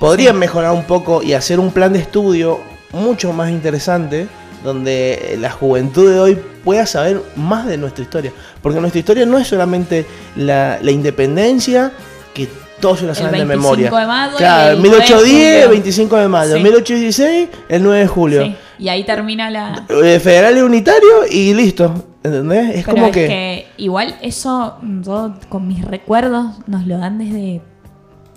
Podrían 0.00 0.38
mejorar 0.38 0.72
un 0.72 0.84
poco 0.84 1.22
y 1.22 1.32
hacer 1.34 1.60
un 1.60 1.70
plan 1.72 1.92
de 1.92 2.00
estudio 2.00 2.60
mucho 2.92 3.32
más 3.32 3.50
interesante 3.50 4.28
donde 4.64 5.36
la 5.40 5.50
juventud 5.50 6.08
de 6.10 6.20
hoy 6.20 6.38
pueda 6.64 6.86
saber 6.86 7.20
más 7.36 7.66
de 7.66 7.76
nuestra 7.76 8.02
historia. 8.04 8.32
Porque 8.62 8.80
nuestra 8.80 9.00
historia 9.00 9.26
no 9.26 9.38
es 9.38 9.48
solamente 9.48 10.06
la, 10.36 10.78
la 10.80 10.90
independencia, 10.90 11.92
que 12.32 12.48
todos 12.80 13.00
se 13.00 13.06
la 13.06 13.14
saben 13.14 13.32
de 13.40 13.44
25 13.44 13.62
memoria. 13.62 13.90
de 13.90 14.06
mayo 14.06 14.36
claro, 14.36 14.72
el 14.72 14.78
1810, 14.80 15.32
9 15.32 15.50
de 15.50 15.62
julio. 15.62 15.70
25 15.70 16.16
de 16.16 16.28
mayo, 16.28 16.54
Sí. 16.56 16.62
1816, 16.62 17.48
el 17.68 17.82
9 17.82 18.00
de 18.00 18.06
julio. 18.06 18.44
Sí. 18.44 18.56
Y 18.78 18.88
ahí 18.88 19.04
termina 19.04 19.50
la. 19.50 19.84
Eh, 19.88 20.20
Federal 20.20 20.56
y 20.58 20.60
unitario 20.60 21.26
y 21.30 21.54
listo. 21.54 22.06
¿Entendés? 22.24 22.76
Es 22.76 22.84
Pero 22.84 22.94
como 22.94 23.06
es 23.06 23.12
que, 23.12 23.26
que... 23.26 23.66
igual 23.78 24.16
eso, 24.22 24.78
yo 25.02 25.34
con 25.48 25.66
mis 25.66 25.84
recuerdos, 25.84 26.46
nos 26.68 26.86
lo 26.86 26.98
dan 26.98 27.18
desde, 27.18 27.60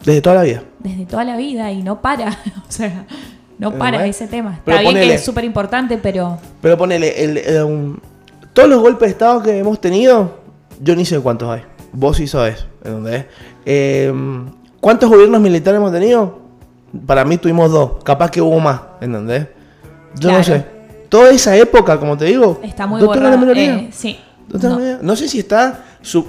desde 0.04 0.22
toda 0.22 0.36
la 0.38 0.42
vida. 0.44 0.64
desde 0.80 1.06
toda 1.06 1.24
la 1.24 1.38
vida 1.38 1.72
y 1.72 1.84
no 1.84 2.02
para. 2.02 2.30
o 2.68 2.72
sea, 2.72 3.06
no 3.58 3.70
Pero 3.72 3.80
para 3.80 4.06
ese 4.06 4.28
tema. 4.28 4.60
Pero 4.66 4.78
Está 4.78 4.90
bien 4.90 5.02
ponele- 5.04 5.08
que 5.10 5.16
es 5.16 5.24
súper 5.26 5.44
importante, 5.44 5.98
pero 5.98 6.38
Pero 6.62 6.78
ponele, 6.78 7.24
el, 7.24 7.38
el, 7.38 7.64
um, 7.64 7.98
todos 8.54 8.70
los 8.70 8.80
golpes 8.82 9.08
de 9.08 9.12
estado 9.12 9.42
que 9.42 9.58
hemos 9.58 9.80
tenido, 9.80 10.40
yo 10.82 10.96
ni 10.96 11.06
sé 11.06 11.20
cuántos 11.20 11.50
hay. 11.50 11.64
Vos 11.94 12.18
sí 12.18 12.28
sabés, 12.28 12.66
¿entendés? 12.84 13.26
Eh, 13.66 14.14
¿Cuántos 14.82 15.10
gobiernos 15.10 15.42
militares 15.42 15.78
hemos 15.78 15.92
tenido? 15.92 16.40
Para 17.06 17.26
mí 17.26 17.38
tuvimos 17.38 17.72
dos, 17.72 18.04
capaz 18.04 18.30
que 18.32 18.42
hubo 18.42 18.60
más, 18.60 18.82
¿entendés? 19.02 19.48
Yo 20.20 20.32
no 20.32 20.44
sé. 20.44 20.66
Toda 21.10 21.30
esa 21.32 21.56
época, 21.56 21.98
como 22.00 22.18
te 22.18 22.26
digo, 22.26 22.60
está 22.64 22.86
muy 22.88 23.02
idea. 23.02 23.76
Eh, 23.76 23.90
sí. 23.92 24.20
No 24.50 24.80
No. 25.02 25.16
sé 25.16 25.28
si 25.28 25.40
está 25.40 25.84
su... 26.02 26.26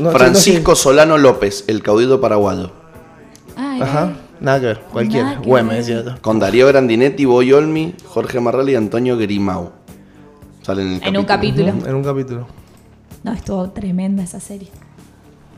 no 0.00 0.10
sé, 0.12 0.16
Francisco 0.18 0.74
Solano 0.74 1.18
López, 1.18 1.64
el 1.66 1.82
caudillo 1.82 2.20
paraguayo. 2.20 2.70
Ay. 3.56 3.80
Ajá, 3.82 4.04
ay. 4.04 4.16
Nada 4.40 4.60
que 4.60 4.66
ver, 4.66 4.80
cualquiera. 4.92 5.40
Ver. 5.44 5.64
decía 5.66 6.02
yo. 6.04 6.20
Con 6.20 6.38
Darío 6.38 6.66
Grandinetti, 6.68 7.24
Boy 7.24 7.52
Olmi, 7.52 7.94
Jorge 8.06 8.40
Marrell 8.40 8.68
y 8.70 8.74
Antonio 8.74 9.16
Grimau. 9.16 9.70
Salen 10.62 10.86
en 10.88 10.92
el 11.02 11.08
En 11.08 11.16
un 11.16 11.24
capítulo. 11.24 11.72
Ujú, 11.72 11.86
En 11.86 11.94
un 11.94 12.04
capítulo. 12.04 12.46
No, 13.22 13.32
estuvo 13.32 13.70
tremenda 13.70 14.22
esa 14.22 14.40
serie. 14.40 14.68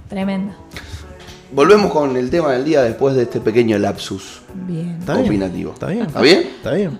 Tremenda. 0.08 0.56
Volvemos 1.52 1.90
con 1.92 2.16
el 2.16 2.28
tema 2.30 2.52
del 2.52 2.64
día 2.64 2.82
después 2.82 3.14
de 3.14 3.22
este 3.22 3.40
pequeño 3.40 3.78
lapsus 3.78 4.42
Bien. 4.66 4.96
Está 5.00 5.14
bien. 5.14 5.26
opinativo. 5.26 5.72
Está 5.72 5.86
bien. 5.86 6.06
¿Está 6.06 6.20
bien? 6.20 6.38
Está 6.40 6.72
bien. 6.72 6.98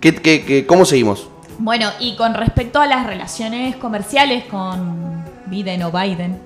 ¿Qué, 0.00 0.14
qué- 0.14 0.44
qué- 0.44 0.66
cómo 0.66 0.84
seguimos? 0.84 1.28
Bueno, 1.58 1.88
y 2.00 2.16
con 2.16 2.34
respecto 2.34 2.80
a 2.80 2.86
las 2.86 3.06
relaciones 3.06 3.76
comerciales 3.76 4.44
con 4.44 5.24
Biden 5.46 5.82
o 5.84 5.90
Biden, 5.90 6.38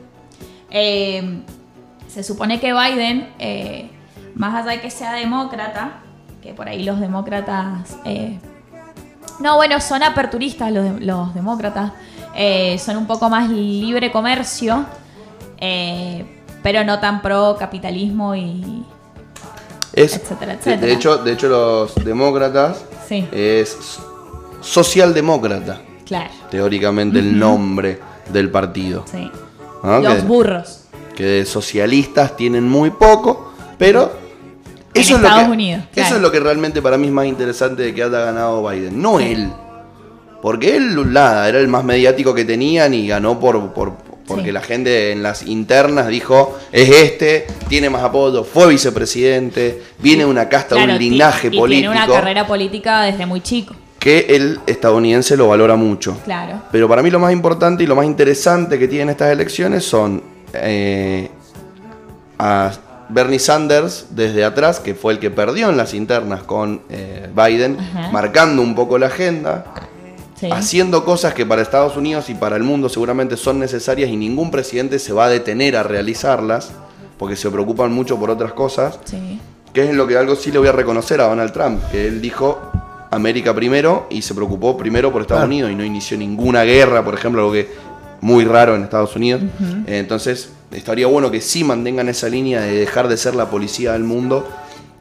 eh, 0.70 1.42
se 2.08 2.22
supone 2.22 2.60
que 2.60 2.72
Biden, 2.72 3.28
eh, 3.38 3.90
más 4.40 4.55
allá 4.55 4.70
de 4.76 4.81
que 4.81 4.90
sea 4.90 5.12
demócrata, 5.12 5.98
que 6.42 6.55
por 6.55 6.66
ahí 6.68 6.83
los 6.83 6.98
demócratas, 6.98 7.96
eh, 8.05 8.38
no, 9.38 9.57
bueno, 9.57 9.81
son 9.81 10.03
aperturistas 10.03 10.72
los, 10.72 10.85
de- 10.85 11.00
los 11.05 11.35
demócratas, 11.35 11.92
eh, 12.35 12.79
son 12.79 12.96
un 12.96 13.07
poco 13.07 13.29
más 13.29 13.50
libre 13.50 14.11
comercio, 14.11 14.87
eh, 15.59 16.24
pero 16.62 16.85
no 16.85 16.98
tan 17.00 17.20
pro 17.22 17.57
capitalismo 17.59 18.35
y... 18.35 18.85
Es, 19.92 20.14
Etcétera, 20.16 20.53
etcétera. 20.55 20.87
De, 20.87 20.92
hecho, 20.92 21.16
de 21.18 21.33
hecho, 21.33 21.48
los 21.48 21.94
demócratas 21.96 22.85
Sí, 23.09 23.26
es 23.33 23.98
socialdemócrata, 24.61 25.81
claro, 26.07 26.31
teóricamente 26.50 27.18
el 27.18 27.38
nombre 27.38 27.98
del 28.33 28.50
partido. 28.50 29.05
sí. 29.11 29.31
¿no? 29.83 29.98
Los 30.00 30.14
Que- 30.14 30.20
burros. 30.22 30.85
que 31.16 31.24
de 31.24 31.44
socialistas 31.46 32.37
tienen 32.37 32.68
muy 32.68 32.90
poco, 32.90 33.53
pero 33.79 34.12
En 35.00 35.04
eso, 35.04 35.16
es 35.16 35.22
lo, 35.22 35.28
que, 35.46 35.50
Unidos, 35.50 35.82
eso 35.82 35.90
claro. 35.94 36.16
es 36.16 36.22
lo 36.22 36.32
que 36.32 36.40
realmente 36.40 36.82
para 36.82 36.96
mí 36.98 37.06
es 37.08 37.12
más 37.12 37.26
interesante 37.26 37.82
de 37.82 37.94
que 37.94 38.02
haya 38.02 38.18
ganado 38.20 38.66
Biden, 38.68 39.00
no 39.00 39.18
él. 39.20 39.48
Porque 40.42 40.76
él, 40.76 41.12
nada, 41.12 41.48
era 41.48 41.58
el 41.58 41.68
más 41.68 41.84
mediático 41.84 42.34
que 42.34 42.44
tenían 42.46 42.94
y 42.94 43.06
ganó 43.08 43.38
por, 43.38 43.72
por- 43.74 43.94
porque 44.26 44.44
Sí. 44.46 44.52
la 44.52 44.60
gente 44.62 45.10
en 45.12 45.22
las 45.24 45.42
internas 45.46 46.06
dijo, 46.06 46.56
es 46.70 46.88
este, 46.88 47.46
tiene 47.68 47.90
más 47.90 48.02
apoyo, 48.04 48.44
fue 48.44 48.68
vicepresidente, 48.68 49.82
viene 49.98 50.22
de 50.24 50.30
una 50.30 50.48
casta, 50.48 50.76
de 50.76 50.82
Claro, 50.84 50.92
un 50.94 50.98
linaje 51.00 51.48
y 51.48 51.58
político 51.58 51.90
Tiene 51.92 52.04
una 52.04 52.06
carrera 52.14 52.46
política 52.46 53.02
desde 53.02 53.26
muy 53.26 53.40
chico. 53.40 53.74
que 53.98 54.26
el 54.30 54.60
estadounidense 54.66 55.36
lo 55.36 55.48
valora 55.48 55.74
mucho. 55.76 56.16
Claro. 56.24 56.62
Pero 56.72 56.88
para 56.88 57.02
mí 57.02 57.10
lo 57.10 57.18
más 57.18 57.32
importante 57.32 57.82
y 57.82 57.86
lo 57.86 57.94
más 57.96 58.06
interesante 58.06 58.78
que 58.78 58.86
tienen 58.88 59.10
estas 59.10 59.30
elecciones 59.32 59.84
son 59.84 60.22
eh, 60.54 61.28
a 62.38 62.70
Bernie 63.12 63.38
Sanders 63.38 64.06
desde 64.11 64.44
atrás, 64.44 64.80
que 64.80 64.94
fue 64.94 65.12
el 65.14 65.18
que 65.18 65.30
perdió 65.30 65.68
en 65.70 65.76
las 65.76 65.94
internas 65.94 66.42
con 66.42 66.82
eh, 66.88 67.28
Biden, 67.34 67.78
Ajá. 67.78 68.11
marcando 68.12 68.62
un 68.62 68.74
poco 68.74 68.98
la 68.98 69.06
agenda, 69.06 69.64
Sí. 70.36 70.48
haciendo 70.50 71.04
cosas 71.04 71.34
que 71.34 71.44
para 71.44 71.61
Estados 71.61 71.96
Unidos 71.98 72.30
y 72.30 72.34
para 72.34 72.56
el 72.56 72.62
mundo 72.62 72.88
seguramente 72.88 73.36
son 73.36 73.58
necesarias 73.58 74.08
y 74.08 74.16
ningún 74.16 74.50
presidente 74.50 74.98
se 74.98 75.12
va 75.12 75.26
a 75.26 75.28
detener 75.28 75.76
a 75.76 75.82
realizarlas, 75.82 76.70
porque 77.18 77.36
se 77.36 77.50
preocupan 77.50 77.92
mucho 77.92 78.18
por 78.18 78.30
otras 78.30 78.54
cosas. 78.54 78.98
Sí. 79.04 79.38
Que 79.74 79.84
es 79.90 79.94
lo 79.94 80.06
que 80.06 80.16
algo 80.16 80.34
sí 80.36 80.50
le 80.50 80.58
voy 80.58 80.68
a 80.68 80.72
reconocer 80.72 81.20
a 81.20 81.24
Donald 81.28 81.52
Trump, 81.52 81.80
que 81.92 82.08
él 82.08 82.22
dijo 82.22 82.58
América 83.11 83.54
primero 83.54 84.06
y 84.08 84.22
se 84.22 84.34
preocupó 84.34 84.76
primero 84.78 85.12
por 85.12 85.20
Estados 85.22 85.40
Claro. 85.42 85.50
Unidos 85.52 85.70
y 85.72 85.74
no 85.74 85.84
inició 85.84 86.16
ninguna 86.16 86.62
guerra, 86.62 87.04
por 87.04 87.12
ejemplo, 87.14 87.42
algo 87.42 87.52
que 87.52 87.68
muy 88.22 88.44
raro 88.46 88.74
en 88.76 88.82
Estados 88.84 89.14
Unidos. 89.16 89.42
Entonces, 89.86 90.50
estaría 90.70 91.06
bueno 91.06 91.30
que 91.30 91.40
sí 91.40 91.64
mantengan 91.64 92.08
esa 92.08 92.28
línea 92.28 92.60
de 92.60 92.72
dejar 92.80 93.08
de 93.08 93.16
ser 93.16 93.34
la 93.34 93.46
policía 93.50 93.92
del 93.92 94.04
mundo. 94.04 94.46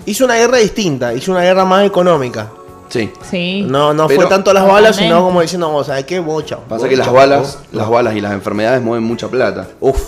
Hizo 0.06 0.26
una 0.26 0.36
guerra 0.36 0.58
distinta, 0.58 1.14
hizo 1.14 1.32
una 1.32 1.42
guerra 1.42 1.66
más 1.66 1.86
económica. 1.86 2.50
Sí. 2.90 3.12
Sí. 3.30 3.66
No, 3.68 3.94
no 3.94 4.08
Pero- 4.08 4.22
fue 4.22 4.30
tanto 4.30 4.52
las 4.52 4.66
balas, 4.66 4.96
sino 4.96 5.22
como 5.24 5.42
diciendo, 5.42 5.68
vamos, 5.68 5.86
¿sabes 5.88 6.06
qué? 6.06 6.20
Vos, 6.20 6.46
chao. 6.46 6.62
Pasa 6.68 6.90
que 6.90 6.98
las 6.98 7.12
balas, 7.12 7.60
las 7.72 7.88
balas 7.88 8.16
y 8.16 8.22
las 8.22 8.32
enfermedades 8.34 8.82
mueven 8.82 9.04
mucha 9.04 9.28
plata. 9.28 9.68
Uf. 9.80 10.00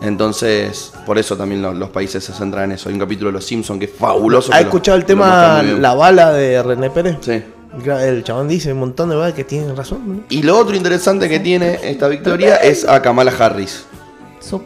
Entonces, 0.00 0.92
por 1.04 1.18
eso 1.18 1.36
también 1.36 1.60
lo- 1.60 1.74
los 1.74 1.90
países 1.90 2.22
se 2.24 2.32
centran 2.32 2.64
en 2.64 2.72
eso. 2.72 2.88
Hay 2.88 2.94
un 2.94 3.00
capítulo 3.00 3.28
de 3.30 3.34
Los 3.34 3.44
Simpsons 3.44 3.78
que 3.78 3.86
es 3.86 3.92
fabuloso. 3.92 4.52
¿Has 4.52 4.60
escuchado 4.62 4.96
el 4.96 5.04
tema. 5.04 5.62
La 5.62 5.94
bala 5.94 6.32
de 6.32 6.62
René 6.62 6.88
Pérez? 6.90 7.16
Sí. 7.20 7.42
El 7.86 8.24
chabón 8.24 8.48
dice 8.48 8.72
un 8.72 8.78
montón 8.80 9.10
de 9.10 9.16
balas 9.16 9.34
que 9.34 9.44
tienen 9.44 9.76
razón. 9.76 10.00
¿no? 10.06 10.20
Y 10.30 10.42
lo 10.42 10.56
otro 10.58 10.74
interesante 10.74 11.28
que 11.28 11.40
tiene 11.40 11.78
esta 11.82 12.08
victoria 12.08 12.56
es 12.56 12.88
a 12.88 13.02
Kamala 13.02 13.32
Harris, 13.38 13.84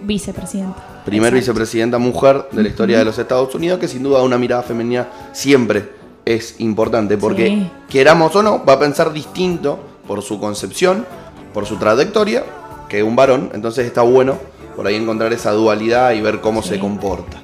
vicepresidenta. 0.03 0.77
primer 1.05 1.29
Exacto. 1.35 1.53
vicepresidenta 1.53 1.99
mujer 1.99 2.47
de 2.53 2.63
la 2.63 2.69
historia 2.69 2.99
de 2.99 3.05
los 3.05 3.19
Estados 3.19 3.55
Unidos, 3.55 3.79
que 3.81 3.89
sin 3.89 4.03
duda 4.03 4.23
una 4.23 4.39
mirada 4.39 4.63
femenina 4.63 5.09
siempre 5.33 5.91
es 6.25 6.61
importante, 6.61 7.17
porque 7.19 7.47
Sí. 7.49 7.71
queramos 7.89 8.35
o 8.37 8.43
no, 8.43 8.65
va 8.65 8.75
a 8.75 8.79
pensar 8.79 9.13
distinto 9.13 9.79
por 10.07 10.23
su 10.23 10.39
concepción, 10.39 11.05
por 11.53 11.67
su 11.67 11.77
trayectoria, 11.77 12.45
que 12.89 13.03
un 13.03 13.17
varón. 13.17 13.51
Entonces 13.55 13.87
está 13.87 14.03
bueno 14.03 14.37
por 14.77 14.87
ahí 14.87 14.95
encontrar 14.95 15.33
esa 15.33 15.51
dualidad 15.53 16.13
y 16.13 16.21
ver 16.21 16.41
cómo 16.41 16.63
se 16.63 16.79
comporta. 16.79 17.39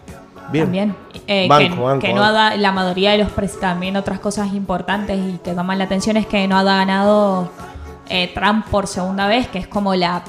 Bien. 0.52 0.64
También. 0.64 0.96
Eh, 1.26 1.46
Banco, 1.48 1.74
que, 1.76 1.82
banco, 1.82 2.06
que 2.06 2.12
no 2.14 2.22
ha 2.24 2.56
la 2.56 2.72
mayoría 2.72 3.10
de 3.12 3.18
los 3.18 3.28
pres- 3.32 3.58
también 3.60 3.96
otras 3.96 4.18
cosas 4.18 4.52
importantes 4.54 5.18
y 5.18 5.38
que 5.44 5.54
llaman 5.54 5.76
la 5.78 5.84
atención 5.84 6.16
es 6.16 6.26
que 6.26 6.46
no 6.48 6.56
ha 6.58 6.62
ganado 6.62 7.50
eh, 8.08 8.30
Trump 8.34 8.64
por 8.70 8.86
segunda 8.86 9.26
vez, 9.26 9.48
que 9.48 9.58
es 9.58 9.66
como 9.68 9.94
la 9.94 10.22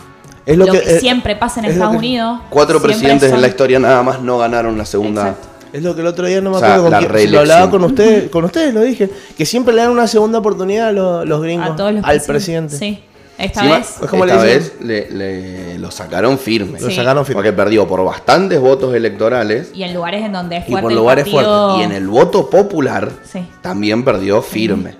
Es 0.49 0.57
lo, 0.57 0.65
lo 0.65 0.71
que, 0.73 0.81
que- 0.81 0.99
siempre 0.99 1.35
pasa 1.35 1.59
en 1.59 1.67
Estados 1.67 1.95
Unidos. 1.95 2.39
Cuatro 2.49 2.81
presidentes 2.81 3.31
en 3.31 3.41
la 3.41 3.47
historia 3.47 3.79
nada 3.79 4.01
más 4.03 4.21
no 4.21 4.37
ganaron 4.37 4.77
la 4.77 4.85
segunda. 4.85 5.29
Exacto. 5.29 5.47
Es 5.71 5.83
lo 5.83 5.93
que 5.93 6.01
el 6.01 6.07
otro 6.07 6.25
día 6.25 6.41
no 6.41 6.49
me 6.49 6.55
O 6.55 6.59
sea, 6.59 6.75
acuerdo 6.75 6.99
con 6.99 7.09
quién, 7.15 7.31
lo 7.31 7.39
hablaba 7.41 7.69
con 7.69 7.83
ustedes, 7.85 8.29
con 8.31 8.43
ustedes 8.45 8.73
lo 8.73 8.81
dije, 8.81 9.09
que 9.37 9.45
siempre 9.45 9.73
le 9.75 9.81
dan 9.83 9.91
una 9.91 10.07
segunda 10.07 10.39
oportunidad 10.39 10.87
a 10.87 10.91
los, 10.91 11.27
los 11.27 11.41
gringos 11.43 11.69
A 11.69 11.75
todos 11.75 11.93
los 11.93 12.03
al 12.03 12.21
presidente. 12.21 12.75
Sí. 12.75 13.03
Esta 13.37 13.63
vez. 13.63 13.95
Es 14.03 14.09
como 14.09 14.25
esta 14.25 14.37
le 14.37 14.43
vez 14.43 14.73
le, 14.81 15.09
le- 15.11 15.77
lo 15.79 15.91
sacaron 15.91 16.37
firme. 16.39 16.79
Lo 16.79 16.89
Sí. 16.89 16.95
sacaron 16.95 17.23
firme. 17.23 17.35
Porque 17.41 17.53
perdió 17.53 17.87
por 17.87 18.03
bastantes 18.03 18.59
votos 18.59 18.93
electorales 18.95 19.69
Y 19.73 19.83
en 19.83 19.93
lugares 19.93 20.25
en 20.25 20.33
donde 20.33 20.57
es 20.57 20.63
Y 20.67 20.71
fuerte 20.71 20.81
por 20.83 20.91
el 20.91 20.97
lugares 20.97 21.23
partido- 21.29 21.79
y 21.79 21.83
en 21.83 21.91
el 21.93 22.07
voto 22.07 22.49
popular 22.49 23.11
Sí. 23.31 23.47
también 23.61 24.03
perdió 24.03 24.41
firme. 24.41 24.95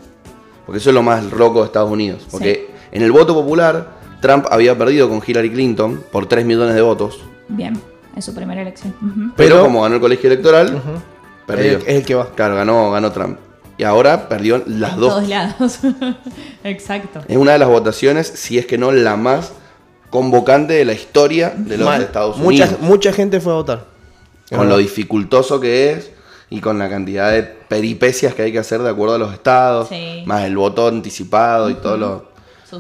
Porque 0.66 0.78
eso 0.78 0.92
es 0.92 0.94
lo 0.94 1.02
más 1.02 1.24
loco 1.24 1.62
de 1.62 1.66
Estados 1.66 1.90
Unidos. 1.92 2.28
Porque 2.30 2.70
en 2.92 3.02
el 3.02 3.12
voto 3.12 3.34
popular 3.34 3.99
Trump 4.22 4.46
había 4.52 4.78
perdido 4.78 5.08
con 5.10 5.22
Hillary 5.26 5.50
Clinton 5.52 6.04
por 6.12 6.28
3 6.28 6.46
millones 6.46 6.76
de 6.76 6.82
votos. 6.82 7.20
Bien. 7.48 7.80
En 8.16 8.22
su 8.22 8.34
primera 8.36 8.62
elección. 8.62 8.94
Pero, 9.00 9.56
Pero- 9.56 9.62
como 9.64 9.82
ganó 9.84 9.96
el 9.96 10.02
colegio 10.02 10.30
electoral, 10.30 10.82
perdió. 11.46 11.78
Es 11.78 11.84
el- 11.84 11.90
es 11.90 11.96
el 11.98 12.06
que 12.06 12.16
va. 12.16 12.30
Claro, 12.36 12.56
ganó, 12.56 12.92
ganó 12.92 13.12
Trump. 13.12 13.38
Y 13.78 13.84
ahora 13.84 14.28
perdió 14.28 14.62
las 14.68 14.94
En 14.96 15.00
dos. 15.00 15.10
todos 15.16 15.28
lados. 15.30 15.80
Exacto. 16.64 17.22
Es 17.28 17.38
una 17.38 17.54
de 17.54 17.60
las 17.60 17.70
votaciones, 17.70 18.28
si 18.28 18.58
es 18.58 18.66
que 18.66 18.78
no 18.78 18.92
la 18.92 19.16
más 19.16 19.54
convocante 20.10 20.74
de 20.74 20.86
la 20.86 20.94
historia 20.94 21.54
de 21.56 21.78
los 21.78 21.86
Mal. 21.86 22.02
Estados 22.02 22.38
mucha, 22.38 22.64
Unidos. 22.66 22.82
mucha 22.82 23.14
gente 23.14 23.40
fue 23.40 23.54
a 23.54 23.56
votar. 23.56 23.86
con 24.56 24.68
lo 24.68 24.78
dificultoso 24.78 25.60
que 25.60 25.92
es 25.92 26.10
y 26.50 26.60
con 26.60 26.80
la 26.80 26.90
cantidad 26.90 27.32
de 27.32 27.44
peripecias 27.44 28.34
que 28.34 28.42
hay 28.42 28.52
que 28.52 28.58
hacer 28.58 28.82
de 28.82 28.90
acuerdo 28.90 29.14
a 29.14 29.18
los 29.20 29.32
estados, 29.32 29.90
Sí. 29.90 30.24
más 30.26 30.44
el 30.46 30.58
voto 30.58 30.88
anticipado 30.88 31.70
y 31.70 31.76
todo 31.76 31.98
lo, 31.98 32.29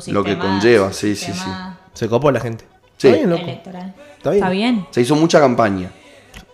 lo 0.07 0.23
que 0.23 0.37
conlleva, 0.37 0.91
su 0.93 0.99
sí, 0.99 1.15
sí, 1.15 1.31
sí. 1.33 1.49
Se 1.93 2.07
copó 2.07 2.31
la 2.31 2.39
gente. 2.39 2.65
Sí. 2.97 3.07
Está 3.07 3.17
bien, 3.17 3.29
loco. 3.29 3.43
Electoral. 3.43 3.95
Está 4.17 4.29
bien. 4.31 4.43
Está 4.43 4.49
bien. 4.49 4.87
Se 4.91 5.01
hizo 5.01 5.15
mucha 5.15 5.39
campaña. 5.39 5.91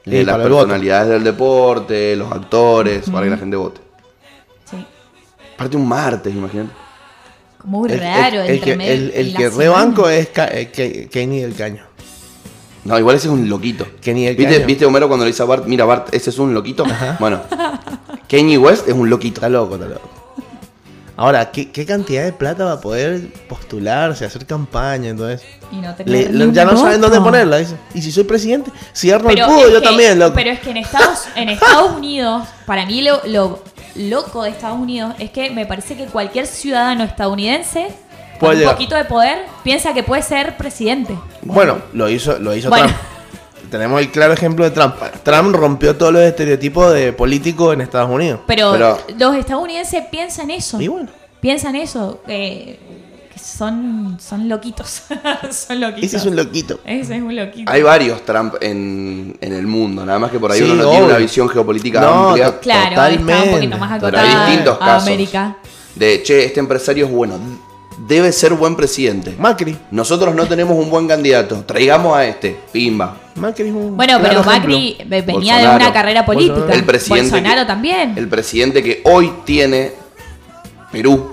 De 0.05 0.23
las 0.23 0.35
el 0.35 0.41
voto. 0.43 0.55
personalidades 0.59 1.09
del 1.09 1.23
deporte, 1.23 2.15
los 2.15 2.31
actores, 2.31 3.09
para 3.09 3.23
que 3.25 3.31
la 3.31 3.37
gente 3.37 3.55
vote. 3.55 3.81
Sí. 4.69 4.85
Aparte 5.55 5.77
un 5.77 5.87
martes, 5.87 6.33
imagínate. 6.33 6.71
Muy 7.63 7.91
El, 7.91 7.99
raro. 7.99 8.41
el- 8.43 8.51
el 8.51 8.61
que, 8.61 8.75
medio- 8.75 8.93
el, 8.93 9.11
el 9.15 9.35
que 9.35 9.49
rebanco 9.49 10.07
es 10.07 10.27
eh, 10.35 10.71
Ke- 10.71 11.09
Kenny 11.09 11.39
del 11.41 11.55
Caño. 11.55 11.83
No, 12.83 12.99
igual 12.99 13.15
ese 13.15 13.27
es 13.27 13.33
un 13.33 13.49
loquito. 13.49 13.87
Kenny 13.99 14.25
del 14.25 14.35
¿Viste, 14.35 14.53
Caño. 14.57 14.67
¿Viste 14.67 14.85
Homero 14.85 15.07
cuando 15.07 15.25
le 15.25 15.31
dice 15.31 15.41
a 15.41 15.47
Bart, 15.47 15.65
mira 15.65 15.85
Bart, 15.85 16.13
ese 16.13 16.29
es 16.29 16.37
un 16.37 16.53
loquito? 16.53 16.83
Bueno, 17.19 17.41
Kanye 18.29 18.59
West 18.59 18.87
es 18.87 18.93
un 18.93 19.09
loquito. 19.09 19.39
Está 19.39 19.49
loco, 19.49 19.73
está 19.75 19.87
loco. 19.87 20.07
Ahora, 21.17 21.49
¿qué, 21.51 21.71
qué 21.71 21.85
cantidad 21.85 22.23
de 22.25 22.33
plata 22.33 22.65
va 22.65 22.73
a 22.73 22.81
poder 22.81 23.29
postularse, 23.47 24.25
hacer 24.25 24.45
campaña, 24.45 25.09
entonces? 25.09 25.41
Y 25.71 25.77
no 25.77 25.95
Le- 26.05 26.29
le- 26.29 26.51
ya 26.51 26.65
no 26.65 26.75
saben 26.77 26.99
dónde 26.99 27.21
ponerla, 27.21 27.57
dice. 27.57 27.75
Y 27.93 28.01
si 28.01 28.11
soy 28.11 28.25
presidente, 28.25 28.69
si 28.91 29.11
Arnold 29.11 29.33
Pero 29.35 29.47
pudo, 29.47 29.69
yo 29.69 29.79
que- 29.79 29.85
también, 29.87 30.19
loco. 30.19 30.33
Pero 30.35 30.49
es 30.51 30.59
que 30.59 30.71
en 30.71 30.77
Estados, 30.77 31.19
en 31.35 31.49
Estados 31.49 31.91
Unidos, 31.95 32.45
para 32.65 32.85
mí 32.85 33.01
lo, 33.01 33.21
lo 33.27 33.63
loco 33.95 34.43
de 34.43 34.49
Estados 34.49 34.77
Unidos 34.77 35.15
es 35.19 35.29
que 35.31 35.49
me 35.51 35.65
parece 35.65 35.95
que 35.95 36.05
cualquier 36.05 36.47
ciudadano 36.47 37.03
estadounidense 37.05 37.87
con 38.39 38.49
un 38.49 38.55
llegar. 38.57 38.73
poquito 38.73 38.95
de 38.95 39.05
poder 39.05 39.45
piensa 39.63 39.93
que 39.93 40.03
puede 40.03 40.21
ser 40.21 40.57
presidente. 40.57 41.17
Bueno, 41.43 41.77
lo 41.93 42.09
hizo, 42.09 42.37
lo 42.39 42.53
hizo 42.53 42.67
Bueno. 42.69 42.87
Trump. 42.87 42.99
Tenemos 43.69 43.99
el 44.01 44.11
claro 44.11 44.33
ejemplo 44.33 44.65
de 44.65 44.71
Trump. 44.71 44.95
Trump 45.23 45.55
rompió 45.55 45.95
todos 45.95 46.13
los 46.13 46.21
estereotipos 46.23 46.93
de 46.93 47.13
político 47.13 47.73
en 47.73 47.81
Estados 47.81 48.09
Unidos. 48.09 48.39
Pero, 48.47 48.71
Pero- 48.73 48.97
los 49.17 49.35
estadounidenses 49.35 50.03
piensan 50.11 50.49
eso. 50.51 50.79
Y 50.81 50.87
bueno, 50.87 51.09
Piensan 51.41 51.75
eso. 51.75 52.21
eh, 52.27 52.79
que 53.31 53.39
son, 53.39 54.17
son 54.19 54.47
loquitos. 54.49 55.03
son 55.51 55.79
loquitos. 55.81 56.03
ese 56.05 56.17
es 56.17 56.25
un 56.25 56.35
loquito. 56.35 56.79
Ese 56.85 57.15
es 57.17 57.21
un 57.21 57.35
loquito. 57.35 57.71
Hay 57.71 57.81
varios 57.83 58.23
Trump 58.25 58.55
en, 58.61 59.37
en 59.41 59.53
el 59.53 59.67
mundo, 59.67 60.05
nada 60.05 60.17
más 60.19 60.31
que 60.31 60.39
por 60.39 60.51
ahí 60.51 60.59
Sí, 60.59 60.63
uno 60.65 60.75
no 60.83 60.89
tiene 60.91 61.05
una 61.05 61.17
visión 61.17 61.49
geopolítica 61.49 61.99
No, 62.01 62.29
amplia. 62.29 62.59
Claro, 62.59 62.89
está 62.91 63.09
un 63.09 63.17
Totalmente. 63.17 63.51
poquito 63.55 63.77
más 63.77 63.99
Pero 64.01 64.17
hay 64.17 64.35
distintos 64.47 64.77
casos. 64.77 65.07
América. 65.07 65.57
De, 65.95 66.23
che, 66.23 66.45
este 66.45 66.59
empresario 66.59 67.05
es 67.05 67.11
bueno, 67.11 67.37
debe 67.97 68.31
ser 68.31 68.53
buen 68.53 68.75
presidente. 68.75 69.35
Macri. 69.37 69.77
Nosotros 69.91 70.35
no 70.35 70.45
tenemos 70.47 70.75
un 70.77 70.89
buen 70.89 71.07
candidato, 71.07 71.63
traigamos 71.65 72.15
a 72.17 72.25
este, 72.25 72.57
pimba. 72.71 73.17
Macri 73.35 73.67
es 73.69 73.73
un 73.73 73.95
Bueno, 73.97 74.19
claro 74.19 74.41
pero 74.41 74.41
ejemplo. 74.41 74.77
Macri 74.77 74.97
ve- 75.07 75.21
venía 75.21 75.57
de 75.57 75.75
una 75.75 75.91
carrera 75.93 76.25
política. 76.25 76.53
Bolsonaro. 76.53 76.79
El 76.79 76.85
presidente 76.85 77.31
Bolsonaro 77.31 77.61
que- 77.61 77.67
también. 77.67 78.13
El 78.17 78.27
presidente 78.27 78.83
que 78.83 79.01
hoy 79.05 79.31
tiene 79.45 79.93
Perú 80.91 81.31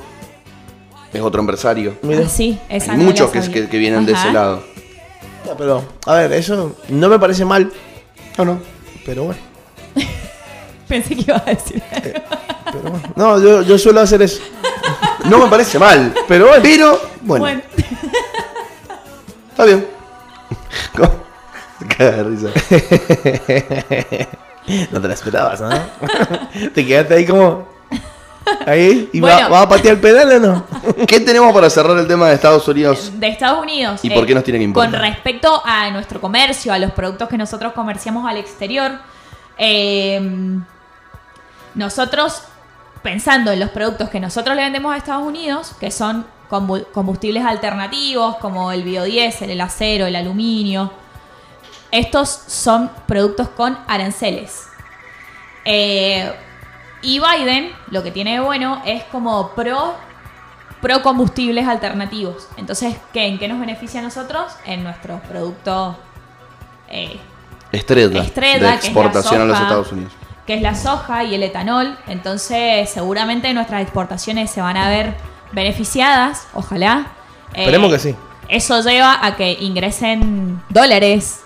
es 1.13 1.21
otro 1.21 1.41
empresario. 1.41 1.97
Mira. 2.03 2.23
Ah, 2.27 2.29
sí, 2.29 2.59
esa 2.69 2.93
Hay 2.93 2.99
no 2.99 3.05
la 3.05 3.11
muchos 3.11 3.31
que, 3.31 3.43
sabía. 3.43 3.55
que- 3.63 3.69
que 3.69 3.79
vienen 3.79 4.07
de 4.07 4.13
ese 4.13 4.33
lado. 4.33 4.63
Ya, 5.47 5.57
Pero, 5.57 5.85
a 6.07 6.15
ver, 6.15 6.33
eso 6.33 6.77
no 6.89 7.09
me 7.09 7.19
parece 7.19 7.45
mal, 7.45 7.71
No, 8.39 8.45
no. 8.45 8.61
pero 9.05 9.25
bueno. 9.25 9.41
Pensé 10.89 11.17
que 11.17 11.23
iba 11.23 11.37
a 11.45 11.51
decir. 11.51 11.83
pero 11.93 12.81
bueno. 12.91 13.03
No, 13.17 13.43
yo, 13.43 13.63
yo 13.63 13.77
suelo 13.79 14.01
hacer 14.01 14.23
eso. 14.23 14.41
No 15.29 15.39
me 15.39 15.47
parece 15.49 15.79
mal, 15.79 16.13
pero 16.29 16.49
bueno. 16.49 16.63
Pero, 16.63 17.01
bueno, 17.23 17.45
Bueno. 17.45 17.63
está 19.51 19.65
bien. 19.65 19.87
Caga 21.97 22.11
de 22.13 22.23
risa. 22.25 22.49
No 24.93 25.01
te 25.01 25.09
la 25.09 25.15
esperabas, 25.15 25.61
¿no? 25.61 25.71
te 26.75 26.87
quedaste 26.87 27.15
ahí 27.15 27.27
como. 27.27 27.67
Ahí. 28.67 29.09
¿Y 29.13 29.21
va- 29.21 29.35
Bueno. 29.35 29.51
vas 29.51 29.63
a 29.65 29.69
patear 29.69 29.95
el 29.95 30.01
pedal 30.01 30.33
o 30.33 30.41
no? 30.41 30.67
¿Qué 31.07 31.21
tenemos 31.21 31.53
para 31.53 31.69
cerrar 31.71 31.97
el 31.99 32.07
tema 32.07 32.29
de 32.29 32.35
Estados 32.35 32.67
Unidos? 32.69 33.11
De 33.19 33.29
Estados 33.29 33.61
Unidos. 33.63 34.01
¿Y 34.05 34.11
por 34.11 34.25
qué 34.27 34.35
nos 34.35 34.45
tiene 34.45 34.59
que 34.59 34.65
importar? 34.65 34.91
Con 34.93 35.01
respecto 35.01 35.63
a 35.65 35.91
nuestro 35.91 36.21
comercio, 36.21 36.73
a 36.73 36.79
los 36.79 36.93
productos 36.93 37.29
que 37.29 37.37
nosotros 37.39 37.73
comerciamos 37.73 38.29
al 38.29 38.37
exterior, 38.37 38.93
eh, 39.59 40.21
nosotros, 41.75 42.43
pensando 43.03 43.51
en 43.51 43.61
los 43.61 43.71
productos 43.71 44.09
que 44.11 44.21
nosotros 44.21 44.55
le 44.57 44.63
vendemos 44.63 44.93
a 44.95 44.97
Estados 44.97 45.25
Unidos, 45.27 45.75
que 45.81 45.91
son 45.91 46.27
combu- 46.51 46.87
combustibles 46.93 47.45
alternativos 47.45 48.37
como 48.37 48.73
el 48.73 48.83
biodiesel, 48.83 49.51
el 49.51 49.61
acero, 49.61 50.07
el 50.07 50.17
aluminio, 50.17 50.93
estos 51.91 52.29
son 52.29 52.91
productos 53.07 53.49
con 53.51 53.79
aranceles. 53.87 54.67
Eh, 55.65 56.33
y 57.03 57.21
Biden, 57.21 57.73
lo 57.91 58.03
que 58.03 58.11
tiene 58.11 58.33
de 58.35 58.41
bueno 58.41 58.81
es 58.87 59.05
como 59.05 59.51
pro, 59.51 59.95
pro 60.81 61.03
combustibles 61.03 61.67
alternativos. 61.67 62.49
Entonces, 62.57 62.97
¿qué, 63.13 63.27
¿en 63.27 63.39
qué 63.39 63.49
nos 63.49 63.61
beneficia 63.61 64.01
a 64.01 64.03
nosotros? 64.05 64.53
En 64.65 64.85
nuestro 64.85 65.19
producto 65.29 65.97
eh, 66.89 67.19
Estrella, 67.73 68.23
Estrella, 68.23 68.53
de 68.55 68.61
que 68.61 68.67
es 68.67 68.71
la 68.71 68.75
exportación 68.75 69.43
a 69.43 69.45
los. 69.45 69.61
Estados 69.61 69.93
Unidos. 69.93 70.13
Que 70.47 70.55
es 70.55 70.63
la 70.63 70.75
soja 70.75 71.25
y 71.25 71.35
el 71.35 71.43
etanol. 71.43 71.97
Entonces, 72.07 72.91
seguramente 72.91 73.53
nuestras 73.55 73.83
exportaciones 73.83 74.51
se 74.51 74.61
van 74.61 74.77
a 74.77 74.89
ver 74.89 75.15
beneficiadas, 75.53 76.47
ojalá. 76.55 77.07
Eh, 77.55 77.61
Esperemos 77.61 77.93
que 77.93 77.99
sí. 77.99 78.17
Eso 78.49 78.81
lleva 78.83 79.25
a 79.25 79.37
que 79.37 79.53
ingresen 79.53 80.63
dólares, 80.69 81.41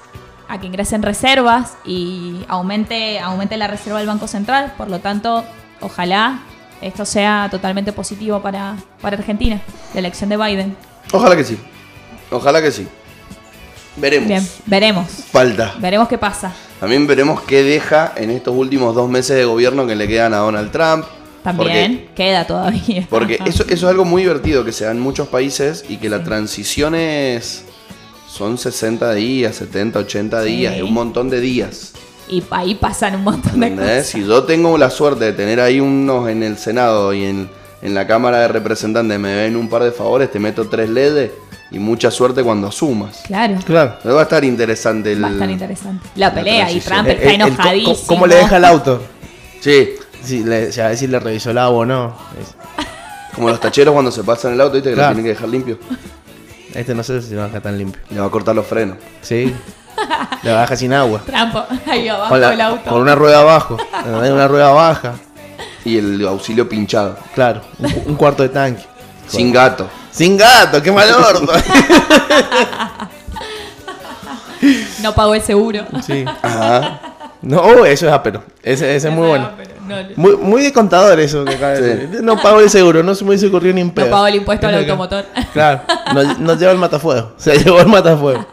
a 0.49 0.59
que 0.61 0.67
ingresen 0.67 1.03
reservas 1.03 1.77
y 1.85 2.45
aumente, 2.49 3.21
aumente 3.21 3.57
la 3.57 3.67
reserva 3.67 3.99
del 3.99 4.09
Banco 4.09 4.27
Central. 4.27 4.73
Por 4.77 4.91
lo 4.91 5.01
tanto, 5.01 5.45
ojalá 5.81 6.41
esto 6.81 7.05
sea 7.05 7.49
totalmente 7.51 7.93
positivo 7.93 8.41
para, 8.41 8.77
para 9.01 9.17
Argentina, 9.17 9.61
la 9.95 10.01
elección 10.01 10.31
de 10.31 10.37
Biden. 10.37 10.77
Ojalá 11.13 11.37
que 11.37 11.45
sí. 11.45 11.59
Ojalá 12.31 12.61
que 12.61 12.71
sí. 12.71 12.89
Veremos. 13.97 14.29
Bien, 14.29 14.49
veremos. 14.67 15.07
Falta. 15.31 15.75
Veremos 15.79 16.09
qué 16.09 16.19
pasa. 16.19 16.53
También 16.81 17.07
veremos 17.07 17.41
qué 17.43 17.62
deja 17.62 18.12
en 18.16 18.31
estos 18.31 18.55
últimos 18.55 18.95
dos 18.95 19.09
meses 19.09 19.37
de 19.37 19.45
gobierno 19.45 19.87
que 19.87 19.97
le 19.97 20.07
quedan 20.07 20.35
a 20.35 20.39
Donald 20.39 20.70
Trump. 20.70 21.05
También 21.43 22.09
queda 22.14 22.47
todavía. 22.47 23.07
Porque, 23.09 23.39
eso, 23.47 23.62
eso 23.64 23.72
es 23.72 23.85
algo 23.85 24.05
muy 24.05 24.22
divertido 24.22 24.64
que 24.64 24.72
se 24.72 24.85
da 24.85 24.91
en 24.91 25.01
muchos 25.01 25.29
países 25.29 25.85
y 25.89 25.97
que 25.97 26.09
la 26.09 26.22
transición 26.24 26.95
es. 26.95 27.64
Son 28.29 28.59
60 28.59 29.14
días, 29.14 29.57
70, 29.57 30.01
80 30.01 30.43
días, 30.43 30.72
Sí. 30.74 30.79
es 30.81 30.85
un 30.85 30.93
montón 30.93 31.31
de 31.31 31.41
días. 31.41 31.93
Y 32.29 32.43
ahí 32.51 32.74
pasan 32.74 33.14
un 33.14 33.24
montón 33.24 33.61
de 33.61 33.68
¿Entendés? 33.68 33.99
cosas. 33.99 34.07
Si 34.09 34.27
yo 34.27 34.43
tengo 34.43 34.77
la 34.77 34.91
suerte 34.91 35.27
de 35.27 35.33
tener 35.33 35.61
ahí 35.61 35.81
unos 35.81 36.29
en 36.29 36.43
el 36.43 36.59
Senado 36.59 37.14
y 37.14 37.24
en, 37.24 37.49
en 37.81 37.95
la 37.95 38.07
Cámara 38.07 38.41
de 38.41 38.49
Representantes 38.49 39.18
me 39.18 39.35
ven 39.35 39.57
un 39.57 39.68
par 39.70 39.85
de 39.85 39.93
favores, 39.93 40.31
te 40.31 40.39
meto 40.41 40.68
tres 40.68 40.91
LED 40.91 41.31
y 41.71 41.79
mucha 41.79 42.11
suerte 42.11 42.43
cuando 42.43 42.69
asumas. 42.69 43.23
Claro. 43.27 43.57
Claro. 43.64 43.97
Va 44.07 44.21
a 44.21 44.23
estar 44.23 44.45
interesante 44.45 45.12
el. 45.12 45.23
Va 45.25 45.29
a 45.29 45.33
estar 45.33 45.51
interesante. 45.51 46.09
La 46.17 46.33
pelea 46.35 46.71
y. 46.71 46.81
Trump 46.81 47.09
Eh, 47.09 47.12
está 47.12 47.25
el- 47.25 47.31
el 47.35 47.41
co- 47.41 47.47
enojadísimo. 47.47 48.07
¿Cómo 48.07 48.27
le 48.27 48.37
deja 48.37 48.57
el 48.57 48.64
auto? 48.64 49.03
Sí, 49.61 49.91
Si 50.23 50.43
le, 50.43 50.73
si 50.73 50.81
a 50.81 50.89
ver 50.89 50.97
si 50.97 51.07
le 51.07 51.21
revisó 51.21 51.51
el 51.53 51.59
agua 51.59 51.79
o 51.81 51.85
no. 51.87 52.17
Es- 52.41 52.55
como 53.35 53.49
los 53.51 53.61
tacheros 53.61 53.93
cuando 53.93 54.11
se 54.11 54.25
pasan 54.25 54.55
el 54.55 54.61
auto, 54.61 54.75
¿viste? 54.75 54.89
Que 54.91 54.95
Claro. 54.95 55.11
lo 55.11 55.14
tienen 55.17 55.25
que 55.33 55.35
dejar 55.35 55.49
limpio. 55.49 55.79
Este 56.75 56.95
no 56.95 57.03
sé 57.03 57.23
si 57.23 57.35
va 57.35 57.45
a 57.45 57.47
dejar 57.47 57.62
tan 57.62 57.79
limpio. 57.79 58.01
Le 58.11 58.21
va 58.21 58.27
a 58.27 58.31
cortar 58.31 58.55
los 58.55 58.67
frenos. 58.67 58.97
Sí. 59.23 59.55
Le 60.43 60.51
va 60.53 60.59
a 60.59 60.61
dejar 60.62 60.77
sin 60.77 60.93
agua. 60.93 61.21
Trump 61.25 61.55
ahí 61.87 62.09
abajo 62.09 62.29
Con, 62.31 62.41
la- 62.41 62.51
del 62.51 62.61
auto. 62.61 62.91
con 62.91 63.01
una 63.03 63.14
rueda 63.14 63.41
abajo. 63.41 63.77
Una 64.07 64.49
rueda 64.49 64.71
baja. 64.71 65.14
Y 65.85 65.99
el 65.99 66.27
auxilio 66.27 66.69
pinchado. 66.69 67.17
Claro. 67.35 67.61
Un, 67.79 67.95
un 68.07 68.14
cuarto 68.17 68.43
de 68.43 68.49
tanque. 68.49 68.83
Sin 69.29 69.53
gato. 69.53 69.89
Sin 70.17 70.37
gato, 70.39 70.83
qué 70.83 70.91
mal 70.91 71.09
orto. 71.12 71.53
No 75.03 75.14
pagó 75.14 75.35
el 75.35 75.43
seguro. 75.43 75.85
sí. 76.05 76.25
Ajá. 76.43 77.01
No, 77.43 77.61
oh, 77.61 77.85
eso 77.85 78.07
es 78.07 78.12
ápero. 78.12 78.43
Ese, 78.62 78.97
ese 78.97 79.09
es 79.09 79.14
muy 79.14 79.29
bueno. 79.29 79.51
No, 79.87 80.03
no 80.03 80.09
Muy, 80.17 80.37
muy 80.37 80.62
de 80.62 80.73
contador 80.73 81.21
eso 81.21 81.45
que 81.45 81.55
acaba 81.55 81.73
de 81.75 81.77
Sí. 81.79 82.07
decir. 82.07 82.23
No 82.25 82.41
pago 82.41 82.61
el 82.61 82.71
seguro, 82.71 83.03
no 83.03 83.14
se 83.14 83.25
me 83.25 83.35
hizo 83.35 83.47
ocurrió 83.49 83.73
ni 83.75 83.83
en 83.83 83.91
pedo. 83.91 84.11
pagó 84.11 84.27
el 84.27 84.37
impuesto 84.37 84.67
al 84.67 84.75
acá. 84.75 84.81
automotor. 84.93 85.27
Claro, 85.53 85.83
no, 86.14 86.23
no 86.39 86.55
lleva 86.57 86.73
el 86.73 86.79
matafuego. 86.79 87.35
Se 87.37 87.57
llevó 87.59 87.79
el 87.81 87.87
matafuego. 87.87 88.45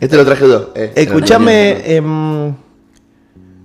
Este 0.00 0.16
lo 0.16 0.24
traje 0.24 0.48
yo. 0.48 0.72
Eh, 0.74 0.92
Escúchame, 0.96 1.94
em. 1.94 2.48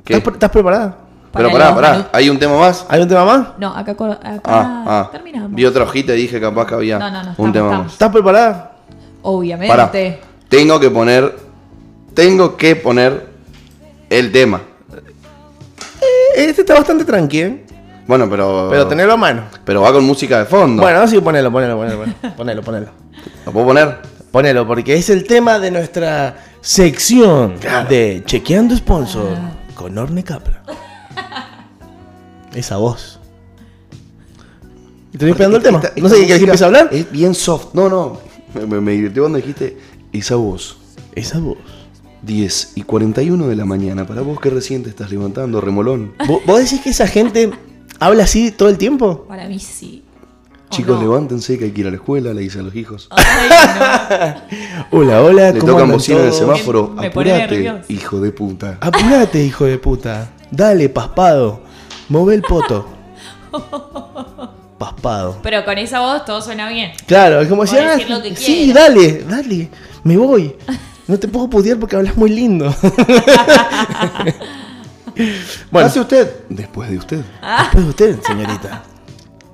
¿estás, 0.06 0.22
pre- 0.22 0.34
estás 0.34 0.52
preparada? 0.52 0.98
Pero 1.36 1.52
Para 1.52 1.52
pará, 1.52 1.66
los 1.66 1.76
pará. 1.76 1.90
Manu- 1.98 2.10
¿Hay 2.14 2.30
un 2.30 2.40
tema 2.40 2.58
más? 2.58 2.86
¿Hay 2.90 3.02
un 3.02 3.08
tema 3.08 3.26
más? 3.26 3.48
No, 3.58 3.76
acá, 3.76 3.92
acá 3.92 4.40
Ah, 4.46 4.84
ah. 4.88 5.10
terminamos. 5.12 5.52
Vi 5.52 5.66
otra 5.66 5.84
hojita 5.84 6.14
y 6.14 6.18
dije 6.18 6.40
capaz 6.40 6.66
que 6.68 6.76
había 6.76 6.98
No, 6.98 7.12
no, 7.12 7.12
no, 7.12 7.20
un 7.20 7.28
estamos, 7.30 7.54
tema 7.54 7.66
estamos. 7.68 7.84
más. 7.86 7.92
¿Estás 7.94 8.12
preparada? 8.12 8.72
Obviamente. 9.24 9.76
Pará. 9.76 9.92
Tengo 10.50 10.80
que 10.80 10.90
poner. 10.90 11.36
Tengo 12.14 12.56
que 12.56 12.76
poner 12.78 13.28
el 14.10 14.32
tema. 14.32 14.62
Eh, 16.02 16.46
Este 16.50 16.62
está 16.62 16.74
bastante 16.76 17.06
tranqui, 17.06 17.40
¿eh? 17.42 17.66
Bueno, 18.08 18.30
pero. 18.30 18.68
Pero 18.70 18.88
tenerlo 18.88 19.14
a 19.14 19.18
mano. 19.18 19.44
Pero 19.64 19.82
va 19.82 19.92
con 19.92 20.04
música 20.06 20.40
de 20.40 20.46
fondo. 20.46 20.82
Bueno, 20.84 21.08
sí, 21.08 21.20
ponelo, 21.20 21.52
ponelo, 21.52 21.76
ponelo, 21.78 21.98
ponelo, 21.98 22.36
ponelo, 22.38 22.62
ponelo. 22.62 22.88
¿Lo 23.46 23.52
puedo 23.52 23.66
poner? 23.68 23.98
Ponelo, 24.32 24.68
porque 24.68 24.96
es 24.96 25.10
el 25.10 25.26
tema 25.26 25.60
de 25.60 25.72
nuestra 25.72 26.36
sección 26.62 27.58
Claro. 27.60 27.88
de 27.90 28.22
Chequeando 28.26 28.76
Sponsor 28.76 29.30
con 29.74 29.98
Orne 29.98 30.24
Capra. 30.24 30.62
Esa 32.56 32.78
voz. 32.78 33.20
Y 35.12 35.16
estoy 35.18 35.32
esperando 35.32 35.58
el 35.58 35.64
tema. 35.64 35.80
Esta- 35.80 35.94
No 36.02 36.10
sé 36.10 36.16
qué 36.16 36.22
quieres 36.26 36.38
que 36.40 36.44
empiece 36.46 36.64
a 36.64 36.68
hablar. 36.68 36.90
Es 36.92 37.12
bien 37.12 37.34
soft. 37.34 37.74
No, 37.74 37.90
no. 37.90 38.20
Me, 38.54 38.66
me, 38.66 38.82
me 38.82 38.92
divirtió 38.94 39.24
cuando 39.24 39.38
dijiste 39.38 39.78
esa 40.14 40.36
voz. 40.36 40.78
Esa 41.14 41.40
voz. 41.40 41.58
10 42.22 42.72
y 42.76 42.82
41 42.84 43.48
de 43.48 43.56
la 43.56 43.66
mañana. 43.66 44.08
Para 44.08 44.22
vos 44.22 44.40
que 44.40 44.50
recién 44.50 44.84
te 44.84 44.90
estás 44.90 45.12
levantando, 45.12 45.62
remolón. 45.62 46.14
¿Vos, 46.28 46.42
vos 46.46 46.60
decís 46.60 46.82
que 46.82 46.90
esa 46.90 47.08
gente 47.08 47.52
habla 48.00 48.24
así 48.24 48.52
todo 48.52 48.70
el 48.70 48.78
tiempo? 48.78 49.26
Para 49.28 49.48
mí 49.48 49.60
sí. 49.60 50.04
¿O 50.68 50.70
Chicos, 50.76 50.96
no? 50.96 51.02
levántense 51.04 51.60
que 51.60 51.66
hay 51.66 51.72
que 51.72 51.82
ir 51.82 51.88
a 51.88 51.92
la 51.92 51.98
escuela, 51.98 52.34
le 52.34 52.42
dice 52.42 52.60
a 52.60 52.64
los 52.64 52.76
hijos. 52.76 53.08
Ay, 53.12 54.34
Hola, 54.92 55.22
hola, 55.22 55.52
Le 55.52 55.60
¿cómo 55.60 55.74
tocan 55.74 55.92
bocina 55.92 56.20
en 56.22 56.26
el 56.26 56.34
semáforo. 56.34 56.90
Me 56.90 57.08
Apurate, 57.08 57.84
hijo 57.90 58.20
de 58.20 58.32
puta. 58.32 58.78
Apurate, 58.82 59.44
hijo 59.46 59.66
de 59.66 59.78
puta. 59.78 60.32
Dale, 60.52 60.90
paspado. 60.90 61.62
Move 62.10 62.36
el 62.36 62.42
poto. 62.42 62.88
Paspado. 64.78 65.40
Pero 65.42 65.64
con 65.64 65.78
esa 65.78 66.02
voz 66.02 66.26
todo 66.26 66.42
suena 66.42 66.68
bien. 66.70 66.92
Claro, 67.08 67.42
es 67.42 67.48
como 67.48 67.66
si, 67.66 67.78
ah, 67.78 67.92
decir 67.96 68.10
lo 68.10 68.22
que 68.22 68.36
sí, 68.36 68.66
quieras. 68.66 68.90
dale, 68.90 69.24
dale, 69.24 69.70
me 70.04 70.18
voy. 70.18 70.54
No 71.08 71.18
te 71.18 71.28
puedo 71.28 71.50
putear 71.50 71.78
porque 71.80 71.96
hablas 71.96 72.18
muy 72.18 72.30
lindo. 72.30 72.76
bueno, 75.72 75.88
¿Hace 75.88 76.00
usted? 76.02 76.30
Después 76.50 76.90
de 76.90 76.98
usted. 76.98 77.22
después 77.62 77.84
de 77.84 77.90
usted, 77.90 78.20
señorita. 78.22 78.84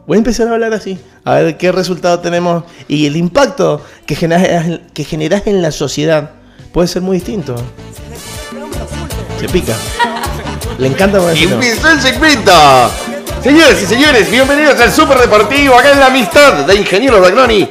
Voy 0.08 0.16
a 0.16 0.20
empezar 0.20 0.48
a 0.48 0.54
hablar 0.54 0.74
así. 0.74 0.98
A 1.24 1.36
ver 1.36 1.58
qué 1.58 1.72
resultado 1.72 2.20
tenemos. 2.20 2.64
Y 2.88 3.06
el 3.06 3.16
impacto 3.16 3.86
que 4.06 4.16
generas, 4.16 4.80
que 4.94 5.04
generas 5.04 5.46
en 5.46 5.62
la 5.62 5.72
sociedad 5.72 6.32
puede 6.74 6.88
ser 6.88 7.04
muy 7.04 7.18
distinto. 7.18 7.56
Se 9.40 9.48
pica. 9.50 9.76
Le 10.82 10.88
encanta 10.88 11.20
con. 11.20 11.38
Empezó 11.38 11.92
el 11.92 12.02
segmento. 12.02 12.52
Señores 13.44 13.84
y 13.84 13.86
señores, 13.86 14.32
bienvenidos 14.32 14.80
al 14.80 14.92
Super 14.92 15.20
Deportivo, 15.20 15.76
acá 15.76 15.92
en 15.92 16.00
la 16.00 16.08
amistad 16.08 16.54
de 16.66 16.74
Ingeniero 16.74 17.22
Ragnoni. 17.22 17.70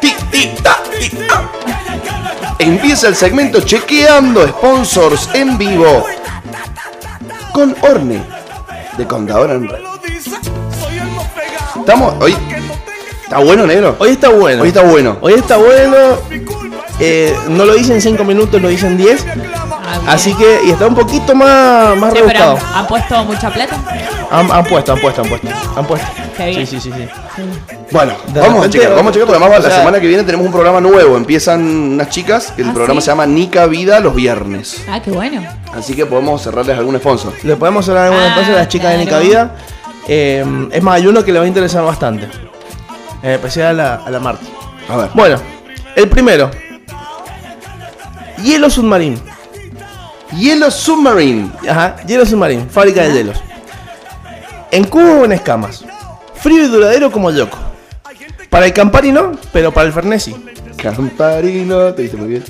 Ti, 0.00 0.16
ti, 0.30 0.50
ta, 0.62 0.82
ti, 0.98 1.10
ta. 1.28 1.50
Empieza 2.58 3.08
el 3.08 3.14
segmento 3.14 3.60
chequeando 3.60 4.48
sponsors 4.48 5.28
en 5.34 5.58
vivo 5.58 6.06
con 7.52 7.76
Orne 7.82 8.22
de 8.96 9.06
Contador 9.06 9.50
en 9.50 9.68
Red. 9.68 9.80
Estamos 11.78 12.14
hoy. 12.22 12.34
¿Está 13.24 13.40
bueno, 13.40 13.66
negro? 13.66 13.96
Hoy 13.98 14.12
está 14.12 14.30
bueno. 14.30 14.62
Hoy 14.62 14.68
está 14.68 14.82
bueno. 14.82 15.18
Hoy 15.20 15.34
está 15.34 15.58
bueno. 15.58 15.96
Eh, 17.00 17.36
no 17.50 17.66
lo 17.66 17.76
hice 17.76 17.92
en 17.92 18.00
5 18.00 18.24
minutos, 18.24 18.62
lo 18.62 18.70
hice 18.70 18.86
en 18.86 18.96
10. 18.96 19.26
Ah. 20.06 20.12
Así 20.12 20.34
que, 20.34 20.60
y 20.66 20.70
está 20.70 20.86
un 20.86 20.94
poquito 20.94 21.34
más, 21.34 21.96
más 21.96 22.12
Sí, 22.12 22.20
pero 22.24 22.28
rebuscado. 22.28 22.58
han, 22.72 22.78
han 22.80 22.86
puesto 22.86 23.24
mucha 23.24 23.50
plata. 23.50 23.76
Han, 24.30 24.50
han 24.52 24.64
puesto, 24.64 24.92
han 24.92 25.00
puesto, 25.00 25.22
han 25.22 25.28
puesto. 25.28 25.48
Han 25.76 25.86
puesto. 25.86 26.06
Qué 26.36 26.46
bien. 26.50 26.66
Sí, 26.66 26.80
sí, 26.80 26.90
sí, 26.92 26.92
sí. 26.96 27.08
Bueno, 27.90 28.12
De 28.28 28.40
vamos 28.40 28.58
a 28.58 28.62
repente- 28.64 28.78
checar, 28.78 28.94
vamos 28.94 29.10
a 29.10 29.12
checar 29.14 29.26
porque 29.26 29.42
además 29.44 29.64
o 29.64 29.68
la 29.68 29.74
semana 29.76 30.00
que 30.00 30.06
viene 30.06 30.22
tenemos 30.24 30.46
un 30.46 30.52
programa 30.52 30.80
nuevo. 30.80 31.16
Empiezan 31.16 31.62
unas 31.94 32.10
chicas, 32.10 32.52
que 32.54 32.62
el 32.62 32.68
¿Ah, 32.68 32.74
programa 32.74 33.00
sí? 33.00 33.06
se 33.06 33.10
llama 33.10 33.26
Nica 33.26 33.66
Vida 33.66 34.00
los 34.00 34.14
viernes. 34.14 34.84
Ah, 34.90 35.00
qué 35.00 35.10
bueno. 35.10 35.42
Así 35.74 35.94
que 35.94 36.04
podemos 36.06 36.42
cerrarles 36.42 36.76
algún 36.78 36.96
sponsor. 36.98 37.32
Le 37.42 37.56
podemos 37.56 37.88
hablar 37.88 38.04
alguna 38.06 38.24
Ah, 38.24 38.28
entonces 38.28 38.54
a 38.54 38.58
las 38.58 38.68
chicas 38.68 38.92
de. 38.92 38.98
Nica 38.98 39.18
Vida. 39.18 39.54
Eh, 40.06 40.68
es 40.72 40.82
más, 40.82 40.94
hay 40.96 41.06
uno 41.06 41.24
que 41.24 41.32
le 41.32 41.38
va 41.38 41.44
a 41.44 41.48
interesar 41.48 41.82
bastante. 41.84 42.28
En 43.22 43.30
especial 43.30 43.68
a 43.68 43.72
la, 43.72 43.94
a 44.06 44.10
la 44.10 44.20
Marti. 44.20 44.46
A 44.88 44.96
ver. 44.96 45.10
Bueno, 45.14 45.36
el 45.96 46.08
primero. 46.08 46.50
Hielo 48.42 48.70
Submarine. 48.70 49.18
Hielo 50.36 50.70
Submarine. 50.70 51.50
Ajá, 51.68 51.96
Hielo 52.06 52.26
Submarine, 52.26 52.66
fábrica 52.70 53.02
de 53.02 53.12
hielos. 53.12 53.38
En 54.70 54.84
cubo 54.84 55.22
o 55.22 55.24
en 55.24 55.32
escamas. 55.32 55.84
Frío 56.34 56.64
y 56.64 56.68
duradero 56.68 57.10
como 57.10 57.30
Yoko. 57.30 57.58
Para 58.50 58.66
el 58.66 58.72
Campari 58.72 59.12
no, 59.12 59.32
pero 59.52 59.72
para 59.72 59.86
el 59.86 59.92
Fernesi. 59.92 60.34
Camparino. 60.80 61.92
Te 61.94 62.02
viste 62.02 62.16
muy 62.16 62.28
bien. 62.28 62.44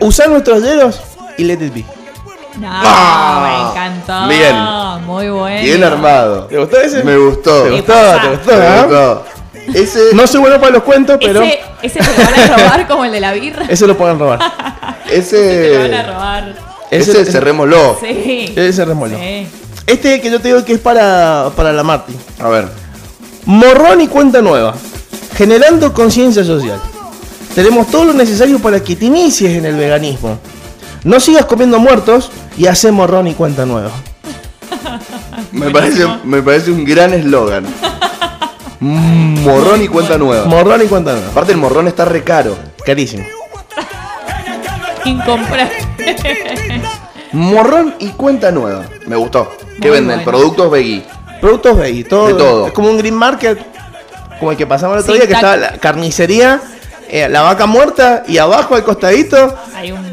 Usar 0.00 0.28
nuestros 0.28 0.62
hielos 0.62 1.00
y 1.38 1.44
let 1.44 1.54
it 1.64 1.72
be. 1.74 1.84
No, 2.58 2.68
Ah, 2.72 3.70
me 3.74 3.80
encantó. 3.92 4.28
bien. 4.28 5.06
Muy 5.06 5.28
bueno. 5.28 5.62
Bien 5.62 5.84
armado. 5.84 6.46
¿Te 6.46 6.58
gustó 6.58 6.80
ese? 6.80 7.04
Me 7.04 7.16
gustó. 7.16 7.62
¿Te 7.64 7.70
gustó? 7.70 7.92
¿Te 8.20 8.28
gustó? 8.30 8.52
ah? 8.54 8.82
gustó. 8.82 9.24
Ese. 9.74 10.00
No 10.14 10.26
soy 10.26 10.40
bueno 10.40 10.60
para 10.60 10.72
los 10.72 10.82
cuentos, 10.82 11.18
pero 11.20 11.42
Ese, 11.42 11.60
ese 11.82 11.98
te 12.00 12.04
lo 12.06 12.24
van 12.30 12.50
a 12.50 12.56
robar 12.56 12.88
como 12.88 13.04
el 13.04 13.12
de 13.12 13.20
la 13.20 13.32
birra. 13.32 13.66
ese 13.68 13.86
lo 13.86 13.96
pueden 13.96 14.18
robar. 14.18 14.38
Te 14.38 14.44
lo 14.44 14.78
van 14.80 14.94
a 14.94 14.96
Ese. 15.12 16.02
robar. 16.06 16.54
Ese, 16.90 17.24
cerrémoslo. 17.24 17.98
Sí. 18.00 18.52
Ese 18.56 18.84
remolino. 18.84 19.18
Sí. 19.18 19.46
Este 19.86 20.20
que 20.20 20.30
yo 20.30 20.40
te 20.40 20.48
digo 20.48 20.64
que 20.64 20.74
es 20.74 20.80
para, 20.80 21.50
para 21.56 21.72
la 21.72 21.82
Marti. 21.82 22.12
A 22.40 22.48
ver. 22.48 22.68
Morrón 23.44 24.00
y 24.00 24.08
cuenta 24.08 24.40
nueva. 24.42 24.74
Generando 25.36 25.92
conciencia 25.92 26.44
social. 26.44 26.80
Tenemos 27.54 27.88
todo 27.88 28.04
lo 28.06 28.12
necesario 28.12 28.58
para 28.58 28.82
que 28.82 28.96
te 28.96 29.06
inicies 29.06 29.56
en 29.56 29.64
el 29.66 29.76
veganismo. 29.76 30.38
No 31.04 31.20
sigas 31.20 31.44
comiendo 31.46 31.78
muertos 31.78 32.30
y 32.58 32.66
hace 32.66 32.90
morrón 32.90 33.28
y 33.28 33.34
cuenta 33.34 33.64
nueva. 33.64 33.90
Me 35.52 35.70
parece, 35.70 36.06
me 36.24 36.42
parece 36.42 36.70
un 36.70 36.84
gran 36.84 37.14
eslogan. 37.14 37.64
Morrón 38.80 39.82
y 39.82 39.88
cuenta 39.88 40.18
nueva. 40.18 40.44
Morrón 40.46 40.82
y 40.82 40.86
cuenta 40.86 41.12
nueva. 41.12 41.28
Aparte 41.28 41.52
el 41.52 41.58
morrón 41.58 41.88
está 41.88 42.04
re 42.04 42.22
caro. 42.22 42.56
Carísimo. 42.84 43.24
Incomprable. 45.04 45.70
Morrón 47.32 47.94
y 47.98 48.08
cuenta 48.10 48.50
nueva. 48.50 48.84
Me 49.06 49.16
gustó. 49.16 49.50
¿Qué 49.80 49.88
Muy 49.88 49.98
venden? 49.98 50.16
bueno. 50.24 50.24
Productos 50.24 50.70
veggie. 50.70 51.04
Productos 51.40 51.76
veggie, 51.78 52.04
todo. 52.04 52.26
De 52.28 52.34
todo. 52.34 52.66
Es 52.68 52.72
como 52.72 52.88
un 52.90 52.98
green 52.98 53.14
market, 53.14 53.58
como 54.38 54.50
el 54.52 54.56
que 54.56 54.66
pasamos 54.66 54.96
el 54.96 55.02
otro 55.02 55.14
día, 55.14 55.26
que 55.26 55.34
estaba 55.34 55.56
la 55.56 55.72
carnicería, 55.78 56.60
eh, 57.08 57.28
la 57.28 57.42
vaca 57.42 57.66
muerta 57.66 58.24
y 58.26 58.38
abajo 58.38 58.74
al 58.74 58.84
costadito, 58.84 59.54
Hay 59.74 59.92
un. 59.92 60.05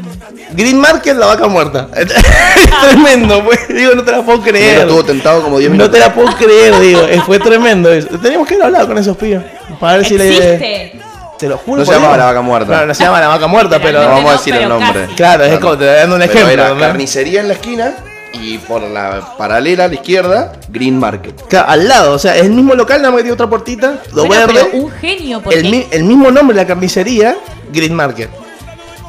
Green 0.56 0.80
Market, 0.80 1.16
la 1.16 1.26
vaca 1.26 1.46
muerta. 1.48 1.88
Tremendo, 2.82 3.44
pues. 3.44 3.68
Digo, 3.68 3.94
no 3.94 4.02
te 4.02 4.12
la 4.12 4.22
puedo 4.22 4.40
creer. 4.42 4.80
estuvo 4.80 5.04
tentado 5.04 5.42
como 5.42 5.58
10 5.58 5.72
No 5.72 5.90
te 5.90 5.98
la 5.98 6.12
puedo 6.14 6.34
creer, 6.36 6.78
digo. 6.80 7.02
eh, 7.02 7.20
Fue 7.24 7.38
tremendo 7.38 7.92
eso. 7.92 8.08
Teníamos 8.20 8.46
que 8.48 8.54
ir 8.54 8.62
a 8.62 8.66
hablar 8.66 8.86
con 8.86 8.98
esos 8.98 9.16
pibes. 9.16 9.42
Para 9.80 9.98
ver 9.98 10.06
si 10.06 10.16
le. 10.18 11.02
Te 11.38 11.48
lo 11.48 11.58
juro. 11.58 11.80
No 11.80 11.84
se 11.84 11.90
Dios. 11.98 12.02
la 12.16 12.24
vaca 12.26 12.40
muerta. 12.42 12.66
Claro, 12.68 12.86
no 12.86 12.94
se 12.94 13.04
llama 13.04 13.20
la 13.20 13.28
vaca 13.28 13.46
muerta, 13.46 13.78
pero. 13.82 14.02
No 14.02 14.08
vamos 14.08 14.30
a 14.30 14.36
decir 14.36 14.54
el 14.54 14.68
nombre. 14.68 15.02
casi. 15.04 15.14
Claro, 15.14 15.44
es 15.44 15.58
como 15.58 15.76
te 15.76 15.84
voy 15.86 15.94
dando 15.94 16.14
un 16.16 16.20
Pero 16.22 16.32
ejemplo. 16.32 16.52
era 16.66 16.78
carnicería 16.78 17.40
en 17.40 17.48
la 17.48 17.54
esquina 17.54 17.94
y 18.32 18.58
por 18.58 18.82
la 18.82 19.36
paralela 19.38 19.84
a 19.84 19.88
la 19.88 19.94
izquierda, 19.94 20.52
Green 20.68 20.98
Market. 20.98 21.42
Claro, 21.48 21.68
al 21.70 21.88
lado, 21.88 22.12
o 22.12 22.18
sea, 22.18 22.36
es 22.36 22.42
el 22.44 22.50
mismo 22.52 22.74
local, 22.74 22.98
nada 23.00 23.10
más 23.10 23.18
que 23.18 23.22
tiene 23.24 23.34
otra 23.34 23.48
puertita, 23.48 23.94
lo 24.12 24.26
Bueno, 24.26 24.46
verde. 24.46 24.68
pero 24.72 24.84
un 24.84 24.90
genio, 24.92 25.40
porque. 25.40 25.58
El, 25.60 25.70
mi- 25.70 25.86
el 25.90 26.04
mismo 26.04 26.30
nombre 26.30 26.56
de 26.56 26.62
la 26.62 26.66
carnicería, 26.66 27.36
Green 27.72 27.94
Market. 27.94 28.30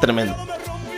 Tremendo. 0.00 0.36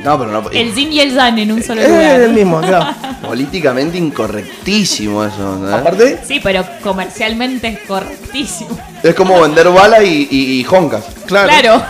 No, 0.05 0.19
pero 0.19 0.31
no. 0.31 0.51
El 0.51 0.73
Zin 0.75 0.93
y 0.93 1.01
el 1.01 1.13
Zan 1.13 1.39
en 1.39 1.51
un 1.53 1.63
solo 1.63 1.81
Es 1.81 1.89
lugar. 1.89 2.21
el 2.21 2.33
mismo, 2.33 2.61
claro. 2.61 2.95
Políticamente 3.27 3.99
incorrectísimo 3.99 5.25
eso. 5.25 5.57
¿no? 5.57 5.75
Aparte, 5.75 6.21
Sí, 6.27 6.41
pero 6.43 6.65
comercialmente 6.83 7.67
es 7.69 7.79
correctísimo. 7.81 8.79
Es 9.03 9.15
como 9.15 9.41
vender 9.41 9.69
balas 9.71 10.03
y, 10.05 10.29
y, 10.31 10.61
y 10.61 10.65
joncas. 10.65 11.05
claro. 11.27 11.49
Claro. 11.49 11.83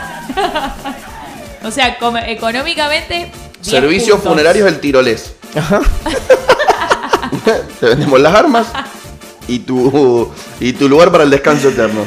o 1.64 1.70
sea, 1.70 1.96
económicamente. 2.26 3.30
10 3.62 3.66
Servicios 3.66 4.16
puntos. 4.16 4.32
funerarios 4.32 4.64
del 4.66 4.80
tirolés. 4.80 5.34
Ajá. 5.54 5.80
Te 7.80 7.86
vendemos 7.86 8.20
las 8.20 8.34
armas 8.34 8.66
y 9.46 9.58
tu, 9.60 10.30
y 10.60 10.72
tu 10.72 10.88
lugar 10.88 11.10
para 11.12 11.24
el 11.24 11.30
descanso 11.30 11.68
eterno. 11.68 12.02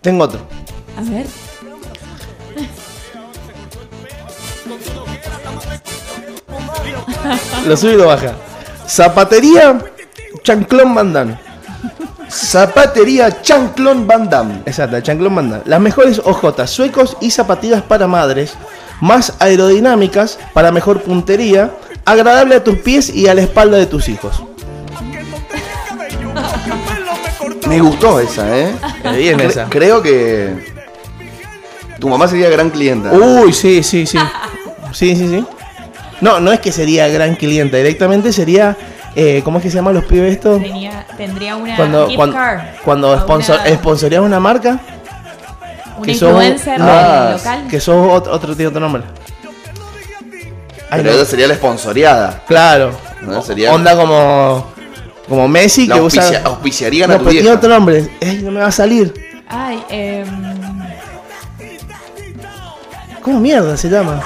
Tengo 0.00 0.24
otro. 0.24 0.40
A 0.98 1.02
ver. 1.10 1.26
Lo 7.66 7.76
sube 7.76 7.92
y 7.92 7.96
lo 7.96 8.06
baja. 8.06 8.32
Zapatería 8.86 9.78
Chanclón 10.42 10.94
Bandán. 10.94 11.38
Zapatería 12.28 13.40
Chanclón 13.42 14.06
Van 14.06 14.28
Damme. 14.28 14.62
Exacto, 14.66 15.00
Chanclón 15.00 15.34
Bandán. 15.34 15.62
Las 15.66 15.80
mejores 15.80 16.20
ojotas 16.24 16.70
suecos 16.70 17.16
y 17.20 17.30
zapatillas 17.30 17.82
para 17.82 18.06
madres. 18.06 18.54
Más 19.00 19.34
aerodinámicas 19.38 20.38
para 20.52 20.70
mejor 20.72 21.02
puntería. 21.02 21.70
Agradable 22.04 22.56
a 22.56 22.64
tus 22.64 22.78
pies 22.78 23.08
y 23.14 23.28
a 23.28 23.34
la 23.34 23.42
espalda 23.42 23.76
de 23.78 23.86
tus 23.86 24.08
hijos. 24.08 24.42
Me 27.68 27.80
gustó 27.80 28.20
esa, 28.20 28.56
¿eh? 28.58 28.74
Qué 29.02 29.16
bien 29.16 29.38
Cre- 29.38 29.44
esa. 29.46 29.64
Creo 29.70 30.02
que 30.02 30.74
tu 31.98 32.08
mamá 32.08 32.28
sería 32.28 32.50
gran 32.50 32.68
clienta. 32.70 33.10
Uy, 33.12 33.52
sí, 33.52 33.82
sí, 33.82 34.06
sí. 34.06 34.18
Sí, 34.92 35.16
sí, 35.16 35.28
sí. 35.28 35.46
No, 36.24 36.40
no 36.40 36.52
es 36.52 36.60
que 36.60 36.72
sería 36.72 37.06
gran 37.08 37.34
cliente, 37.36 37.76
directamente 37.76 38.32
sería. 38.32 38.76
Eh, 39.14 39.42
¿Cómo 39.44 39.58
es 39.58 39.62
que 39.64 39.70
se 39.70 39.76
llaman 39.76 39.94
los 39.94 40.04
pibes 40.06 40.32
estos? 40.32 40.60
Tenía, 40.60 41.06
tendría 41.16 41.54
una 41.54 41.76
Cuando, 41.76 42.06
gift 42.08 42.16
cuando, 42.16 42.36
card. 42.36 42.60
cuando 42.84 43.20
sponsor, 43.20 44.20
una, 44.20 44.40
marca, 44.40 44.80
una 45.98 46.06
que 46.06 46.14
sos- 46.14 46.30
influencer 46.30 46.78
Ah, 46.80 47.34
local. 47.36 47.66
que 47.68 47.78
sos 47.78 48.08
otro, 48.10 48.32
otro 48.32 48.56
tiene 48.56 48.68
otro 48.70 48.80
nombre. 48.80 49.02
Ay, 50.90 51.00
Pero 51.02 51.10
no. 51.10 51.16
esa 51.16 51.26
sería 51.30 51.46
la 51.46 51.54
sponsoreada. 51.54 52.42
Claro. 52.46 52.92
¿no? 53.22 53.40
Sería 53.42 53.72
Onda 53.72 53.94
como. 53.96 54.72
Como 55.28 55.46
Messi 55.48 55.86
la 55.86 55.94
que 55.94 56.00
auspicia- 56.00 56.28
usa. 56.30 56.42
auspiciarían 56.44 57.08
No, 57.10 57.16
a 57.16 57.18
tu 57.18 57.24
vieja. 57.30 57.52
otro 57.52 57.68
nombre. 57.68 58.08
Ey, 58.20 58.40
no 58.42 58.50
me 58.50 58.60
va 58.60 58.66
a 58.66 58.72
salir. 58.72 59.14
Ay, 59.48 59.82
eh, 59.90 60.24
¿Cómo 63.22 63.40
mierda 63.40 63.76
se 63.76 63.88
llama? 63.88 64.22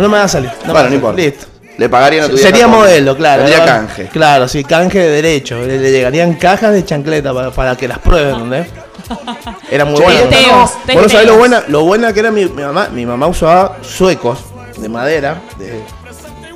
No 0.00 0.08
me 0.08 0.18
va 0.18 0.24
a 0.24 0.28
salir. 0.28 0.50
Bueno, 0.60 0.72
no 0.74 0.78
salir. 0.80 0.94
importa. 0.94 1.20
Listo. 1.22 1.46
Le 1.78 1.88
pagarían 1.88 2.24
a 2.24 2.28
tu 2.28 2.34
vieja 2.34 2.48
Sería 2.50 2.64
con- 2.66 2.74
modelo, 2.74 3.16
claro. 3.16 3.42
Sería 3.42 3.58
¿no? 3.60 3.64
canje. 3.64 4.06
Claro, 4.08 4.48
sí, 4.48 4.64
canje 4.64 4.98
de 4.98 5.08
derecho. 5.08 5.60
Le, 5.62 5.78
le 5.78 5.90
llegarían 5.90 6.34
cajas 6.34 6.72
de 6.72 6.84
chancleta 6.84 7.32
para, 7.32 7.50
para 7.52 7.76
que 7.76 7.88
las 7.88 7.98
prueben, 7.98 8.34
¿entendés? 8.34 8.66
Era 9.70 9.84
muy. 9.86 9.96
Testeos, 9.98 10.28
Bueno, 10.28 10.68
testeos. 10.86 11.12
¿sabés 11.12 11.26
lo 11.26 11.36
buena? 11.38 11.62
Lo 11.68 11.84
buena 11.84 12.12
que 12.12 12.20
era 12.20 12.30
mi, 12.30 12.44
mi 12.44 12.62
mamá. 12.62 12.88
Mi 12.92 13.06
mamá 13.06 13.26
usaba 13.28 13.78
suecos 13.82 14.38
de 14.76 14.88
madera 14.88 15.40
de 15.58 15.80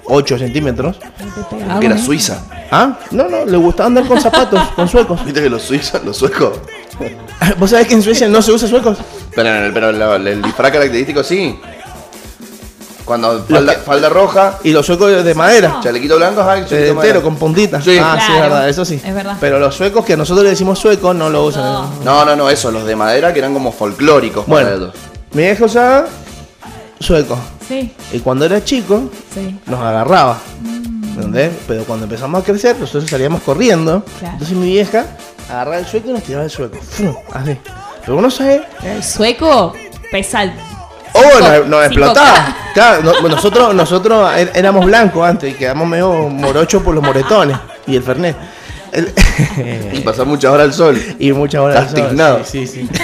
8 0.05 0.39
centímetros. 0.39 0.97
Que 1.81 1.87
era 1.87 1.97
suiza. 1.99 2.45
¿Ah? 2.71 2.99
No, 3.11 3.29
no, 3.29 3.45
le 3.47 3.57
gustaba 3.57 3.87
andar 3.87 4.07
con 4.07 4.21
zapatos, 4.21 4.61
con 4.77 4.89
suecos. 4.89 5.23
Viste 5.25 5.43
que 5.43 5.49
los 5.51 5.63
suizos, 5.63 6.05
los 6.05 6.17
suecos. 6.17 6.59
¿Vos 7.59 7.71
sabés 7.71 7.87
que 7.89 7.95
en 7.95 8.03
Suecia 8.03 8.29
no 8.29 8.41
se 8.43 8.53
usa 8.53 8.69
suecos? 8.69 8.99
Pero, 9.35 9.73
pero 9.73 9.91
lo- 9.93 10.15
el 10.17 10.43
disfraz 10.43 10.71
característico 10.71 11.23
sí. 11.25 11.59
Cuando 13.05 13.45
falda, 13.45 13.75
que- 13.75 13.81
falda 13.83 14.09
roja, 14.09 14.59
Y 14.65 14.71
los 14.73 14.87
suecos 14.87 15.23
de 15.25 15.35
madera. 15.35 15.79
chalequito 15.83 16.17
blanco, 16.17 16.41
de 16.41 16.47
chalequito 16.47 16.75
entero, 16.77 16.95
madera. 16.95 17.21
con 17.21 17.37
puntitas. 17.37 17.85
Sí. 17.85 17.99
Ah, 18.03 18.19
sí, 18.25 18.33
es 18.33 18.41
verdad, 18.41 18.69
eso 18.69 18.85
sí. 18.85 19.01
es 19.05 19.15
verdad. 19.15 19.37
Pero 19.41 19.59
los 19.59 19.75
suecos 19.75 20.05
que 20.05 20.17
nosotros 20.17 20.45
le 20.45 20.51
decimos 20.51 20.79
suecos 20.79 21.15
no 21.15 21.29
lo 21.29 21.45
usan. 21.45 21.63
No. 21.65 21.91
No, 22.05 22.25
no, 22.25 22.35
no, 22.37 22.49
eso, 22.51 22.71
los 22.71 22.85
de 22.87 22.97
madera 22.97 23.33
que 23.33 23.41
eran 23.41 23.53
como 23.53 23.73
folclóricos 23.73 24.45
para 24.47 24.63
Bueno, 24.63 24.77
ellos. 24.77 24.95
mi 25.33 25.43
viejo 25.43 25.67
usaba 25.67 26.07
suecos. 26.99 27.39
sí, 27.69 27.93
Y 28.13 28.21
cuando 28.21 28.45
era 28.47 28.65
chico, 28.65 29.03
sí. 29.35 29.59
nos 29.67 29.81
agarraba. 29.81 30.39
¿Entendés? 31.17 31.53
Pero 31.69 31.85
cuando 31.85 32.05
empezamos 32.05 32.43
a 32.43 32.45
crecer, 32.45 32.77
nosotros 32.79 33.09
salíamos 33.09 33.43
corriendo. 33.43 34.03
Claro. 34.19 34.33
Entonces 34.35 34.57
mi 34.57 34.67
vieja 34.67 35.05
agarraba 35.49 35.79
el 35.79 35.87
sueco 35.87 36.11
y 36.11 36.13
nos 36.15 36.23
tiraba 36.23 36.45
el 36.45 36.51
sueco. 36.51 36.77
¡Fum! 36.81 37.15
Así. 37.33 37.57
Pero 38.05 38.17
uno 38.17 38.31
sabe. 38.31 38.65
El 38.83 39.05
sueco 39.05 39.75
¡Oh! 41.15 41.65
Nos, 41.67 41.87
explotaba. 41.87 42.57
Claro, 42.75 43.03
no- 43.05 43.29
nosotros, 43.29 43.73
nosotros 43.73 44.33
er- 44.37 44.51
éramos 44.55 44.85
blancos 44.85 45.25
antes 45.25 45.53
y 45.53 45.55
quedamos 45.55 45.87
medio 45.87 46.29
morochos 46.29 46.83
por 46.83 46.93
los 46.93 47.05
moretones 47.05 47.57
y 47.87 47.95
el 47.95 48.03
fernet. 48.03 48.37
El- 48.91 49.13
Y 49.93 50.01
pasar 50.05 50.27
muchas 50.27 50.51
horas 50.53 50.67
al 50.67 50.75
sol. 50.75 51.01
y 51.21 51.33
muchas 51.33 51.61
horas. 51.61 51.87
Estás 51.87 52.11
al 52.11 52.17
sol. 52.19 52.43
Sí, 52.45 52.67
sí, 52.67 52.89
sí. 52.93 53.03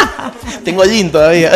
Tengo 0.64 0.82
gin 0.82 1.10
todavía. 1.10 1.52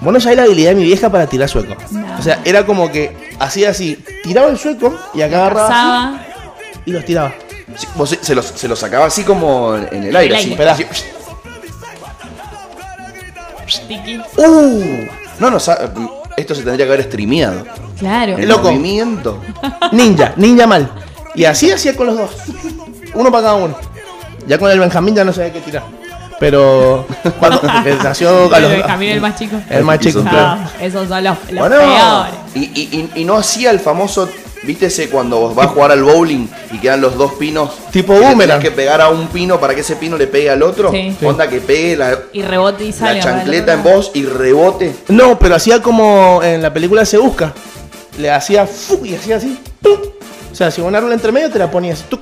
Vos 0.00 0.12
no 0.12 0.18
sabés 0.20 0.36
la 0.38 0.44
habilidad 0.44 0.70
de 0.70 0.74
mi 0.76 0.84
vieja 0.84 1.10
para 1.10 1.26
tirar 1.28 1.48
sueco. 1.48 1.76
No. 1.92 2.18
O 2.18 2.22
sea, 2.22 2.40
era 2.44 2.66
como 2.66 2.90
que 2.90 3.16
hacía 3.38 3.70
así, 3.70 4.02
tiraba 4.24 4.48
el 4.48 4.58
sueco 4.58 4.98
y 5.14 5.22
acá 5.22 5.46
agarraba 5.46 6.20
y 6.84 6.90
los 6.90 7.04
tiraba. 7.04 7.32
Sí, 7.76 7.86
vos 7.94 8.10
se, 8.10 8.18
se 8.22 8.34
los, 8.34 8.46
se 8.46 8.66
los 8.66 8.78
sacaba 8.80 9.06
así 9.06 9.22
como 9.22 9.76
en 9.76 10.02
el 10.04 10.16
aire. 10.16 10.34
el 10.34 10.40
así, 10.40 10.50
aire. 10.50 10.70
así. 10.70 10.86
Tiki. 13.88 14.20
¡Uh! 14.36 15.06
No, 15.38 15.50
no, 15.50 15.56
esto 16.36 16.54
se 16.54 16.62
tendría 16.62 16.86
que 16.86 16.92
haber 16.92 17.04
streameado. 17.04 17.64
Claro. 17.98 18.36
El 18.36 18.48
loco. 18.48 18.70
movimiento. 18.70 19.40
Ninja, 19.92 20.34
ninja 20.36 20.66
mal. 20.66 20.90
Y 21.34 21.44
así 21.44 21.70
hacía 21.70 21.96
con 21.96 22.06
los 22.08 22.16
dos. 22.16 22.30
Uno 23.14 23.30
para 23.30 23.44
cada 23.44 23.54
uno. 23.56 23.76
Ya 24.46 24.58
con 24.58 24.70
el 24.70 24.78
Benjamín 24.78 25.14
ya 25.14 25.24
no 25.24 25.32
sabía 25.32 25.52
qué 25.52 25.60
tirar. 25.60 25.84
Pero 26.42 27.06
cuando 27.38 27.60
nació 28.02 28.52
a 28.52 28.56
El 28.56 28.62
los- 28.64 28.72
Benjamín, 28.72 29.10
el 29.10 29.20
más 29.20 29.38
chico. 29.38 29.56
el 29.70 29.84
más 29.84 30.00
chico, 30.00 30.22
claro. 30.22 30.60
Esos 30.80 31.08
son 31.08 31.22
los, 31.22 31.36
los 31.52 31.58
Bueno, 31.68 31.76
peores. 31.76 32.34
y, 32.56 32.60
y- 32.60 33.10
y- 33.14 33.24
no 33.24 33.36
hacía 33.36 33.70
el 33.70 33.78
famoso, 33.78 34.28
viste 34.64 34.86
ese 34.86 35.08
cuando 35.08 35.38
vos 35.38 35.54
vas 35.54 35.66
a 35.66 35.70
jugar 35.70 35.92
al 35.92 36.02
bowling 36.02 36.48
y 36.72 36.78
quedan 36.78 37.00
los 37.00 37.16
dos 37.16 37.34
pinos. 37.34 37.70
Tipo 37.92 38.14
boomerang. 38.14 38.58
tenés 38.58 38.58
que 38.58 38.70
pegar 38.72 39.00
a 39.00 39.08
un 39.10 39.28
pino 39.28 39.60
para 39.60 39.72
que 39.76 39.82
ese 39.82 39.94
pino 39.94 40.16
le 40.16 40.26
pegue 40.26 40.50
al 40.50 40.64
otro. 40.64 40.90
Sí. 40.90 41.16
Onda 41.24 41.48
que 41.48 41.60
pegue 41.60 41.96
la, 41.96 42.18
Y 42.32 42.42
rebote 42.42 42.82
y 42.86 42.90
la 42.90 42.92
sale. 42.92 43.20
para 43.20 43.34
el 43.34 43.38
chancleta 43.38 43.72
en 43.74 43.82
vos 43.84 44.10
y 44.12 44.24
rebote. 44.24 44.96
No, 45.10 45.38
pero 45.38 45.54
hacía 45.54 45.80
como 45.80 46.40
en 46.42 46.60
la 46.60 46.72
película 46.72 47.04
Se 47.04 47.18
Busca. 47.18 47.52
Le 48.18 48.32
hacía 48.32 48.66
fu 48.66 49.06
y 49.06 49.14
hacía 49.14 49.36
así. 49.36 49.60
¡pum! 49.80 49.92
O 50.50 50.54
sea, 50.56 50.72
si 50.72 50.80
un 50.80 50.92
árbol 50.96 51.12
entre 51.12 51.30
medio 51.30 51.50
te 51.52 51.58
la 51.60 51.70
ponías 51.70 52.02
tuc, 52.10 52.20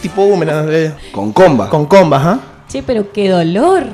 tipo 0.00 0.24
boomerang. 0.24 0.68
eh, 0.72 0.92
Con 1.12 1.32
comba. 1.34 1.68
Con 1.68 1.84
combas, 1.84 2.22
¿ah? 2.24 2.38
Che, 2.68 2.82
pero 2.82 3.12
qué 3.12 3.30
dolor. 3.30 3.84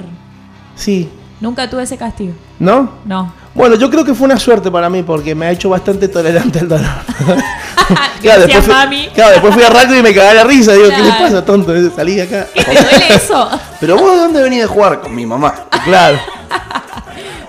Sí. 0.74 1.08
Nunca 1.40 1.68
tuve 1.68 1.82
ese 1.84 1.96
castigo. 1.96 2.32
¿No? 2.58 2.90
No. 3.04 3.32
Bueno, 3.54 3.76
yo 3.76 3.88
creo 3.88 4.04
que 4.04 4.14
fue 4.14 4.26
una 4.26 4.38
suerte 4.38 4.70
para 4.70 4.90
mí 4.90 5.02
porque 5.02 5.34
me 5.34 5.46
ha 5.46 5.50
hecho 5.50 5.68
bastante 5.68 6.08
tolerante 6.08 6.58
al 6.60 6.68
dolor. 6.68 6.90
Gracias, 8.22 8.64
fui, 8.64 8.72
mami. 8.72 9.08
claro, 9.14 9.32
después 9.32 9.54
fui 9.54 9.62
a 9.62 9.68
rugby 9.68 9.98
y 9.98 10.02
me 10.02 10.14
cagaba 10.14 10.34
la 10.34 10.44
risa. 10.44 10.72
Digo, 10.72 10.88
¿qué 10.88 11.02
le 11.02 11.10
pasa, 11.10 11.44
tonto? 11.44 11.72
Salí 11.94 12.16
de 12.16 12.22
acá. 12.22 12.46
¿Qué 12.52 12.64
te 12.64 12.82
duele 12.82 13.14
eso? 13.14 13.48
Pero 13.78 13.96
vos 13.96 14.12
de 14.12 14.18
dónde 14.18 14.42
venís 14.42 14.60
de 14.62 14.66
jugar? 14.66 15.00
Con 15.00 15.14
mi 15.14 15.26
mamá. 15.26 15.54
Claro. 15.84 16.18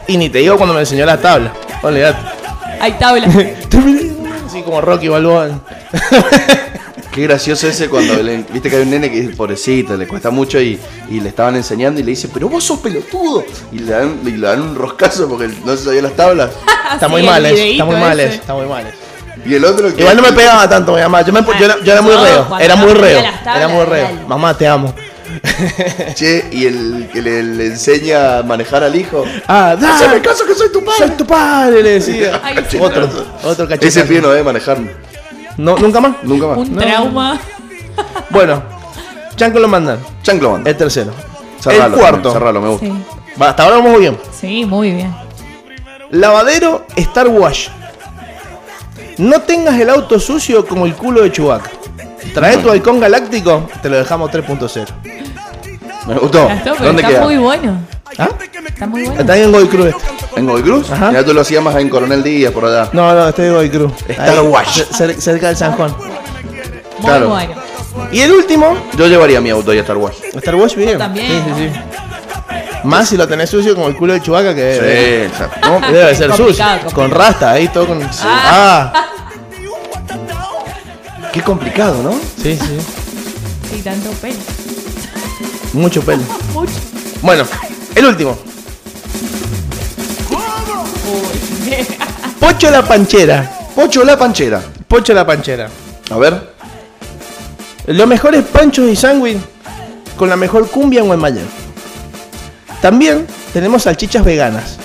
Y 0.07 0.17
ni 0.17 0.29
te 0.29 0.39
digo 0.39 0.57
cuando 0.57 0.73
me 0.73 0.81
enseñó 0.81 1.05
la 1.05 1.17
tabla. 1.17 1.51
Olvídate. 1.81 2.19
Hay 2.79 2.91
tabla. 2.93 3.27
Así 4.45 4.61
como 4.65 4.81
Rocky 4.81 5.07
Balboa. 5.07 5.47
Qué 7.15 7.21
gracioso 7.23 7.67
ese 7.69 7.87
cuando 7.87 8.13
le- 8.21 8.43
viste 8.51 8.69
que 8.69 8.75
hay 8.75 8.81
un 8.81 8.89
nene 8.89 9.09
que 9.09 9.19
es 9.21 9.35
pobrecito, 9.35 9.95
le 9.95 10.05
cuesta 10.05 10.31
mucho 10.31 10.59
y, 10.59 10.77
y 11.09 11.21
le 11.21 11.29
estaban 11.29 11.55
enseñando 11.55 11.99
y 12.01 12.03
le 12.03 12.11
dice, 12.11 12.27
pero 12.33 12.49
vos 12.49 12.61
sos 12.63 12.79
pelotudo. 12.79 13.45
Y 13.71 13.79
le 13.79 13.91
dan, 13.91 14.19
y 14.25 14.31
le 14.31 14.45
dan 14.47 14.61
un 14.61 14.75
roscazo 14.75 15.29
porque 15.29 15.49
no 15.63 15.77
se 15.77 15.85
sabía 15.85 16.01
las 16.01 16.13
tablas. 16.13 16.51
Está 16.93 17.05
Sí, 17.07 17.11
muy 17.13 17.21
el 17.21 17.27
mal 17.27 17.45
eso. 17.45 17.55
videíto 17.55 17.71
Está 17.71 17.85
muy 17.85 17.95
mal 17.95 18.19
ese. 18.19 18.35
Está 18.35 18.53
muy 18.53 18.65
mal 18.65 18.85
eso. 18.85 18.97
Y 19.45 19.53
el 19.53 19.63
otro 19.63 19.95
que. 19.95 20.01
Igual 20.01 20.17
no 20.17 20.23
me 20.23 20.33
pegaba 20.33 20.67
tanto 20.67 20.93
mi 20.93 21.01
mamá. 21.01 21.21
Yo, 21.21 21.31
me, 21.31 21.39
yo, 21.41 21.65
era, 21.65 21.77
yo 21.81 21.91
era 21.93 22.01
muy 22.01 22.15
reo. 22.15 22.47
Era 22.59 22.75
muy 22.75 22.93
reo. 22.93 23.23
Era 23.55 23.67
muy 23.69 23.85
reo. 23.85 24.09
Mamá, 24.27 24.57
te 24.57 24.67
amo. 24.67 24.93
Che, 26.15 26.45
y 26.51 26.65
el 26.65 27.09
que 27.11 27.21
le, 27.21 27.43
le 27.43 27.65
enseña 27.67 28.39
a 28.39 28.43
manejar 28.43 28.83
al 28.83 28.95
hijo. 28.95 29.23
Ah, 29.47 29.75
dale. 29.79 30.21
caso 30.21 30.45
que 30.45 30.53
soy 30.55 30.71
tu 30.71 30.83
padre. 30.83 30.97
Soy 31.07 31.09
tu 31.11 31.25
padre, 31.25 31.81
le 31.83 31.89
decía. 31.91 32.41
Ay, 32.43 32.57
otro, 32.79 33.09
otro 33.43 33.67
cachetazo. 33.67 33.87
Ese 33.87 34.03
pie 34.05 34.21
no 34.21 34.29
debe 34.29 34.43
manejar. 34.43 34.77
No, 35.57 35.77
¿Nunca 35.77 35.99
más? 36.01 36.15
Nunca 36.23 36.47
más. 36.47 36.57
Un 36.57 36.73
No. 36.73 36.81
trauma. 36.81 37.39
Bueno, 38.29 38.61
Chanco 39.35 39.59
lo 39.59 39.67
mandan. 39.67 39.99
Chanclo 40.21 40.51
manda. 40.51 40.69
El 40.69 40.77
tercero. 40.77 41.11
Cerralo 41.59 41.95
el 41.95 41.99
cuarto. 42.01 42.31
Cerralo, 42.31 42.61
me 42.61 42.69
gusta. 42.69 42.85
Sí. 42.85 42.93
Va, 43.41 43.49
hasta 43.49 43.63
ahora 43.63 43.77
vamos 43.77 43.91
muy 43.93 44.01
bien. 44.01 44.17
Sí, 44.37 44.65
muy 44.65 44.91
bien. 44.91 45.13
Lavadero 46.11 46.85
Star 46.95 47.27
Wash. 47.27 47.69
No 49.17 49.41
tengas 49.41 49.79
el 49.79 49.89
auto 49.89 50.19
sucio 50.19 50.65
como 50.65 50.85
el 50.85 50.93
culo 50.95 51.21
de 51.23 51.31
Chewbacca. 51.31 51.69
Trae 52.33 52.57
tu 52.57 52.69
halcón 52.69 52.99
galáctico, 52.99 53.67
te 53.81 53.89
lo 53.89 53.97
dejamos 53.97 54.29
3.0. 54.31 54.85
Me 56.07 56.15
gustó. 56.15 56.47
Gastó, 56.47 56.73
pero 56.73 56.85
¿Dónde 56.87 57.01
está 57.01 57.13
queda? 57.13 57.23
muy 57.23 57.37
bueno. 57.37 57.77
¿Ah? 58.17 58.29
Está 58.67 58.87
muy 58.87 59.03
bueno. 59.03 59.19
Está 59.21 59.37
en 59.37 59.51
Goy 59.51 59.67
Cruz. 59.67 59.93
¿En 60.35 60.45
Gold 60.47 60.63
Cruz? 60.63 60.91
Ajá. 60.91 61.11
Ya 61.11 61.23
tú 61.23 61.33
lo 61.33 61.41
hacías 61.41 61.63
más 61.63 61.75
en 61.77 61.89
Coronel 61.89 62.23
Díaz, 62.23 62.51
por 62.51 62.65
allá. 62.65 62.89
No, 62.93 63.13
no, 63.13 63.27
este 63.29 63.47
es 63.47 63.53
Goy 63.53 63.69
Cruz. 63.69 63.91
Star 64.07 64.41
Wash. 64.41 64.81
cer- 64.81 64.87
cer- 64.89 65.19
cerca 65.19 65.47
del 65.47 65.57
San 65.57 65.71
Juan. 65.73 65.95
Muy 65.97 67.05
claro. 67.05 67.29
bueno. 67.29 67.53
Y 68.11 68.19
el 68.21 68.31
último, 68.31 68.75
Yo 68.97 69.07
llevaría 69.07 69.39
mi 69.41 69.49
auto 69.49 69.71
ahí 69.71 69.77
a 69.77 69.81
Star 69.81 69.97
Wars. 69.97 70.17
Star 70.33 70.55
Wash 70.55 70.75
bien. 70.75 70.97
También. 70.97 71.27
Sí, 71.27 71.41
sí, 71.55 71.69
sí. 71.73 71.79
Más 72.83 73.09
si 73.09 73.17
lo 73.17 73.27
tenés 73.27 73.49
sucio 73.49 73.73
como 73.75 73.87
el 73.87 73.95
culo 73.95 74.13
de 74.13 74.21
Chewbacca 74.21 74.53
que 74.53 75.27
Sí, 75.29 75.33
o 75.33 75.37
sea, 75.37 75.79
¿no? 75.79 75.91
debe 75.91 76.13
ser 76.15 76.27
Complicado, 76.29 76.35
sucio. 76.49 76.65
complicado. 76.65 76.91
Con 76.93 77.11
rasta 77.11 77.51
ahí 77.51 77.67
todo 77.69 77.87
con. 77.87 78.09
Ah, 78.23 78.93
Qué 81.33 81.41
complicado, 81.41 82.01
¿no? 82.03 82.11
sí, 82.41 82.57
sí. 82.57 82.77
Sí, 83.71 83.81
tanto 83.81 84.09
pelo. 84.21 84.35
Mucho 85.73 86.01
pelo. 86.01 86.23
Mucho. 86.53 86.71
Bueno, 87.21 87.43
el 87.95 88.05
último. 88.05 88.37
Pocho 92.39 92.69
la 92.69 92.83
panchera. 92.83 93.51
Pocho 93.75 94.03
la 94.03 94.17
panchera. 94.17 94.61
Pocho 94.87 95.13
la 95.13 95.25
panchera. 95.25 95.69
A 96.11 96.17
ver. 96.17 96.53
Los 97.87 98.07
mejores 98.07 98.43
panchos 98.43 98.89
y 98.89 98.95
sándwich 98.95 99.37
con 100.17 100.29
la 100.29 100.35
mejor 100.35 100.69
cumbia 100.69 101.01
en 101.01 101.07
Guaymallén. 101.07 101.47
También 102.81 103.25
tenemos 103.53 103.83
salchichas 103.83 104.23
veganas, 104.23 104.77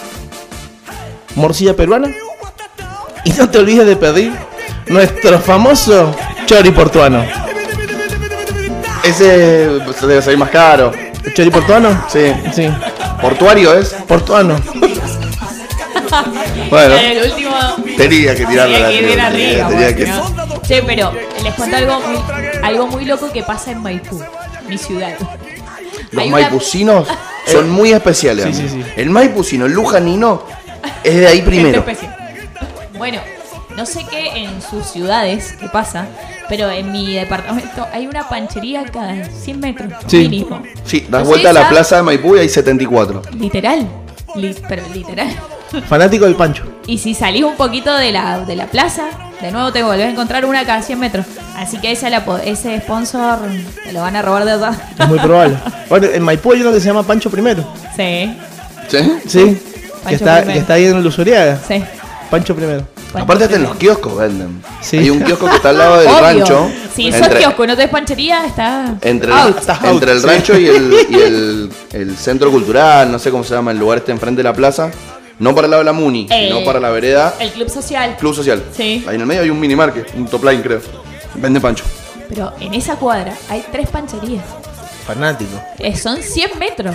morcilla 1.34 1.74
peruana 1.74 2.08
y 3.24 3.30
no 3.32 3.48
te 3.50 3.58
olvides 3.58 3.86
de 3.86 3.96
pedir 3.96 4.32
nuestro 4.88 5.38
famoso 5.38 6.14
chori 6.46 6.70
portuano. 6.70 7.24
Ese 9.02 9.68
debe 10.02 10.22
salir 10.22 10.38
más 10.38 10.50
caro. 10.50 10.92
¿El 11.30 11.34
chori 11.34 11.50
portuano? 11.50 12.04
Sí. 12.08 12.32
Sí, 12.52 12.68
Portuario 13.22 13.74
es. 13.74 13.90
portuano. 14.08 14.60
Bueno, 16.70 16.94
El 16.96 17.30
último. 17.30 17.54
tenía 17.96 18.34
que 18.34 18.44
tirarlo 18.46 18.74
Tenía 18.74 18.88
que 18.88 18.94
ir 18.96 19.08
tenía- 19.10 19.26
arriba. 19.26 19.68
tenía 19.68 19.86
porque 19.86 19.94
que- 19.96 20.06
no. 20.10 20.60
Che, 20.62 20.82
pero 20.82 21.12
les 21.44 21.54
cuento 21.54 21.76
algo 21.76 22.00
muy, 22.00 22.18
algo 22.64 22.86
muy 22.88 23.04
loco 23.04 23.30
que 23.32 23.42
pasa 23.44 23.70
en 23.70 23.80
Maipú, 23.82 24.20
mi 24.68 24.76
ciudad. 24.76 25.12
Los 26.10 26.24
una- 26.26 26.32
maipucinos 26.32 27.06
son 27.46 27.70
muy 27.70 27.92
especiales. 27.92 28.56
Sí, 28.56 28.68
sí, 28.68 28.82
sí. 28.82 28.84
El 28.96 29.10
maipucino, 29.10 29.66
el 29.66 29.72
lujanino, 29.72 30.42
es 31.04 31.14
de 31.14 31.26
ahí 31.28 31.42
primero. 31.42 31.78
Especial. 31.80 32.16
Bueno, 32.98 33.20
no 33.76 33.86
sé 33.86 34.04
qué 34.10 34.44
en 34.44 34.60
sus 34.62 34.86
ciudades 34.86 35.54
qué 35.60 35.68
pasa, 35.68 36.06
pero 36.48 36.70
en 36.70 36.90
mi 36.92 37.14
departamento 37.14 37.86
hay 37.92 38.06
una 38.06 38.28
panchería 38.28 38.84
cada 38.84 39.24
100 39.24 39.60
metros 39.60 39.92
Sí. 40.06 40.18
mínimo. 40.28 40.62
Sí, 40.84 41.00
das 41.00 41.22
Entonces 41.22 41.28
vuelta 41.28 41.50
a 41.50 41.52
la 41.52 41.68
plaza 41.68 41.96
de 41.96 42.02
Maipú 42.02 42.36
y 42.36 42.40
hay 42.40 42.48
74. 42.48 43.22
Literal. 43.38 43.86
Li- 44.36 44.56
pero 44.68 44.82
literal. 44.94 45.28
Fanático 45.88 46.24
del 46.24 46.34
pancho. 46.34 46.64
Y 46.86 46.98
si 46.98 47.14
salís 47.14 47.44
un 47.44 47.54
poquito 47.56 47.94
de 47.96 48.10
la, 48.12 48.40
de 48.40 48.56
la 48.56 48.66
plaza, 48.66 49.04
de 49.40 49.52
nuevo 49.52 49.72
te 49.72 49.82
volvés 49.82 50.06
a 50.06 50.10
encontrar 50.10 50.44
una 50.44 50.64
cada 50.66 50.82
100 50.82 50.98
metros. 50.98 51.26
Así 51.56 51.78
que 51.78 51.92
esa 51.92 52.10
la 52.10 52.24
ese 52.44 52.80
sponsor 52.80 53.38
te 53.84 53.92
lo 53.92 54.00
van 54.00 54.16
a 54.16 54.22
robar 54.22 54.44
de 54.44 54.52
atrás. 54.52 54.76
Es 54.98 55.08
muy 55.08 55.18
probable. 55.18 55.56
Bueno, 55.88 56.06
en 56.06 56.22
Maipú 56.22 56.52
hay 56.52 56.60
uno 56.60 56.72
que 56.72 56.78
se 56.80 56.86
llama 56.86 57.02
Pancho 57.02 57.30
Primero. 57.30 57.64
Sí, 57.96 58.32
¿Sí? 58.88 58.98
Sí. 59.26 59.60
Pancho 60.04 60.08
Que 60.08 60.14
está, 60.14 60.44
que 60.44 60.58
está 60.58 60.74
ahí 60.74 60.84
en 60.86 60.96
el 60.98 61.06
Usuriaga. 61.06 61.58
sí. 61.66 61.82
Pancho 62.30 62.54
Primero. 62.54 62.86
Aparte 63.14 63.44
hasta 63.44 63.56
en 63.56 63.64
los 63.64 63.74
kioscos 63.76 64.16
venden. 64.18 64.62
Sí. 64.80 64.98
Hay 64.98 65.10
un 65.10 65.20
kiosco 65.20 65.48
que 65.48 65.56
está 65.56 65.70
al 65.70 65.78
lado 65.78 65.98
del 65.98 66.08
Obvio. 66.08 66.20
rancho. 66.20 66.70
Si 66.94 67.10
sos 67.10 67.22
entre, 67.22 67.40
kiosco 67.40 67.64
y 67.64 67.66
no 67.66 67.76
tenés 67.76 67.90
panchería, 67.90 68.46
está 68.46 68.94
entre, 69.02 69.32
out. 69.32 69.58
Estás 69.58 69.82
entre 69.84 70.12
out, 70.12 70.16
el 70.16 70.20
sí. 70.20 70.26
rancho 70.26 70.58
y, 70.58 70.66
el, 70.68 70.94
y 71.10 71.14
el, 71.14 71.70
el 71.92 72.16
centro 72.16 72.50
cultural, 72.52 73.10
no 73.10 73.18
sé 73.18 73.30
cómo 73.32 73.42
se 73.42 73.54
llama, 73.54 73.72
el 73.72 73.78
lugar 73.78 73.98
este 73.98 74.12
enfrente 74.12 74.38
de 74.40 74.44
la 74.44 74.54
plaza. 74.54 74.90
No 75.40 75.54
para 75.54 75.64
el 75.66 75.70
lado 75.70 75.80
de 75.80 75.86
la 75.86 75.92
Muni, 75.94 76.26
Eh, 76.30 76.48
sino 76.52 76.64
para 76.64 76.78
la 76.78 76.90
vereda 76.90 77.34
El 77.40 77.50
club 77.50 77.68
social. 77.70 78.14
Club 78.18 78.34
Social. 78.34 78.62
Sí. 78.76 79.04
Ahí 79.08 79.14
en 79.14 79.22
el 79.22 79.26
medio 79.26 79.40
hay 79.42 79.50
un 79.50 79.58
mini 79.58 79.74
market, 79.74 80.06
un 80.14 80.26
top 80.26 80.44
line 80.44 80.62
creo. 80.62 80.80
Vende 81.34 81.60
pancho. 81.60 81.82
Pero 82.28 82.52
en 82.60 82.74
esa 82.74 82.96
cuadra 82.96 83.34
hay 83.48 83.64
tres 83.72 83.88
pancherías. 83.88 84.44
Fanático. 85.06 85.58
Eh, 85.78 85.96
son 85.96 86.18
100 86.22 86.58
metros. 86.58 86.94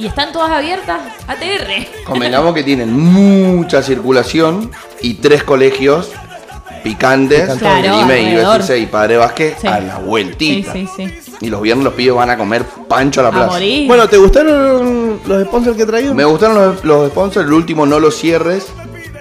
Y 0.00 0.06
están 0.06 0.32
todas 0.32 0.50
abiertas. 0.50 0.98
ATR. 1.28 2.04
Convengamos 2.04 2.54
que 2.54 2.62
tienen 2.62 2.92
mucha 2.98 3.82
circulación 3.82 4.70
y 5.02 5.14
tres 5.14 5.42
colegios 5.44 6.10
picantes. 6.82 7.50
Claro, 7.58 7.78
el 7.78 8.00
IME, 8.02 8.14
alrededor. 8.30 8.60
IBCC 8.60 8.78
y 8.78 8.86
Padre 8.86 9.16
Vázquez 9.18 9.56
Sí. 9.60 9.66
a 9.66 9.80
la 9.80 9.96
Sí, 9.96 10.02
vueltita. 10.04 10.72
sí, 10.72 10.88
sí. 10.96 11.06
Y 11.42 11.48
los 11.48 11.60
viernes 11.62 11.84
los 11.84 11.94
pibes 11.94 12.14
van 12.14 12.30
a 12.30 12.36
comer 12.36 12.64
pancho 12.88 13.20
a 13.20 13.24
la 13.24 13.28
A 13.28 13.32
plaza. 13.32 13.46
morir. 13.52 13.86
Bueno, 13.86 14.08
¿te 14.08 14.16
gustaron 14.16 15.20
los 15.26 15.42
sponsors 15.44 15.76
que 15.76 15.82
he 15.82 15.86
traído? 15.86 16.14
Me 16.14 16.24
gustaron 16.24 16.56
los, 16.56 16.84
los 16.84 17.10
sponsors, 17.10 17.46
el 17.46 17.52
último 17.52 17.86
no 17.86 18.00
lo 18.00 18.10
cierres. 18.10 18.66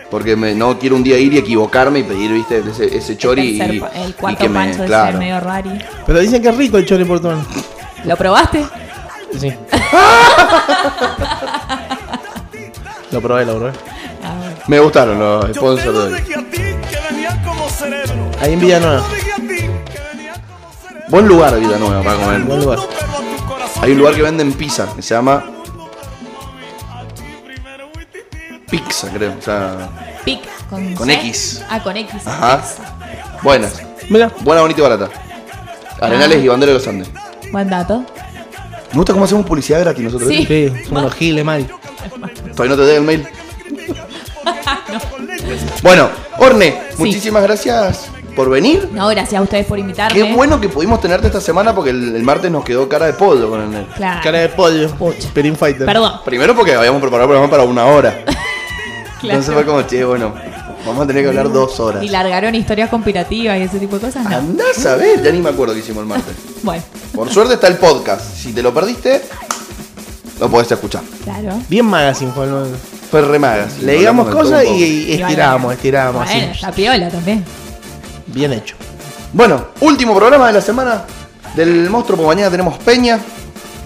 Porque 0.10 0.36
me- 0.36 0.56
no 0.56 0.80
quiero 0.80 0.96
un 0.96 1.04
día 1.04 1.20
ir 1.20 1.34
y 1.34 1.38
equivocarme 1.38 2.00
y 2.00 2.04
pedir, 2.04 2.32
viste, 2.32 2.64
ese, 2.68 2.98
ese 2.98 3.16
chori 3.16 3.52
el, 3.52 3.58
tercer 3.60 3.76
y, 3.76 4.02
el 4.04 4.10
y 4.10 4.14
cuarto 4.14 4.40
que 4.42 4.50
me- 4.50 4.60
pancho 4.60 4.82
de 4.82 4.88
claro. 4.88 5.12
ser 5.12 5.20
medio 5.20 5.40
rari. 5.40 5.70
Pero 6.08 6.20
dicen 6.20 6.42
que 6.42 6.50
es 6.50 6.58
rico 6.58 6.78
el 6.78 6.86
chori 6.88 7.06
portuano. 7.06 7.46
¿Lo 8.06 8.16
probaste? 8.18 8.66
Sí. 9.38 9.50
lo 13.12 13.22
probé, 13.22 13.46
lo 13.46 13.58
probé. 13.58 13.72
Ah. 14.24 14.36
Me 14.68 14.80
gustaron 14.80 15.20
los 15.20 15.56
sponsors 15.56 15.94
de 15.94 16.00
hoy. 16.00 16.24
Ahí 18.42 18.54
en 18.54 18.60
Villanueva. 18.60 19.04
Buen 21.10 21.28
lugar 21.28 21.60
Villanueva 21.60 22.02
para 22.04 22.18
comer. 22.18 22.42
Buen 22.42 22.60
lugar. 22.62 22.80
Hay 23.82 23.92
un 23.92 23.98
lugar 23.98 24.16
que 24.16 24.22
venden 24.22 24.54
pizza 24.54 24.88
que 24.96 25.02
se 25.02 25.16
llama 25.16 25.44
Pizza, 28.70 29.10
creo. 29.12 29.36
O 29.38 29.42
sea, 29.42 29.90
Pic 30.24 30.42
con. 30.70 31.10
X. 31.10 31.64
Ah, 31.70 31.82
con 31.82 31.98
X. 31.98 32.28
Ajá. 32.28 32.56
X. 32.56 32.76
buenas. 33.42 33.82
Mira. 34.10 34.32
Buena, 34.42 34.62
bonita 34.62 34.80
y 34.80 34.84
barata. 34.84 35.10
Arenales 36.00 36.44
y 36.44 36.48
bandera 36.48 36.72
de 36.72 36.78
los 36.78 36.88
Andes. 36.88 37.10
Buen 37.52 37.70
dato. 37.70 38.06
Me 38.92 38.98
gusta 38.98 39.14
cómo 39.14 39.26
hacemos 39.26 39.46
publicidad 39.46 39.80
gratis 39.82 40.04
nosotros. 40.04 40.30
Sí. 40.30 40.46
Sí, 40.46 40.72
somos 40.88 41.04
los 41.04 41.14
giles, 41.14 41.46
mal. 41.46 41.66
Todavía 42.56 42.76
no 42.76 42.82
te 42.82 42.88
dé 42.88 42.96
el 42.98 43.04
mail. 43.04 43.28
Bueno, 45.82 46.10
Orne, 46.38 46.80
muchísimas 46.98 47.42
gracias 47.44 48.10
por 48.36 48.50
venir. 48.50 48.90
No, 48.94 49.08
gracias 49.08 49.40
a 49.40 49.42
ustedes 49.44 49.66
por 49.66 49.80
invitarme. 49.80 50.14
Qué 50.14 50.34
bueno 50.34 50.60
que 50.62 50.70
pudimos 50.70 51.02
tenerte 51.02 51.28
esta 51.28 51.42
semana 51.42 51.74
porque 51.74 51.90
el, 51.92 52.16
el 52.16 52.24
martes 52.24 52.52
nos 52.52 52.64
quedó 52.64 52.88
cara 52.88 53.06
de 53.08 53.14
pollo 53.14 53.50
con 53.50 53.74
el. 53.74 53.86
Claro. 53.88 54.22
Cara 54.24 54.40
de 54.40 54.50
pollo. 54.50 54.90
Pucha. 54.92 55.30
Perin 55.34 55.56
Fighter. 55.56 55.86
Perdón. 55.86 56.14
Primero 56.26 56.56
porque 56.56 56.74
habíamos 56.74 57.02
preparado 57.02 57.26
el 57.26 57.30
programa 57.30 57.50
para 57.50 57.64
una 57.64 57.86
hora. 57.86 58.24
Claro. 59.20 59.40
Entonces 59.40 59.54
fue 59.54 59.66
como, 59.66 59.82
che, 59.84 60.04
bueno, 60.06 60.34
vamos 60.86 61.04
a 61.04 61.08
tener 61.08 61.24
que 61.24 61.30
hablar 61.30 61.52
dos 61.52 61.80
horas. 61.80 62.02
Y 62.04 62.10
largaron 62.10 62.56
historias 62.56 62.90
conspirativas 62.90 63.58
y 63.58 63.64
ese 63.64 63.80
tipo 63.80 63.96
de 64.00 64.08
cosas. 64.08 64.24
No. 64.30 64.36
Andás 64.38 64.86
a 64.86 64.96
ver, 64.96 65.22
ya 65.22 65.32
ni 65.32 65.40
me 65.40 65.50
acuerdo 65.50 65.74
qué 65.74 65.82
hicimos 65.82 66.02
el 66.04 66.08
martes. 66.08 66.36
Bueno, 66.64 66.84
Por 67.14 67.30
suerte 67.32 67.54
está 67.54 67.68
el 67.68 67.78
podcast. 67.78 68.36
Si 68.36 68.52
te 68.54 68.62
lo 68.62 68.74
perdiste, 68.74 69.22
lo 70.40 70.50
podés 70.50 70.72
escuchar. 70.72 71.02
claro. 71.24 71.58
Bien 71.70 71.86
magazine 71.86 72.32
fue 72.34 72.46
el- 72.46 72.76
Fue 73.10 73.22
remagas. 73.22 73.80
Leíamos 73.80 74.28
cosas 74.30 74.64
y, 74.66 74.84
y 74.84 75.12
estiramos, 75.22 75.74
estiramos. 75.74 76.26
Bueno, 76.26 76.52
así. 76.52 76.62
la 76.62 76.72
piola 76.72 77.10
también. 77.10 77.44
Bien 78.28 78.54
hecho. 78.54 78.76
Bueno, 79.34 79.68
último 79.82 80.16
programa 80.16 80.48
de 80.48 80.54
la 80.54 80.62
semana 80.62 81.04
del 81.56 81.90
monstruo. 81.90 82.18
Por 82.18 82.28
mañana 82.28 82.52
tenemos 82.52 82.78
Peña. 82.80 83.20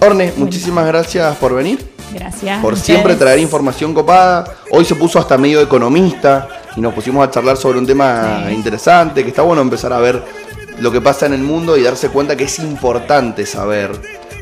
Orne, 0.00 0.32
muchísimas 0.36 0.84
gracias 0.86 1.36
por 1.36 1.54
venir. 1.54 1.93
Gracias. 2.14 2.62
Por 2.62 2.76
siempre 2.76 3.14
traer 3.16 3.38
información 3.40 3.92
copada. 3.92 4.44
Hoy 4.70 4.84
se 4.84 4.94
puso 4.94 5.18
hasta 5.18 5.36
medio 5.36 5.60
economista 5.60 6.48
y 6.76 6.80
nos 6.80 6.94
pusimos 6.94 7.26
a 7.26 7.30
charlar 7.30 7.56
sobre 7.56 7.78
un 7.78 7.86
tema 7.86 8.44
Sí. 8.48 8.54
interesante, 8.54 9.22
que 9.22 9.28
está 9.30 9.42
bueno 9.42 9.62
empezar 9.62 9.92
a 9.92 9.98
ver 9.98 10.22
lo 10.78 10.90
que 10.90 11.00
pasa 11.00 11.26
en 11.26 11.34
el 11.34 11.42
mundo 11.42 11.76
y 11.76 11.82
darse 11.82 12.08
cuenta 12.08 12.36
que 12.36 12.44
es 12.44 12.58
importante 12.58 13.46
saber. 13.46 13.92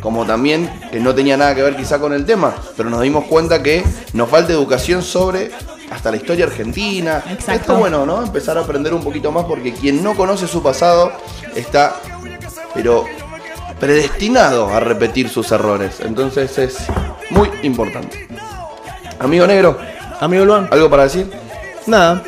Como 0.01 0.25
también, 0.27 0.69
que 0.91 0.99
no 0.99 1.15
tenía 1.15 1.37
nada 1.37 1.55
que 1.55 1.63
ver 1.63 1.77
quizá 1.77 2.01
con 2.01 2.13
el 2.13 2.27
tema, 2.27 2.55
pero 2.77 2.91
nos 2.91 3.01
dimos 3.03 3.25
cuenta 3.27 3.63
que 3.63 3.85
nos 4.15 4.29
falta 4.29 4.53
educación 4.53 5.03
sobre 5.03 5.51
hasta 5.93 6.11
la 6.11 6.17
historia 6.17 6.47
argentina. 6.47 7.23
Exacto. 7.31 7.53
Esto 7.53 7.77
bueno, 7.77 8.05
¿no? 8.05 8.23
Empezar 8.23 8.59
a 8.59 8.63
aprender 8.63 8.95
un 8.95 9.03
poquito 9.05 9.31
más 9.31 9.45
porque 9.45 9.73
quien 9.73 10.03
no 10.03 10.15
conoce 10.17 10.49
su 10.49 10.61
pasado 10.63 11.13
está, 11.55 11.97
pero 12.75 13.05
predestinado 13.79 14.69
a 14.75 14.81
repetir 14.81 15.29
sus 15.29 15.53
errores. 15.53 16.01
Entonces 16.01 16.57
es 16.59 16.79
muy 17.33 17.51
importante. 17.63 18.27
Amigo 19.19 19.47
negro, 19.47 19.79
Amigo 20.21 20.45
Luan, 20.45 20.69
¿algo 20.71 20.89
para 20.91 21.05
decir? 21.05 21.31
nada. 21.87 22.23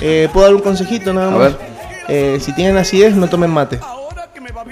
Eh, 0.00 0.28
¿Puedo 0.32 0.46
dar 0.46 0.54
un 0.54 0.60
consejito 0.62 1.12
nada 1.12 1.28
A 1.28 1.30
más? 1.30 1.38
ver. 1.40 1.58
Eh, 2.08 2.38
si 2.40 2.52
tienen 2.52 2.76
acidez, 2.76 3.14
no 3.14 3.28
tomen 3.28 3.50
mate. 3.50 3.80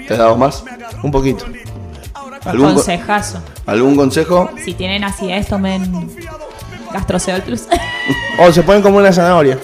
¿Te 0.07 0.15
damos 0.15 0.37
más? 0.37 0.63
Un 1.03 1.11
poquito. 1.11 1.45
¿Algún, 2.45 2.69
co- 2.69 2.73
Consejazo. 2.75 3.39
¿Algún 3.65 3.95
consejo? 3.95 4.49
Si 4.63 4.73
tienen 4.73 5.03
acidez, 5.03 5.47
tomen 5.47 6.09
Gastrocel 6.93 7.41
Plus. 7.41 7.63
O 8.39 8.51
se 8.51 8.61
pueden 8.63 8.81
comer 8.83 8.99
una 9.01 9.13
zanahoria. 9.13 9.57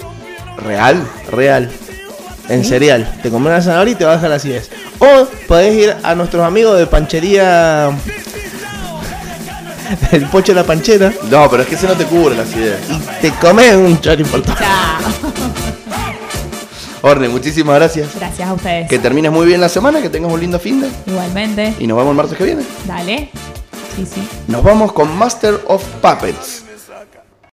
¿Real? 0.64 1.06
Real. 1.30 1.70
En 2.48 2.64
cereal. 2.64 3.20
Te 3.22 3.30
comes 3.30 3.48
una 3.50 3.62
zanahoria 3.62 3.92
y 3.92 3.94
te 3.96 4.04
baja 4.04 4.28
la 4.28 4.34
acidez. 4.36 4.70
O 4.98 5.26
podés 5.46 5.74
ir 5.74 5.96
a 6.02 6.14
nuestros 6.14 6.44
amigos 6.44 6.76
de 6.78 6.86
panchería. 6.86 7.90
El 10.12 10.26
pocho 10.28 10.52
de 10.52 10.60
la 10.60 10.66
panchera. 10.66 11.12
No, 11.30 11.48
pero 11.50 11.62
es 11.62 11.68
que 11.68 11.74
ese 11.74 11.86
no 11.86 11.94
te 11.94 12.04
cubre 12.04 12.36
las 12.36 12.54
ideas. 12.54 12.80
Y 12.88 13.20
te 13.20 13.30
comes 13.32 13.74
un 13.74 14.00
chori 14.00 14.24
por 14.24 14.42
todo. 14.42 14.54
Chao. 14.56 15.32
Orne, 17.02 17.28
muchísimas 17.28 17.74
gracias. 17.76 18.14
Gracias 18.14 18.48
a 18.48 18.52
ustedes. 18.52 18.88
Que 18.88 18.98
termines 18.98 19.32
muy 19.32 19.44
bien 19.44 19.60
la 19.60 19.68
semana, 19.68 20.00
que 20.00 20.08
tengas 20.08 20.32
un 20.32 20.40
lindo 20.40 20.58
fin 20.60 20.80
de. 20.80 20.88
Igualmente. 21.06 21.74
Y 21.80 21.86
nos 21.86 21.98
vemos 21.98 22.12
el 22.12 22.16
martes 22.16 22.38
que 22.38 22.44
viene. 22.44 22.62
Dale. 22.86 23.30
Sí, 23.96 24.06
sí. 24.06 24.26
Nos 24.46 24.62
vamos 24.62 24.92
con 24.92 25.14
Master 25.16 25.60
of 25.66 25.84
Puppets. 26.00 26.64